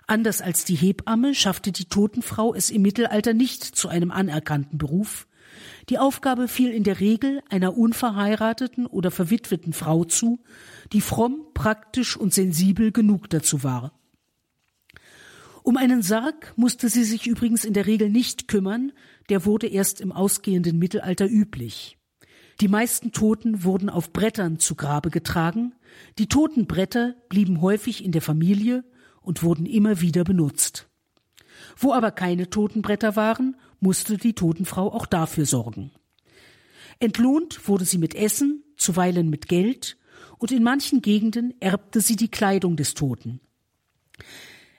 Anders 0.07 0.41
als 0.41 0.65
die 0.65 0.75
Hebamme 0.75 1.35
schaffte 1.35 1.71
die 1.71 1.85
Totenfrau 1.85 2.53
es 2.53 2.69
im 2.69 2.81
Mittelalter 2.81 3.33
nicht 3.33 3.63
zu 3.63 3.87
einem 3.87 4.11
anerkannten 4.11 4.77
Beruf, 4.77 5.27
die 5.89 5.99
Aufgabe 5.99 6.47
fiel 6.47 6.71
in 6.71 6.83
der 6.83 6.99
Regel 6.99 7.41
einer 7.49 7.77
unverheirateten 7.77 8.85
oder 8.85 9.11
verwitweten 9.11 9.73
Frau 9.73 10.03
zu, 10.03 10.39
die 10.93 11.01
fromm, 11.01 11.45
praktisch 11.53 12.15
und 12.17 12.33
sensibel 12.33 12.91
genug 12.91 13.29
dazu 13.29 13.63
war. 13.63 13.93
Um 15.63 15.77
einen 15.77 16.01
Sarg 16.01 16.53
musste 16.55 16.89
sie 16.89 17.03
sich 17.03 17.27
übrigens 17.27 17.65
in 17.65 17.73
der 17.73 17.85
Regel 17.85 18.09
nicht 18.09 18.47
kümmern, 18.47 18.93
der 19.29 19.45
wurde 19.45 19.67
erst 19.67 20.01
im 20.01 20.11
ausgehenden 20.11 20.79
Mittelalter 20.79 21.27
üblich. 21.29 21.97
Die 22.61 22.67
meisten 22.67 23.11
Toten 23.11 23.63
wurden 23.63 23.89
auf 23.89 24.13
Brettern 24.13 24.59
zu 24.59 24.75
Grabe 24.75 25.09
getragen, 25.09 25.73
die 26.19 26.27
Totenbretter 26.27 27.15
blieben 27.27 27.59
häufig 27.59 28.05
in 28.05 28.11
der 28.11 28.21
Familie 28.21 28.83
und 29.21 29.41
wurden 29.41 29.65
immer 29.65 29.99
wieder 29.99 30.23
benutzt. 30.23 30.87
Wo 31.75 31.91
aber 31.91 32.11
keine 32.11 32.51
Totenbretter 32.51 33.15
waren, 33.15 33.55
musste 33.79 34.17
die 34.17 34.33
Totenfrau 34.33 34.93
auch 34.93 35.07
dafür 35.07 35.47
sorgen. 35.47 35.89
Entlohnt 36.99 37.67
wurde 37.67 37.85
sie 37.85 37.97
mit 37.97 38.13
Essen, 38.13 38.63
zuweilen 38.77 39.31
mit 39.31 39.47
Geld, 39.47 39.97
und 40.37 40.51
in 40.51 40.61
manchen 40.61 41.01
Gegenden 41.01 41.55
erbte 41.61 41.99
sie 41.99 42.15
die 42.15 42.29
Kleidung 42.29 42.75
des 42.75 42.93
Toten. 42.93 43.41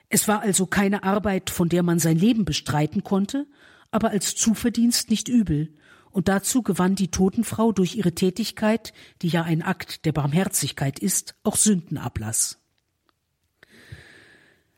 Es 0.07 0.29
war 0.29 0.39
also 0.39 0.67
keine 0.67 1.03
Arbeit, 1.03 1.49
von 1.49 1.67
der 1.67 1.83
man 1.83 1.99
sein 1.99 2.17
Leben 2.17 2.45
bestreiten 2.45 3.03
konnte, 3.03 3.45
aber 3.91 4.11
als 4.11 4.35
Zuverdienst 4.35 5.09
nicht 5.09 5.27
übel, 5.27 5.73
und 6.13 6.27
dazu 6.27 6.61
gewann 6.61 6.95
die 6.95 7.09
Totenfrau 7.09 7.71
durch 7.71 7.95
ihre 7.95 8.13
Tätigkeit, 8.13 8.93
die 9.21 9.27
ja 9.27 9.43
ein 9.43 9.63
Akt 9.63 10.05
der 10.05 10.11
Barmherzigkeit 10.11 10.99
ist, 10.99 11.35
auch 11.43 11.57
Sündenablass. 11.57 12.59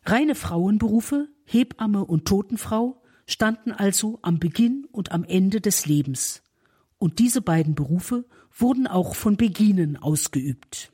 Reine 0.05 0.35
Frauenberufe, 0.35 1.27
Hebamme 1.43 2.05
und 2.05 2.25
Totenfrau, 2.25 3.01
standen 3.27 3.71
also 3.71 4.19
am 4.21 4.39
Beginn 4.39 4.87
und 4.91 5.11
am 5.11 5.23
Ende 5.23 5.61
des 5.61 5.85
Lebens, 5.85 6.41
und 6.97 7.19
diese 7.19 7.41
beiden 7.41 7.75
Berufe 7.75 8.25
wurden 8.57 8.87
auch 8.87 9.15
von 9.15 9.35
Beginen 9.35 9.97
ausgeübt. 9.97 10.91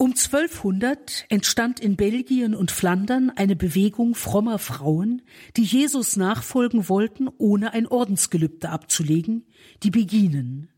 Um 0.00 0.12
1200 0.12 1.26
entstand 1.28 1.78
in 1.78 1.96
Belgien 1.96 2.54
und 2.54 2.70
Flandern 2.70 3.28
eine 3.28 3.54
Bewegung 3.54 4.14
frommer 4.14 4.58
Frauen, 4.58 5.20
die 5.58 5.62
Jesus 5.62 6.16
nachfolgen 6.16 6.88
wollten, 6.88 7.28
ohne 7.36 7.74
ein 7.74 7.86
Ordensgelübde 7.86 8.70
abzulegen, 8.70 9.44
die 9.82 9.90
Beginen. 9.90 10.70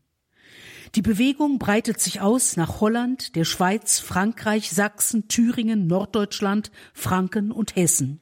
Die 0.95 1.01
Bewegung 1.01 1.57
breitet 1.57 2.01
sich 2.01 2.19
aus 2.19 2.57
nach 2.57 2.81
Holland, 2.81 3.37
der 3.37 3.45
Schweiz, 3.45 3.99
Frankreich, 3.99 4.71
Sachsen, 4.71 5.29
Thüringen, 5.29 5.87
Norddeutschland, 5.87 6.69
Franken 6.93 7.53
und 7.53 7.77
Hessen. 7.77 8.19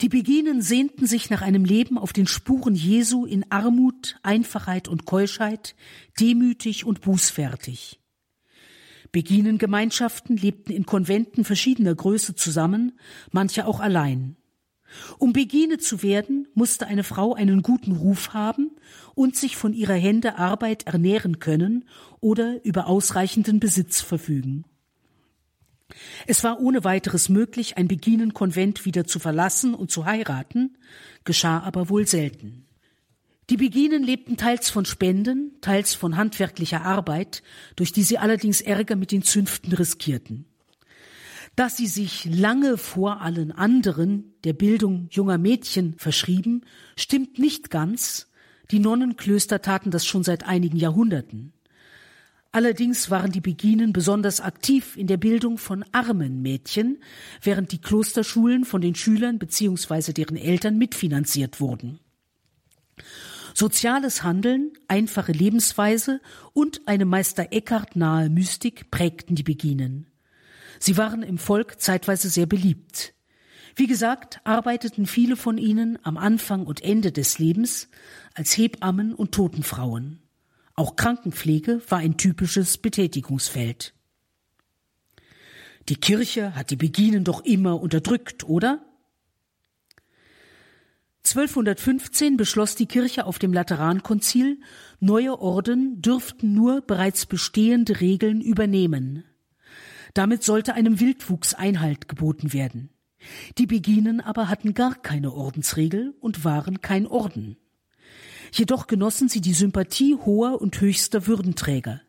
Die 0.00 0.10
Beginen 0.10 0.62
sehnten 0.62 1.08
sich 1.08 1.28
nach 1.28 1.42
einem 1.42 1.64
Leben 1.64 1.98
auf 1.98 2.12
den 2.12 2.28
Spuren 2.28 2.76
Jesu 2.76 3.26
in 3.26 3.50
Armut, 3.50 4.20
Einfachheit 4.22 4.86
und 4.86 5.06
Keuschheit, 5.06 5.74
demütig 6.20 6.84
und 6.84 7.00
bußfertig. 7.00 7.98
Beginengemeinschaften 9.12 10.36
lebten 10.36 10.72
in 10.72 10.86
Konventen 10.86 11.44
verschiedener 11.44 11.94
Größe 11.94 12.34
zusammen, 12.34 12.98
manche 13.30 13.66
auch 13.66 13.80
allein. 13.80 14.36
Um 15.18 15.32
Begine 15.32 15.78
zu 15.78 16.02
werden, 16.02 16.48
musste 16.54 16.86
eine 16.86 17.04
Frau 17.04 17.34
einen 17.34 17.62
guten 17.62 17.92
Ruf 17.92 18.34
haben 18.34 18.70
und 19.14 19.36
sich 19.36 19.56
von 19.56 19.72
ihrer 19.72 19.94
Hände 19.94 20.38
Arbeit 20.38 20.86
ernähren 20.86 21.38
können 21.38 21.84
oder 22.20 22.64
über 22.64 22.86
ausreichenden 22.86 23.60
Besitz 23.60 24.00
verfügen. 24.00 24.64
Es 26.26 26.42
war 26.42 26.60
ohne 26.60 26.84
weiteres 26.84 27.28
möglich, 27.28 27.76
ein 27.76 27.88
Beginenkonvent 27.88 28.84
wieder 28.86 29.04
zu 29.06 29.18
verlassen 29.18 29.74
und 29.74 29.90
zu 29.90 30.06
heiraten, 30.06 30.78
geschah 31.24 31.60
aber 31.60 31.88
wohl 31.88 32.06
selten. 32.06 32.66
Die 33.52 33.58
Beginen 33.58 34.02
lebten 34.02 34.38
teils 34.38 34.70
von 34.70 34.86
Spenden, 34.86 35.60
teils 35.60 35.92
von 35.92 36.16
handwerklicher 36.16 36.86
Arbeit, 36.86 37.42
durch 37.76 37.92
die 37.92 38.02
sie 38.02 38.16
allerdings 38.16 38.62
Ärger 38.62 38.96
mit 38.96 39.12
den 39.12 39.20
Zünften 39.20 39.74
riskierten. 39.74 40.46
Dass 41.54 41.76
sie 41.76 41.86
sich 41.86 42.24
lange 42.24 42.78
vor 42.78 43.20
allen 43.20 43.52
anderen 43.52 44.32
der 44.44 44.54
Bildung 44.54 45.08
junger 45.10 45.36
Mädchen 45.36 45.96
verschrieben, 45.98 46.62
stimmt 46.96 47.38
nicht 47.38 47.68
ganz. 47.68 48.30
Die 48.70 48.78
Nonnenklöster 48.78 49.60
taten 49.60 49.90
das 49.90 50.06
schon 50.06 50.24
seit 50.24 50.44
einigen 50.44 50.78
Jahrhunderten. 50.78 51.52
Allerdings 52.52 53.10
waren 53.10 53.32
die 53.32 53.42
Beginen 53.42 53.92
besonders 53.92 54.40
aktiv 54.40 54.96
in 54.96 55.08
der 55.08 55.18
Bildung 55.18 55.58
von 55.58 55.84
armen 55.92 56.40
Mädchen, 56.40 57.02
während 57.42 57.70
die 57.72 57.82
Klosterschulen 57.82 58.64
von 58.64 58.80
den 58.80 58.94
Schülern 58.94 59.38
bzw. 59.38 60.14
deren 60.14 60.38
Eltern 60.38 60.78
mitfinanziert 60.78 61.60
wurden. 61.60 61.98
Soziales 63.54 64.22
Handeln, 64.22 64.72
einfache 64.88 65.32
Lebensweise 65.32 66.20
und 66.52 66.86
eine 66.86 67.04
Meister 67.04 67.48
Eckhart 67.52 67.96
nahe 67.96 68.30
Mystik 68.30 68.90
prägten 68.90 69.34
die 69.34 69.42
Beginen. 69.42 70.06
Sie 70.78 70.96
waren 70.96 71.22
im 71.22 71.38
Volk 71.38 71.80
zeitweise 71.80 72.28
sehr 72.28 72.46
beliebt. 72.46 73.14
Wie 73.76 73.86
gesagt, 73.86 74.40
arbeiteten 74.44 75.06
viele 75.06 75.36
von 75.36 75.56
ihnen 75.58 75.98
am 76.02 76.16
Anfang 76.16 76.66
und 76.66 76.82
Ende 76.82 77.12
des 77.12 77.38
Lebens 77.38 77.88
als 78.34 78.56
Hebammen 78.56 79.14
und 79.14 79.32
Totenfrauen. 79.32 80.20
Auch 80.74 80.96
Krankenpflege 80.96 81.80
war 81.88 81.98
ein 81.98 82.16
typisches 82.16 82.78
Betätigungsfeld. 82.78 83.94
Die 85.88 85.96
Kirche 85.96 86.54
hat 86.54 86.70
die 86.70 86.76
Beginen 86.76 87.24
doch 87.24 87.44
immer 87.44 87.80
unterdrückt, 87.80 88.44
oder? 88.44 88.84
1215 91.24 92.36
beschloss 92.36 92.74
die 92.74 92.86
Kirche 92.86 93.26
auf 93.26 93.38
dem 93.38 93.52
Laterankonzil, 93.52 94.58
neue 94.98 95.38
Orden 95.38 96.02
dürften 96.02 96.52
nur 96.52 96.80
bereits 96.80 97.26
bestehende 97.26 98.00
Regeln 98.00 98.40
übernehmen. 98.40 99.24
Damit 100.14 100.42
sollte 100.42 100.74
einem 100.74 100.98
Wildwuchs 100.98 101.54
Einhalt 101.54 102.08
geboten 102.08 102.52
werden. 102.52 102.90
Die 103.56 103.66
Beginen 103.66 104.20
aber 104.20 104.48
hatten 104.48 104.74
gar 104.74 104.96
keine 104.96 105.32
Ordensregel 105.32 106.14
und 106.20 106.44
waren 106.44 106.80
kein 106.80 107.06
Orden. 107.06 107.56
Jedoch 108.52 108.88
genossen 108.88 109.28
sie 109.28 109.40
die 109.40 109.54
Sympathie 109.54 110.16
hoher 110.16 110.60
und 110.60 110.80
höchster 110.80 111.28
Würdenträger. 111.28 112.02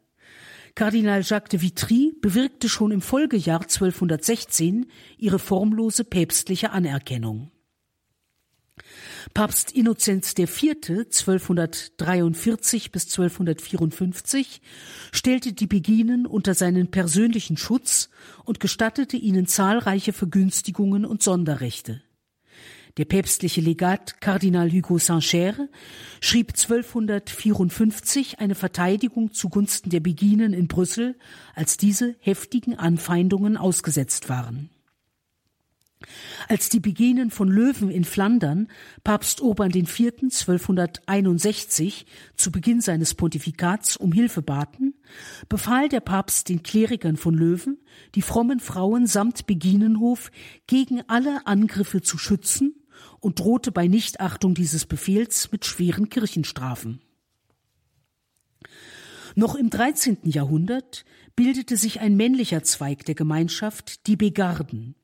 Kardinal 0.76 1.22
Jacques 1.22 1.49
de 1.49 1.61
Vitry 1.61 2.14
bewirkte 2.20 2.68
schon 2.68 2.91
im 2.91 3.01
Folgejahr 3.01 3.61
1216 3.61 4.88
ihre 5.18 5.38
formlose 5.38 6.03
päpstliche 6.03 6.72
Anerkennung. 6.72 7.53
Papst 9.34 9.71
Innozenz 9.71 10.36
IV. 10.38 10.61
1243 10.61 12.91
bis 12.91 13.05
1254 13.05 14.61
stellte 15.11 15.53
die 15.53 15.67
Beginen 15.67 16.26
unter 16.26 16.53
seinen 16.53 16.91
persönlichen 16.91 17.57
Schutz 17.57 18.09
und 18.45 18.59
gestattete 18.59 19.17
ihnen 19.17 19.47
zahlreiche 19.47 20.13
Vergünstigungen 20.13 21.05
und 21.05 21.24
Sonderrechte. 21.24 22.01
Der 22.97 23.05
päpstliche 23.05 23.59
Legat 23.59 24.21
Kardinal 24.21 24.69
Hugo 24.69 24.99
Saint-Cher 24.99 25.67
schrieb 26.21 26.49
1254 26.49 28.39
eine 28.39 28.53
Verteidigung 28.53 29.34
zugunsten 29.34 29.89
der 29.89 29.99
Beginen 29.99 30.53
in 30.53 30.67
Brüssel, 30.67 31.15
als 31.55 31.78
diese 31.78 32.15
heftigen 32.19 32.78
Anfeindungen 32.78 33.57
ausgesetzt 33.57 34.30
waren. 34.30 34.69
Als 36.47 36.70
die 36.70 36.80
Beginen 36.80 37.32
von 37.32 37.47
Löwen 37.47 37.89
in 37.89 38.04
Flandern 38.04 38.68
Papst 39.04 39.41
Urban 39.41 39.72
IV. 39.72 40.14
1261 40.22 42.06
zu 42.36 42.51
Beginn 42.51 42.82
seines 42.82 43.14
Pontifikats 43.14 43.97
um 43.97 44.12
Hilfe 44.12 44.41
baten, 44.41 44.95
befahl 45.49 45.89
der 45.89 46.01
Papst 46.01 46.49
den 46.49 46.64
Klerikern 46.64 47.18
von 47.18 47.34
Löwen, 47.34 47.80
die 48.16 48.22
frommen 48.22 48.60
Frauen 48.60 49.08
samt 49.08 49.45
Beginenhof 49.47 50.32
gegen 50.68 51.01
alle 51.08 51.45
Angriffe 51.45 52.01
zu 52.01 52.18
schützen 52.18 52.76
und 53.20 53.39
drohte 53.39 53.72
bei 53.72 53.88
Nichtachtung 53.88 54.54
dieses 54.54 54.86
Befehls 54.86 55.51
mit 55.51 55.66
schweren 55.66 56.10
Kirchenstrafen. 56.10 57.01
Noch 59.36 59.56
im 59.56 59.70
13. 59.70 60.20
Jahrhundert 60.26 61.06
bildete 61.36 61.78
sich 61.78 61.99
ein 61.99 62.16
männlicher 62.16 62.64
Zweig 62.64 63.06
der 63.06 63.16
Gemeinschaft, 63.16 64.06
die 64.06 64.16
Begarden. 64.16 64.95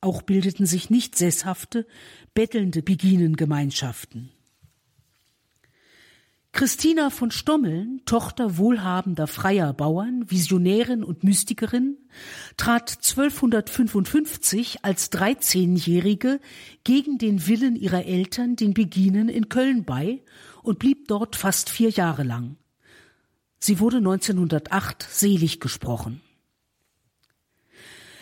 Auch 0.00 0.22
bildeten 0.22 0.66
sich 0.66 0.88
nicht 0.90 1.16
sesshafte, 1.16 1.86
bettelnde 2.34 2.82
Beginengemeinschaften. 2.82 4.30
Christina 6.52 7.10
von 7.10 7.30
Stommeln, 7.30 8.02
Tochter 8.06 8.58
wohlhabender 8.58 9.26
freier 9.26 9.72
Bauern, 9.72 10.28
Visionärin 10.28 11.04
und 11.04 11.22
Mystikerin, 11.22 11.96
trat 12.56 12.90
1255 12.90 14.84
als 14.84 15.12
13-Jährige 15.12 16.40
gegen 16.82 17.18
den 17.18 17.46
Willen 17.46 17.76
ihrer 17.76 18.04
Eltern 18.04 18.56
den 18.56 18.74
Beginen 18.74 19.28
in 19.28 19.48
Köln 19.48 19.84
bei 19.84 20.22
und 20.62 20.78
blieb 20.80 21.06
dort 21.06 21.36
fast 21.36 21.70
vier 21.70 21.90
Jahre 21.90 22.24
lang. 22.24 22.56
Sie 23.58 23.78
wurde 23.78 23.98
1908 23.98 25.06
selig 25.08 25.60
gesprochen. 25.60 26.20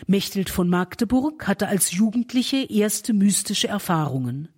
Mechthild 0.07 0.49
von 0.49 0.69
Magdeburg 0.69 1.47
hatte 1.47 1.67
als 1.67 1.91
Jugendliche 1.91 2.57
erste 2.69 3.13
mystische 3.13 3.67
Erfahrungen. 3.67 4.49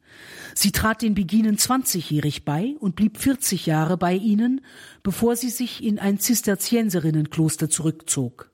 Sie 0.54 0.72
trat 0.72 1.02
den 1.02 1.16
Beginen 1.16 1.58
20-jährig 1.58 2.44
bei 2.44 2.76
und 2.80 2.96
blieb 2.96 3.18
40 3.18 3.66
Jahre 3.66 3.98
bei 3.98 4.14
ihnen, 4.16 4.62
bevor 5.04 5.36
sie 5.36 5.50
sich 5.50 5.84
in 5.84 6.00
ein 6.00 6.20
Zisterzienserinnenkloster 6.20 7.70
zurückzog. 7.70 8.52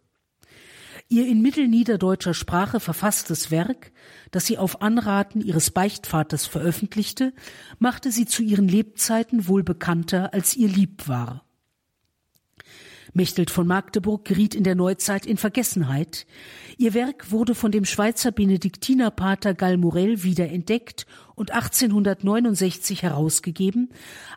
Ihr 1.09 1.25
in 1.25 1.41
mittelniederdeutscher 1.41 2.33
Sprache 2.33 2.81
verfasstes 2.81 3.49
Werk, 3.49 3.93
das 4.31 4.45
sie 4.45 4.57
auf 4.57 4.81
Anraten 4.81 5.39
ihres 5.39 5.71
Beichtvaters 5.71 6.45
veröffentlichte, 6.45 7.33
machte 7.79 8.11
sie 8.11 8.25
zu 8.25 8.43
ihren 8.43 8.67
Lebzeiten 8.67 9.47
wohl 9.47 9.63
bekannter, 9.63 10.33
als 10.33 10.55
ihr 10.55 10.67
lieb 10.67 11.07
war. 11.07 11.47
Mechthild 13.14 13.49
von 13.49 13.68
Magdeburg 13.68 14.26
geriet 14.26 14.55
in 14.55 14.64
der 14.64 14.76
Neuzeit 14.76 15.26
in 15.26 15.38
Vergessenheit. 15.38 16.26
Ihr 16.78 16.93
Werk 16.93 17.32
wurde 17.32 17.55
von 17.55 17.72
dem 17.72 17.86
Schweizer 17.86 18.32
Benediktinerpater 18.32 19.53
Gall 19.53 19.78
wiederentdeckt 19.78 21.05
und 21.36 21.51
1869 21.51 23.03
herausgegeben, 23.03 23.89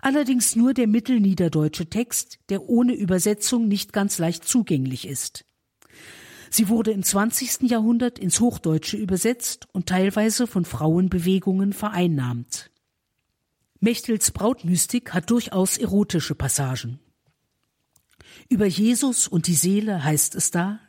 allerdings 0.03 0.57
nur 0.57 0.75
der 0.75 0.87
mittelniederdeutsche 0.87 1.87
Text, 1.87 2.39
der 2.49 2.68
ohne 2.68 2.95
Übersetzung 2.95 3.68
nicht 3.68 3.93
ganz 3.93 4.18
leicht 4.18 4.45
zugänglich 4.45 5.07
ist. 5.07 5.45
Sie 6.51 6.68
wurde 6.68 6.91
im 6.91 7.03
20. 7.03 7.71
Jahrhundert 7.71 8.18
ins 8.18 8.41
Hochdeutsche 8.41 8.97
übersetzt 8.97 9.68
und 9.73 9.87
teilweise 9.87 10.47
von 10.47 10.64
Frauenbewegungen 10.64 11.73
vereinnahmt. 11.73 12.71
Mechtels 13.79 14.33
Brautmystik 14.33 15.14
hat 15.14 15.31
durchaus 15.31 15.79
erotische 15.79 16.35
Passagen. 16.35 16.99
Über 18.51 18.66
Jesus 18.66 19.28
und 19.28 19.46
die 19.46 19.55
Seele 19.55 20.03
heißt 20.03 20.34
es 20.34 20.51
da, 20.51 20.80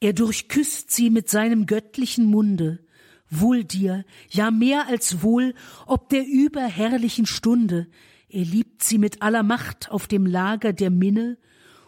er 0.00 0.12
durchküsst 0.12 0.90
sie 0.90 1.08
mit 1.08 1.30
seinem 1.30 1.64
göttlichen 1.64 2.26
Munde, 2.26 2.84
wohl 3.30 3.64
dir, 3.64 4.04
ja 4.28 4.50
mehr 4.50 4.86
als 4.86 5.22
wohl, 5.22 5.54
ob 5.86 6.10
der 6.10 6.26
überherrlichen 6.26 7.24
Stunde, 7.24 7.88
er 8.28 8.44
liebt 8.44 8.82
sie 8.82 8.98
mit 8.98 9.22
aller 9.22 9.42
Macht 9.42 9.90
auf 9.90 10.06
dem 10.06 10.26
Lager 10.26 10.74
der 10.74 10.90
Minne, 10.90 11.38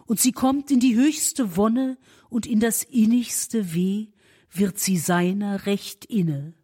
und 0.06 0.18
sie 0.18 0.32
kommt 0.32 0.70
in 0.70 0.80
die 0.80 0.96
höchste 0.96 1.58
Wonne 1.58 1.98
und 2.30 2.46
in 2.46 2.58
das 2.58 2.84
innigste 2.84 3.74
Weh 3.74 4.08
wird 4.50 4.78
sie 4.78 4.96
seiner 4.96 5.66
recht 5.66 6.06
inne. 6.06 6.54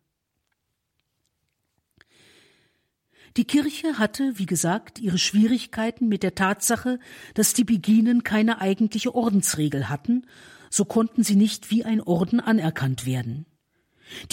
Die 3.37 3.45
Kirche 3.45 3.99
hatte, 3.99 4.39
wie 4.39 4.47
gesagt, 4.47 4.99
ihre 4.99 5.19
Schwierigkeiten 5.19 6.09
mit 6.09 6.23
der 6.23 6.35
Tatsache, 6.35 6.99
dass 7.35 7.55
die 7.55 7.65
Beginen 7.65 8.25
keine 8.25 8.61
eigentliche 8.61 9.15
Ordensregel 9.15 9.89
hatten, 9.89 10.27
so 10.69 10.85
konnten 10.85 11.23
sie 11.23 11.37
nicht 11.37 11.71
wie 11.71 11.85
ein 11.85 12.01
Orden 12.01 12.41
anerkannt 12.41 13.07
werden. 13.07 13.47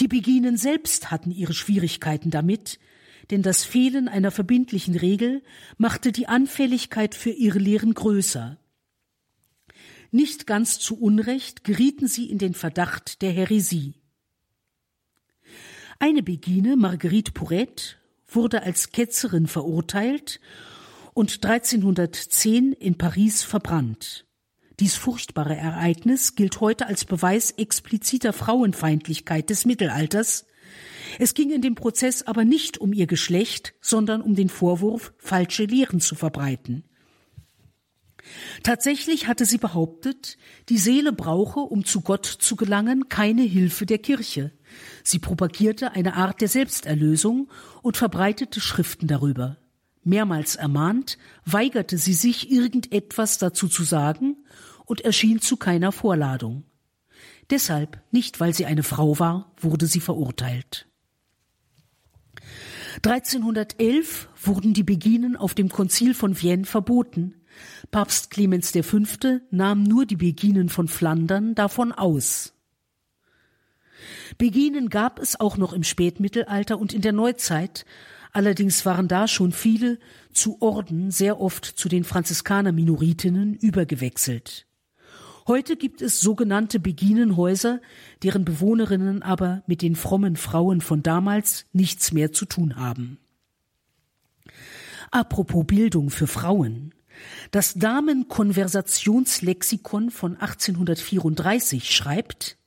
Die 0.00 0.08
Beginen 0.08 0.56
selbst 0.56 1.10
hatten 1.10 1.30
ihre 1.30 1.54
Schwierigkeiten 1.54 2.30
damit, 2.30 2.78
denn 3.30 3.42
das 3.42 3.64
Fehlen 3.64 4.08
einer 4.08 4.30
verbindlichen 4.30 4.96
Regel 4.96 5.42
machte 5.76 6.12
die 6.12 6.26
Anfälligkeit 6.26 7.14
für 7.14 7.30
ihre 7.30 7.58
Lehren 7.58 7.94
größer. 7.94 8.58
Nicht 10.10 10.46
ganz 10.46 10.78
zu 10.78 10.98
Unrecht 10.98 11.64
gerieten 11.64 12.08
sie 12.08 12.30
in 12.30 12.38
den 12.38 12.54
Verdacht 12.54 13.20
der 13.20 13.30
Häresie. 13.30 13.94
Eine 15.98 16.22
Begine, 16.22 16.76
Marguerite 16.76 17.32
Pourette, 17.32 17.97
wurde 18.28 18.62
als 18.62 18.92
Ketzerin 18.92 19.46
verurteilt 19.46 20.40
und 21.14 21.44
1310 21.44 22.72
in 22.72 22.96
Paris 22.96 23.42
verbrannt. 23.42 24.26
Dies 24.78 24.94
furchtbare 24.94 25.56
Ereignis 25.56 26.36
gilt 26.36 26.60
heute 26.60 26.86
als 26.86 27.04
Beweis 27.04 27.50
expliziter 27.52 28.32
Frauenfeindlichkeit 28.32 29.50
des 29.50 29.64
Mittelalters. 29.64 30.46
Es 31.18 31.34
ging 31.34 31.50
in 31.50 31.62
dem 31.62 31.74
Prozess 31.74 32.22
aber 32.22 32.44
nicht 32.44 32.78
um 32.78 32.92
ihr 32.92 33.08
Geschlecht, 33.08 33.74
sondern 33.80 34.20
um 34.20 34.36
den 34.36 34.48
Vorwurf, 34.48 35.12
falsche 35.18 35.64
Lehren 35.64 36.00
zu 36.00 36.14
verbreiten. 36.14 36.84
Tatsächlich 38.62 39.26
hatte 39.26 39.46
sie 39.46 39.58
behauptet, 39.58 40.36
die 40.68 40.78
Seele 40.78 41.12
brauche, 41.12 41.60
um 41.60 41.84
zu 41.84 42.02
Gott 42.02 42.26
zu 42.26 42.54
gelangen, 42.56 43.08
keine 43.08 43.42
Hilfe 43.42 43.86
der 43.86 43.98
Kirche. 43.98 44.52
Sie 45.04 45.18
propagierte 45.18 45.92
eine 45.92 46.14
Art 46.14 46.40
der 46.40 46.48
Selbsterlösung 46.48 47.48
und 47.82 47.96
verbreitete 47.96 48.60
Schriften 48.60 49.06
darüber. 49.06 49.56
Mehrmals 50.04 50.56
ermahnt, 50.56 51.18
weigerte 51.44 51.98
sie 51.98 52.14
sich, 52.14 52.50
irgendetwas 52.50 53.38
dazu 53.38 53.68
zu 53.68 53.84
sagen 53.84 54.36
und 54.86 55.02
erschien 55.02 55.40
zu 55.40 55.56
keiner 55.56 55.92
Vorladung. 55.92 56.64
Deshalb, 57.50 58.00
nicht 58.10 58.40
weil 58.40 58.54
sie 58.54 58.66
eine 58.66 58.82
Frau 58.82 59.18
war, 59.18 59.52
wurde 59.58 59.86
sie 59.86 60.00
verurteilt. 60.00 60.86
1311 62.96 64.28
wurden 64.42 64.74
die 64.74 64.82
Beginen 64.82 65.36
auf 65.36 65.54
dem 65.54 65.68
Konzil 65.68 66.14
von 66.14 66.34
Vienne 66.34 66.64
verboten. 66.64 67.34
Papst 67.90 68.30
Clemens 68.30 68.70
V. 68.70 68.98
nahm 69.50 69.82
nur 69.82 70.06
die 70.06 70.16
Beginen 70.16 70.68
von 70.68 70.88
Flandern 70.88 71.54
davon 71.54 71.92
aus. 71.92 72.54
Beginen 74.36 74.90
gab 74.90 75.18
es 75.18 75.40
auch 75.40 75.56
noch 75.56 75.72
im 75.72 75.84
Spätmittelalter 75.84 76.78
und 76.78 76.92
in 76.92 77.00
der 77.00 77.12
Neuzeit, 77.12 77.86
allerdings 78.32 78.84
waren 78.84 79.08
da 79.08 79.26
schon 79.28 79.52
viele 79.52 79.98
zu 80.32 80.60
Orden, 80.60 81.10
sehr 81.10 81.40
oft 81.40 81.64
zu 81.64 81.88
den 81.88 82.04
Franziskaner-Minoritinnen, 82.04 83.54
übergewechselt. 83.54 84.66
Heute 85.46 85.76
gibt 85.76 86.02
es 86.02 86.20
sogenannte 86.20 86.78
Beginenhäuser, 86.78 87.80
deren 88.22 88.44
Bewohnerinnen 88.44 89.22
aber 89.22 89.62
mit 89.66 89.80
den 89.80 89.96
frommen 89.96 90.36
Frauen 90.36 90.82
von 90.82 91.02
damals 91.02 91.64
nichts 91.72 92.12
mehr 92.12 92.32
zu 92.32 92.44
tun 92.44 92.76
haben. 92.76 93.16
Apropos 95.10 95.64
Bildung 95.66 96.10
für 96.10 96.26
Frauen. 96.26 96.92
Das 97.50 97.72
Damenkonversationslexikon 97.74 100.10
von 100.10 100.36
1834 100.36 101.96
schreibt, 101.96 102.58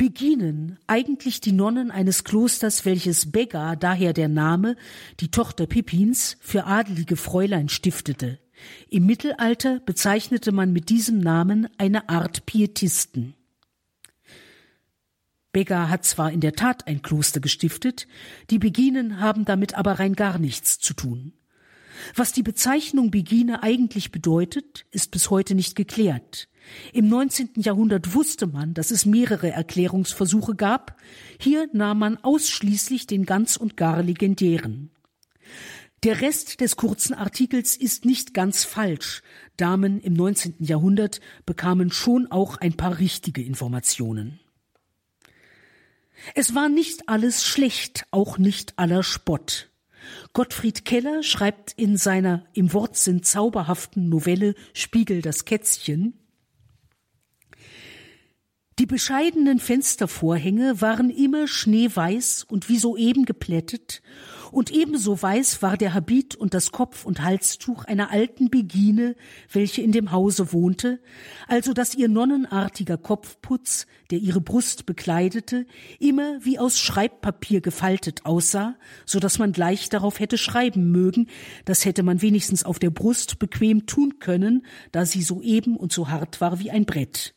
Beginen, 0.00 0.78
eigentlich 0.86 1.42
die 1.42 1.52
Nonnen 1.52 1.90
eines 1.90 2.24
Klosters, 2.24 2.86
welches 2.86 3.30
Begga, 3.32 3.76
daher 3.76 4.14
der 4.14 4.28
Name, 4.28 4.76
die 5.20 5.30
Tochter 5.30 5.66
Pippins, 5.66 6.38
für 6.40 6.64
adelige 6.64 7.16
Fräulein 7.16 7.68
stiftete. 7.68 8.38
Im 8.88 9.04
Mittelalter 9.04 9.78
bezeichnete 9.80 10.52
man 10.52 10.72
mit 10.72 10.88
diesem 10.88 11.18
Namen 11.18 11.68
eine 11.76 12.08
Art 12.08 12.46
Pietisten. 12.46 13.34
Beggar 15.52 15.90
hat 15.90 16.06
zwar 16.06 16.32
in 16.32 16.40
der 16.40 16.54
Tat 16.54 16.86
ein 16.86 17.02
Kloster 17.02 17.40
gestiftet, 17.40 18.06
die 18.48 18.58
Beginen 18.58 19.20
haben 19.20 19.44
damit 19.44 19.74
aber 19.74 19.98
rein 19.98 20.14
gar 20.14 20.38
nichts 20.38 20.78
zu 20.78 20.94
tun. 20.94 21.34
Was 22.16 22.32
die 22.32 22.42
Bezeichnung 22.42 23.10
Begine 23.10 23.62
eigentlich 23.62 24.12
bedeutet, 24.12 24.86
ist 24.92 25.10
bis 25.10 25.28
heute 25.28 25.54
nicht 25.54 25.76
geklärt. 25.76 26.48
Im 26.92 27.08
19. 27.08 27.50
Jahrhundert 27.56 28.14
wusste 28.14 28.46
man, 28.46 28.74
dass 28.74 28.90
es 28.90 29.06
mehrere 29.06 29.50
Erklärungsversuche 29.50 30.54
gab. 30.54 30.96
Hier 31.38 31.68
nahm 31.72 31.98
man 31.98 32.16
ausschließlich 32.18 33.06
den 33.06 33.26
ganz 33.26 33.56
und 33.56 33.76
gar 33.76 34.02
legendären. 34.02 34.90
Der 36.02 36.22
Rest 36.22 36.60
des 36.60 36.76
kurzen 36.76 37.12
Artikels 37.12 37.76
ist 37.76 38.06
nicht 38.06 38.32
ganz 38.32 38.64
falsch. 38.64 39.22
Damen 39.58 40.00
im 40.00 40.14
19. 40.14 40.56
Jahrhundert 40.60 41.20
bekamen 41.44 41.92
schon 41.92 42.30
auch 42.30 42.56
ein 42.56 42.74
paar 42.74 42.98
richtige 42.98 43.42
Informationen. 43.42 44.40
Es 46.34 46.54
war 46.54 46.68
nicht 46.68 47.08
alles 47.08 47.44
schlecht, 47.44 48.06
auch 48.10 48.38
nicht 48.38 48.78
aller 48.78 49.02
Spott. 49.02 49.70
Gottfried 50.32 50.84
Keller 50.84 51.22
schreibt 51.22 51.72
in 51.72 51.96
seiner 51.96 52.46
im 52.54 52.72
Wortsinn 52.72 53.22
zauberhaften 53.22 54.08
Novelle 54.08 54.54
Spiegel 54.72 55.22
das 55.22 55.44
Kätzchen 55.44 56.19
die 58.80 58.86
bescheidenen 58.86 59.58
Fenstervorhänge 59.58 60.80
waren 60.80 61.10
immer 61.10 61.46
schneeweiß 61.46 62.46
und 62.48 62.70
wie 62.70 62.78
soeben 62.78 63.26
geplättet, 63.26 64.00
und 64.52 64.70
ebenso 64.70 65.20
weiß 65.20 65.60
war 65.60 65.76
der 65.76 65.92
Habit 65.92 66.34
und 66.34 66.54
das 66.54 66.72
Kopf- 66.72 67.04
und 67.04 67.22
Halstuch 67.22 67.84
einer 67.84 68.10
alten 68.10 68.48
Begine, 68.48 69.16
welche 69.52 69.82
in 69.82 69.92
dem 69.92 70.12
Hause 70.12 70.54
wohnte, 70.54 70.98
also 71.46 71.74
dass 71.74 71.94
ihr 71.94 72.08
nonnenartiger 72.08 72.96
Kopfputz, 72.96 73.86
der 74.10 74.18
ihre 74.18 74.40
Brust 74.40 74.86
bekleidete, 74.86 75.66
immer 75.98 76.42
wie 76.42 76.58
aus 76.58 76.78
Schreibpapier 76.80 77.60
gefaltet 77.60 78.24
aussah, 78.24 78.76
so 79.04 79.20
dass 79.20 79.38
man 79.38 79.52
gleich 79.52 79.90
darauf 79.90 80.20
hätte 80.20 80.38
schreiben 80.38 80.90
mögen, 80.90 81.26
das 81.66 81.84
hätte 81.84 82.02
man 82.02 82.22
wenigstens 82.22 82.64
auf 82.64 82.78
der 82.78 82.90
Brust 82.90 83.38
bequem 83.38 83.84
tun 83.84 84.20
können, 84.20 84.64
da 84.90 85.04
sie 85.04 85.20
so 85.20 85.42
eben 85.42 85.76
und 85.76 85.92
so 85.92 86.08
hart 86.08 86.40
war 86.40 86.60
wie 86.60 86.70
ein 86.70 86.86
Brett. 86.86 87.34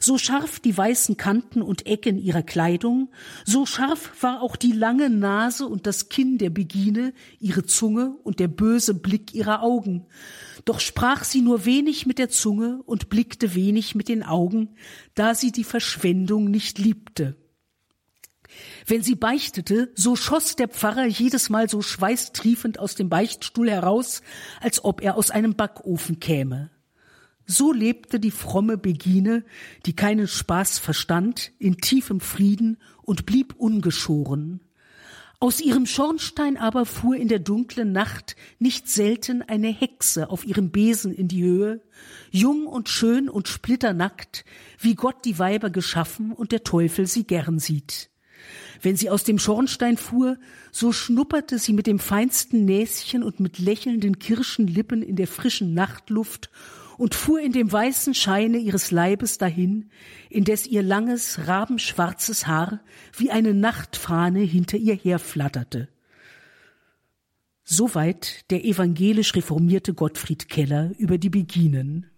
So 0.00 0.18
scharf 0.18 0.60
die 0.60 0.76
weißen 0.76 1.16
Kanten 1.16 1.62
und 1.62 1.86
Ecken 1.86 2.18
ihrer 2.18 2.42
Kleidung, 2.42 3.10
so 3.44 3.66
scharf 3.66 4.10
war 4.20 4.42
auch 4.42 4.56
die 4.56 4.72
lange 4.72 5.10
Nase 5.10 5.66
und 5.66 5.86
das 5.86 6.08
Kinn 6.08 6.38
der 6.38 6.50
Begine, 6.50 7.12
ihre 7.40 7.64
Zunge 7.64 8.16
und 8.22 8.40
der 8.40 8.48
böse 8.48 8.94
Blick 8.94 9.34
ihrer 9.34 9.62
Augen. 9.62 10.06
Doch 10.64 10.80
sprach 10.80 11.24
sie 11.24 11.40
nur 11.40 11.64
wenig 11.64 12.06
mit 12.06 12.18
der 12.18 12.30
Zunge 12.30 12.82
und 12.86 13.08
blickte 13.08 13.54
wenig 13.54 13.94
mit 13.94 14.08
den 14.08 14.22
Augen, 14.22 14.70
da 15.14 15.34
sie 15.34 15.52
die 15.52 15.64
Verschwendung 15.64 16.50
nicht 16.50 16.78
liebte. 16.78 17.36
Wenn 18.86 19.02
sie 19.02 19.14
beichtete, 19.14 19.90
so 19.94 20.16
schoss 20.16 20.56
der 20.56 20.68
Pfarrer 20.68 21.06
jedes 21.06 21.50
Mal 21.50 21.68
so 21.68 21.82
schweißtriefend 21.82 22.78
aus 22.78 22.94
dem 22.94 23.08
Beichtstuhl 23.08 23.70
heraus, 23.70 24.22
als 24.60 24.84
ob 24.84 25.02
er 25.02 25.16
aus 25.16 25.30
einem 25.30 25.54
Backofen 25.54 26.20
käme. 26.20 26.70
So 27.46 27.72
lebte 27.72 28.20
die 28.20 28.30
fromme 28.30 28.78
Begine, 28.78 29.44
die 29.86 29.94
keinen 29.94 30.28
Spaß 30.28 30.78
verstand, 30.78 31.52
in 31.58 31.78
tiefem 31.78 32.20
Frieden 32.20 32.78
und 33.02 33.26
blieb 33.26 33.54
ungeschoren. 33.58 34.60
Aus 35.40 35.60
ihrem 35.60 35.84
Schornstein 35.84 36.56
aber 36.56 36.86
fuhr 36.86 37.16
in 37.16 37.28
der 37.28 37.38
dunklen 37.38 37.92
Nacht 37.92 38.34
nicht 38.58 38.88
selten 38.88 39.42
eine 39.42 39.68
Hexe 39.68 40.30
auf 40.30 40.46
ihrem 40.46 40.70
Besen 40.70 41.12
in 41.12 41.28
die 41.28 41.42
Höhe, 41.42 41.82
jung 42.30 42.66
und 42.66 42.88
schön 42.88 43.28
und 43.28 43.48
splitternackt, 43.48 44.46
wie 44.78 44.94
Gott 44.94 45.24
die 45.26 45.38
Weiber 45.38 45.68
geschaffen 45.68 46.32
und 46.32 46.50
der 46.50 46.64
Teufel 46.64 47.06
sie 47.06 47.26
gern 47.26 47.58
sieht. 47.58 48.08
Wenn 48.80 48.96
sie 48.96 49.10
aus 49.10 49.24
dem 49.24 49.38
Schornstein 49.38 49.98
fuhr, 49.98 50.38
so 50.72 50.92
schnupperte 50.92 51.58
sie 51.58 51.74
mit 51.74 51.86
dem 51.86 51.98
feinsten 51.98 52.64
Näschen 52.64 53.22
und 53.22 53.40
mit 53.40 53.58
lächelnden 53.58 54.18
Kirschenlippen 54.18 55.02
in 55.02 55.16
der 55.16 55.26
frischen 55.26 55.74
Nachtluft 55.74 56.50
und 56.96 57.14
fuhr 57.14 57.40
in 57.40 57.52
dem 57.52 57.70
weißen 57.70 58.14
Scheine 58.14 58.58
ihres 58.58 58.90
Leibes 58.90 59.38
dahin, 59.38 59.90
indes 60.30 60.66
ihr 60.66 60.82
langes, 60.82 61.46
rabenschwarzes 61.46 62.46
Haar 62.46 62.80
wie 63.16 63.30
eine 63.30 63.54
Nachtfahne 63.54 64.40
hinter 64.40 64.76
ihr 64.76 64.94
herflatterte. 64.94 65.88
Soweit 67.64 68.50
der 68.50 68.64
evangelisch 68.64 69.34
reformierte 69.34 69.94
Gottfried 69.94 70.48
Keller 70.48 70.92
über 70.98 71.16
die 71.16 71.30
Beginen. 71.30 72.10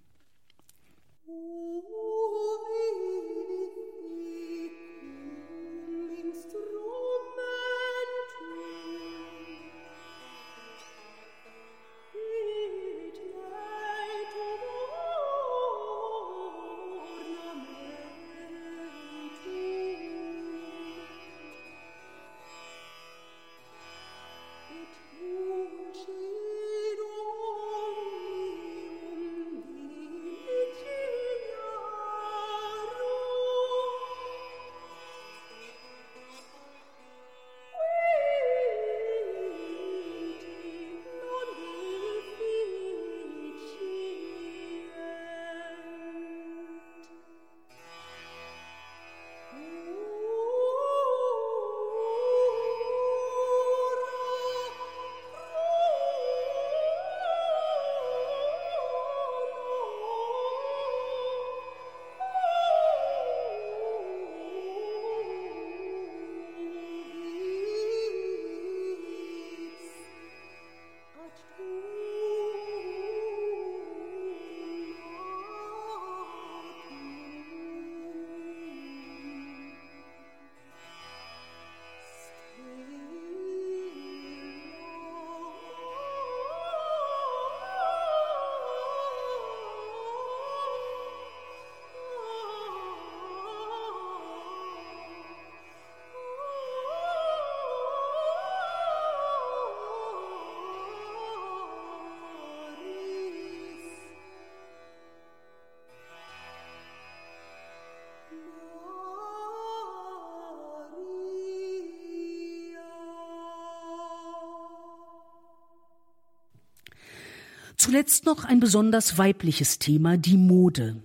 Zuletzt 117.96 118.26
noch 118.26 118.44
ein 118.44 118.60
besonders 118.60 119.16
weibliches 119.16 119.78
Thema, 119.78 120.18
die 120.18 120.36
Mode. 120.36 120.96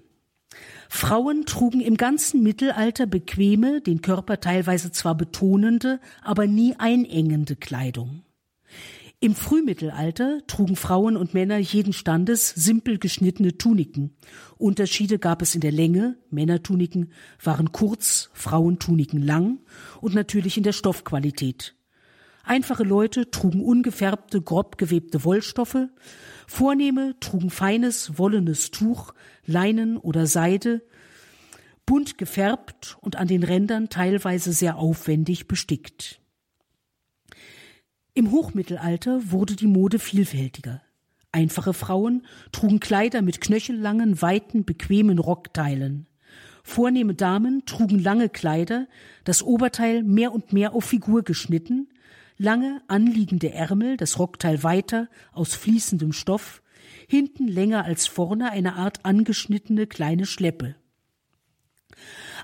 Frauen 0.90 1.46
trugen 1.46 1.80
im 1.80 1.96
ganzen 1.96 2.44
Mittelalter 2.44 3.06
bequeme, 3.06 3.80
den 3.80 4.02
Körper 4.02 4.42
teilweise 4.42 4.92
zwar 4.92 5.16
betonende, 5.16 6.02
aber 6.22 6.48
nie 6.48 6.76
einengende 6.80 7.56
Kleidung. 7.56 8.24
Im 9.22 9.36
Frühmittelalter 9.36 10.46
trugen 10.48 10.76
Frauen 10.76 11.16
und 11.16 11.34
Männer 11.34 11.60
jeden 11.60 11.94
Standes 11.94 12.50
simpel 12.50 12.98
geschnittene 12.98 13.58
Tuniken. 13.58 14.18
Unterschiede 14.58 15.18
gab 15.18 15.42
es 15.42 15.56
in 15.56 15.62
der 15.62 15.72
Länge, 15.72 16.18
Männertuniken 16.30 17.14
waren 17.42 17.72
kurz, 17.72 18.30
Frauentuniken 18.34 19.22
lang 19.22 19.60
und 20.02 20.14
natürlich 20.14 20.58
in 20.58 20.64
der 20.64 20.74
Stoffqualität. 20.74 21.74
Einfache 22.44 22.84
Leute 22.84 23.30
trugen 23.32 23.62
ungefärbte, 23.62 24.42
grob 24.42 24.78
gewebte 24.78 25.24
Wollstoffe, 25.24 25.88
Vornehme 26.48 27.16
trugen 27.22 27.50
feines, 27.50 28.18
wollenes 28.18 28.72
Tuch, 28.72 29.14
Leinen 29.46 29.98
oder 29.98 30.28
Seide, 30.28 30.82
bunt 31.86 32.18
gefärbt 32.18 32.98
und 33.00 33.16
an 33.16 33.28
den 33.28 33.44
Rändern 33.44 33.90
teilweise 33.90 34.52
sehr 34.52 34.78
aufwendig 34.78 35.48
bestickt. 35.48 36.20
Im 38.14 38.32
Hochmittelalter 38.32 39.32
wurde 39.32 39.56
die 39.56 39.68
Mode 39.68 39.98
vielfältiger. 39.98 40.82
Einfache 41.32 41.74
Frauen 41.74 42.26
trugen 42.52 42.82
Kleider 42.82 43.22
mit 43.22 43.40
knöchellangen, 43.40 44.22
weiten, 44.22 44.66
bequemen 44.66 45.20
Rockteilen. 45.20 46.08
Vornehme 46.64 47.14
Damen 47.14 47.66
trugen 47.66 48.00
lange 48.00 48.28
Kleider, 48.28 48.88
das 49.24 49.42
Oberteil 49.42 50.04
mehr 50.04 50.34
und 50.34 50.52
mehr 50.52 50.74
auf 50.74 50.84
Figur 50.84 51.24
geschnitten, 51.24 51.88
lange 52.42 52.82
anliegende 52.88 53.52
Ärmel, 53.52 53.98
das 53.98 54.18
Rockteil 54.18 54.64
weiter, 54.64 55.08
aus 55.32 55.54
fließendem 55.54 56.12
Stoff, 56.12 56.64
hinten 57.08 57.48
länger 57.48 57.86
als 57.86 58.08
vorne 58.08 58.52
eine 58.52 58.76
Art 58.76 59.06
angeschnittene 59.06 59.86
kleine 59.86 60.26
Schleppe. 60.26 60.76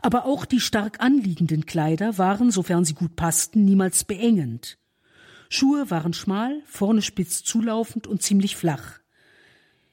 Aber 0.04 0.26
auch 0.26 0.46
die 0.46 0.60
stark 0.60 1.02
anliegenden 1.02 1.66
Kleider 1.66 2.20
waren, 2.20 2.52
sofern 2.52 2.86
sie 2.86 2.94
gut 2.94 3.16
passten, 3.16 3.66
niemals 3.66 4.04
beengend. 4.04 4.78
Schuhe 5.50 5.90
waren 5.90 6.14
schmal, 6.14 6.62
vorne 6.66 7.02
spitz 7.02 7.44
zulaufend 7.44 8.06
und 8.06 8.22
ziemlich 8.22 8.56
flach. 8.56 9.00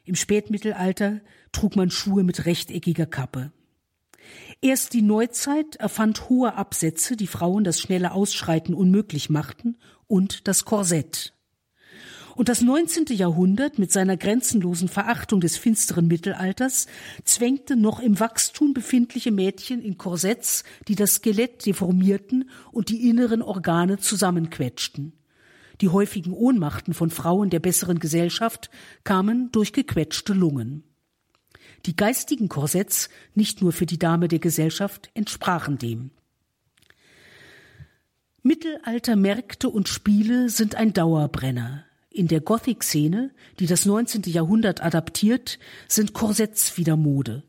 Im 0.04 0.16
Spätmittelalter 0.16 1.20
trug 1.52 1.76
man 1.76 1.90
Schuhe 1.90 2.24
mit 2.24 2.44
rechteckiger 2.44 3.06
Kappe. 3.06 3.52
Erst 4.60 4.92
die 4.92 5.02
Neuzeit 5.02 5.76
erfand 5.76 6.28
hohe 6.28 6.54
Absätze, 6.54 7.16
die 7.16 7.26
Frauen 7.26 7.64
das 7.64 7.80
schnelle 7.80 8.12
Ausschreiten 8.12 8.74
unmöglich 8.74 9.30
machten, 9.30 9.76
und 10.06 10.46
das 10.48 10.64
Korsett. 10.64 11.34
Und 12.36 12.48
das 12.48 12.62
19. 12.62 13.06
Jahrhundert 13.16 13.78
mit 13.78 13.92
seiner 13.92 14.16
grenzenlosen 14.16 14.88
Verachtung 14.88 15.40
des 15.40 15.56
finsteren 15.56 16.08
Mittelalters 16.08 16.86
zwängte 17.24 17.76
noch 17.76 18.00
im 18.00 18.18
Wachstum 18.18 18.74
befindliche 18.74 19.30
Mädchen 19.30 19.80
in 19.80 19.98
Korsetts, 19.98 20.64
die 20.88 20.96
das 20.96 21.16
Skelett 21.16 21.64
deformierten 21.64 22.50
und 22.72 22.88
die 22.88 23.08
inneren 23.08 23.40
Organe 23.40 23.98
zusammenquetschten. 23.98 25.12
Die 25.80 25.88
häufigen 25.88 26.32
Ohnmachten 26.32 26.94
von 26.94 27.10
Frauen 27.10 27.50
der 27.50 27.60
besseren 27.60 27.98
Gesellschaft 27.98 28.70
kamen 29.04 29.50
durch 29.52 29.72
gequetschte 29.72 30.32
Lungen. 30.32 30.84
Die 31.86 31.96
geistigen 31.96 32.48
Korsetts, 32.48 33.10
nicht 33.34 33.60
nur 33.60 33.72
für 33.72 33.86
die 33.86 33.98
Dame 33.98 34.28
der 34.28 34.38
Gesellschaft, 34.38 35.10
entsprachen 35.14 35.78
dem. 35.78 36.10
Mittelaltermärkte 38.42 39.68
und 39.68 39.88
Spiele 39.88 40.48
sind 40.48 40.74
ein 40.74 40.92
Dauerbrenner. 40.92 41.84
In 42.10 42.28
der 42.28 42.40
Gothic-Szene, 42.40 43.32
die 43.58 43.66
das 43.66 43.86
19. 43.86 44.22
Jahrhundert 44.26 44.82
adaptiert, 44.82 45.58
sind 45.88 46.12
Korsetts 46.12 46.76
wieder 46.78 46.96
Mode. 46.96 47.42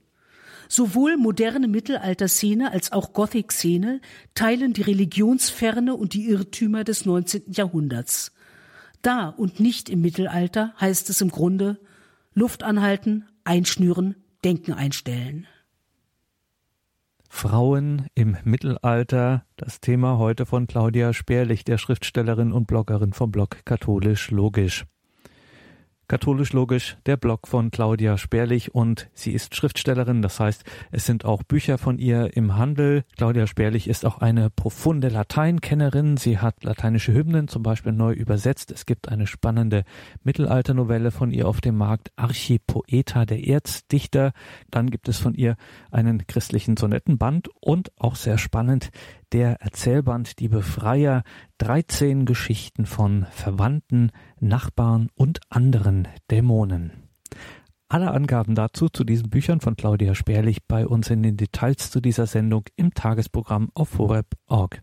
Sowohl 0.68 1.18
moderne 1.18 1.68
Mittelalterszene 1.68 2.72
als 2.72 2.92
auch 2.92 3.14
Gothic-Szene 3.14 4.02
teilen 4.34 4.74
die 4.74 4.82
Religionsferne 4.82 5.96
und 5.96 6.14
die 6.14 6.28
Irrtümer 6.28 6.84
des 6.84 7.06
19. 7.06 7.52
Jahrhunderts. 7.52 8.32
Da 9.02 9.30
und 9.30 9.60
nicht 9.60 9.90
im 9.90 10.02
Mittelalter 10.02 10.74
heißt 10.80 11.10
es 11.10 11.22
im 11.22 11.30
Grunde 11.30 11.80
Luft 12.34 12.64
anhalten, 12.64 13.28
einschnüren, 13.44 14.16
Denken 14.46 14.74
einstellen. 14.74 15.48
Frauen 17.28 18.06
im 18.14 18.38
Mittelalter, 18.44 19.44
das 19.58 19.82
Thema 19.82 20.20
heute 20.20 20.46
von 20.46 20.68
Claudia 20.68 21.14
Sperlich, 21.14 21.64
der 21.64 21.80
Schriftstellerin 21.80 22.54
und 22.54 22.68
Bloggerin 22.68 23.12
vom 23.12 23.32
Blog 23.32 23.66
Katholisch 23.66 24.30
Logisch. 24.30 24.86
Katholisch 26.08 26.54
Logisch, 26.54 26.98
der 27.06 27.18
Blog 27.18 27.48
von 27.48 27.72
Claudia 27.72 28.18
Sperlich 28.18 28.76
und 28.76 29.10
sie 29.14 29.32
ist 29.32 29.56
Schriftstellerin, 29.56 30.22
das 30.22 30.40
heißt, 30.40 30.64
es 30.92 31.06
sind 31.06 31.26
auch 31.26 31.42
Bücher 31.44 31.78
von 31.78 31.98
ihr 31.98 32.36
im 32.38 32.56
Handel. 32.56 33.04
Claudia 33.18 33.48
Sperlich 33.48 33.88
ist 33.88 34.06
auch 34.06 34.20
eine 34.20 34.50
profunde 34.50 35.10
Lateinkennerin. 35.10 36.18
Sie 36.18 36.38
hat 36.38 36.64
lateinische 36.64 37.14
Hymnen 37.14 37.48
zum 37.48 37.64
Beispiel 37.64 37.92
neu 37.92 38.14
übersetzt. 38.14 38.72
Es 38.72 38.86
gibt 38.86 39.10
eine 39.10 39.26
spannende 39.26 39.84
Mittelalternovelle 40.24 41.12
von 41.12 41.32
ihr 41.32 41.48
auf 41.48 41.62
dem 41.62 41.76
Markt, 41.78 42.12
Archipoeta, 42.16 43.26
der 43.26 43.46
Erzdichter. 43.46 44.34
Dann 44.70 44.92
gibt 44.92 45.10
es 45.10 45.18
von 45.18 45.34
ihr 45.34 45.56
einen 45.92 46.28
christlichen 46.28 46.78
Sonettenband 46.78 47.50
und 47.60 47.92
auch 47.98 48.16
sehr 48.16 48.38
spannend 48.38 48.92
der 49.34 49.62
Erzählband 49.62 50.40
Die 50.40 50.48
Befreier 50.48 51.24
13 51.58 52.26
Geschichten 52.26 52.86
von 52.86 53.26
Verwandten, 53.32 54.12
Nachbarn 54.40 55.10
und 55.16 55.40
anderen 55.50 56.08
Dämonen. 56.32 56.92
Alle 57.88 58.12
Angaben 58.12 58.56
dazu 58.56 58.90
zu 58.90 59.04
diesen 59.04 59.30
Büchern 59.30 59.62
von 59.62 59.76
Claudia 59.76 60.16
Sperlich 60.16 60.66
bei 60.66 60.88
uns 60.88 61.10
in 61.10 61.22
den 61.22 61.38
Details 61.38 61.92
zu 61.92 62.02
dieser 62.02 62.26
Sendung 62.26 62.66
im 62.76 62.94
Tagesprogramm 62.94 63.70
auf 63.74 63.98
horeb.org. 63.98 64.82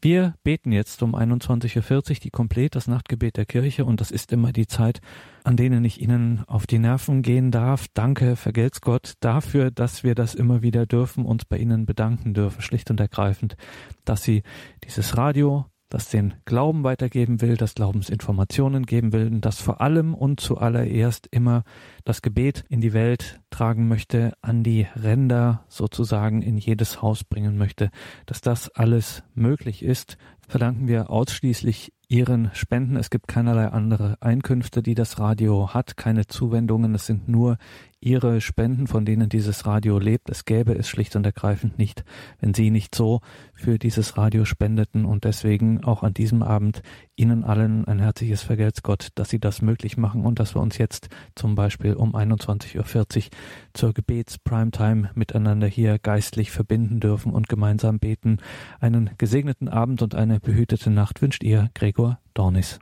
Wir 0.00 0.34
beten 0.42 0.72
jetzt 0.72 1.02
um 1.02 1.14
21.40 1.14 2.10
Uhr 2.10 2.16
die 2.22 2.30
Komplett, 2.30 2.74
das 2.74 2.86
Nachtgebet 2.86 3.36
der 3.36 3.46
Kirche, 3.46 3.84
und 3.84 4.00
das 4.00 4.10
ist 4.10 4.32
immer 4.32 4.52
die 4.52 4.66
Zeit, 4.66 5.00
an 5.44 5.56
denen 5.56 5.84
ich 5.84 6.00
Ihnen 6.00 6.44
auf 6.46 6.66
die 6.66 6.78
Nerven 6.78 7.22
gehen 7.22 7.50
darf. 7.50 7.86
Danke, 7.94 8.36
vergelt's 8.36 8.80
Gott, 8.80 9.14
dafür, 9.20 9.70
dass 9.70 10.04
wir 10.04 10.14
das 10.14 10.34
immer 10.34 10.62
wieder 10.62 10.86
dürfen, 10.86 11.24
uns 11.24 11.44
bei 11.44 11.58
Ihnen 11.58 11.86
bedanken 11.86 12.34
dürfen, 12.34 12.62
schlicht 12.62 12.90
und 12.90 13.00
ergreifend, 13.00 13.56
dass 14.04 14.22
Sie 14.22 14.42
dieses 14.84 15.16
Radio, 15.16 15.66
das 15.96 16.10
den 16.10 16.34
Glauben 16.44 16.84
weitergeben 16.84 17.40
will, 17.40 17.56
das 17.56 17.74
Glaubensinformationen 17.74 18.84
geben 18.84 19.14
will 19.14 19.28
und 19.28 19.40
das 19.46 19.62
vor 19.62 19.80
allem 19.80 20.12
und 20.12 20.40
zuallererst 20.40 21.26
immer 21.30 21.64
das 22.04 22.20
Gebet 22.20 22.66
in 22.68 22.82
die 22.82 22.92
Welt 22.92 23.40
tragen 23.48 23.88
möchte, 23.88 24.34
an 24.42 24.62
die 24.62 24.86
Ränder 24.94 25.64
sozusagen 25.68 26.42
in 26.42 26.58
jedes 26.58 27.00
Haus 27.00 27.24
bringen 27.24 27.56
möchte, 27.56 27.88
dass 28.26 28.42
das 28.42 28.68
alles 28.68 29.22
möglich 29.32 29.82
ist, 29.82 30.18
verdanken 30.46 30.86
wir 30.86 31.08
ausschließlich 31.08 31.94
Ihren 32.08 32.50
Spenden. 32.52 32.96
Es 32.96 33.08
gibt 33.08 33.26
keinerlei 33.26 33.68
andere 33.68 34.18
Einkünfte, 34.20 34.82
die 34.82 34.94
das 34.94 35.18
Radio 35.18 35.72
hat, 35.72 35.96
keine 35.96 36.26
Zuwendungen. 36.26 36.94
Es 36.94 37.06
sind 37.06 37.26
nur 37.26 37.56
Ihre 38.00 38.40
Spenden, 38.40 38.86
von 38.86 39.04
denen 39.04 39.28
dieses 39.28 39.66
Radio 39.66 39.98
lebt. 39.98 40.28
Es 40.30 40.44
gäbe 40.44 40.74
es 40.74 40.88
schlicht 40.88 41.16
und 41.16 41.24
ergreifend 41.24 41.78
nicht, 41.78 42.04
wenn 42.40 42.54
Sie 42.54 42.70
nicht 42.70 42.94
so 42.94 43.20
für 43.54 43.78
dieses 43.78 44.16
Radio 44.16 44.44
spendeten. 44.44 45.04
Und 45.04 45.24
deswegen 45.24 45.82
auch 45.82 46.02
an 46.02 46.14
diesem 46.14 46.42
Abend 46.42 46.82
Ihnen 47.16 47.42
allen 47.42 47.84
ein 47.86 47.98
herzliches 47.98 48.42
Vergelt's 48.42 48.82
Gott, 48.82 49.08
dass 49.14 49.30
Sie 49.30 49.40
das 49.40 49.62
möglich 49.62 49.96
machen 49.96 50.24
und 50.24 50.38
dass 50.38 50.54
wir 50.54 50.60
uns 50.60 50.78
jetzt 50.78 51.08
zum 51.34 51.54
Beispiel 51.54 51.94
um 51.94 52.14
21.40 52.14 52.76
Uhr 52.76 53.30
zur 53.72 53.94
Gebets-Primetime 53.94 55.10
miteinander 55.14 55.66
hier 55.66 55.98
geistlich 55.98 56.50
verbinden 56.50 57.00
dürfen 57.00 57.32
und 57.32 57.48
gemeinsam 57.48 57.98
beten. 57.98 58.38
Einen 58.78 59.10
gesegneten 59.18 59.68
Abend 59.68 60.02
und 60.02 60.14
eine 60.14 60.38
behütete 60.38 60.90
Nacht 60.90 61.22
wünscht 61.22 61.42
Ihr 61.42 61.70
Gregor 61.74 62.20
Dornis. 62.34 62.78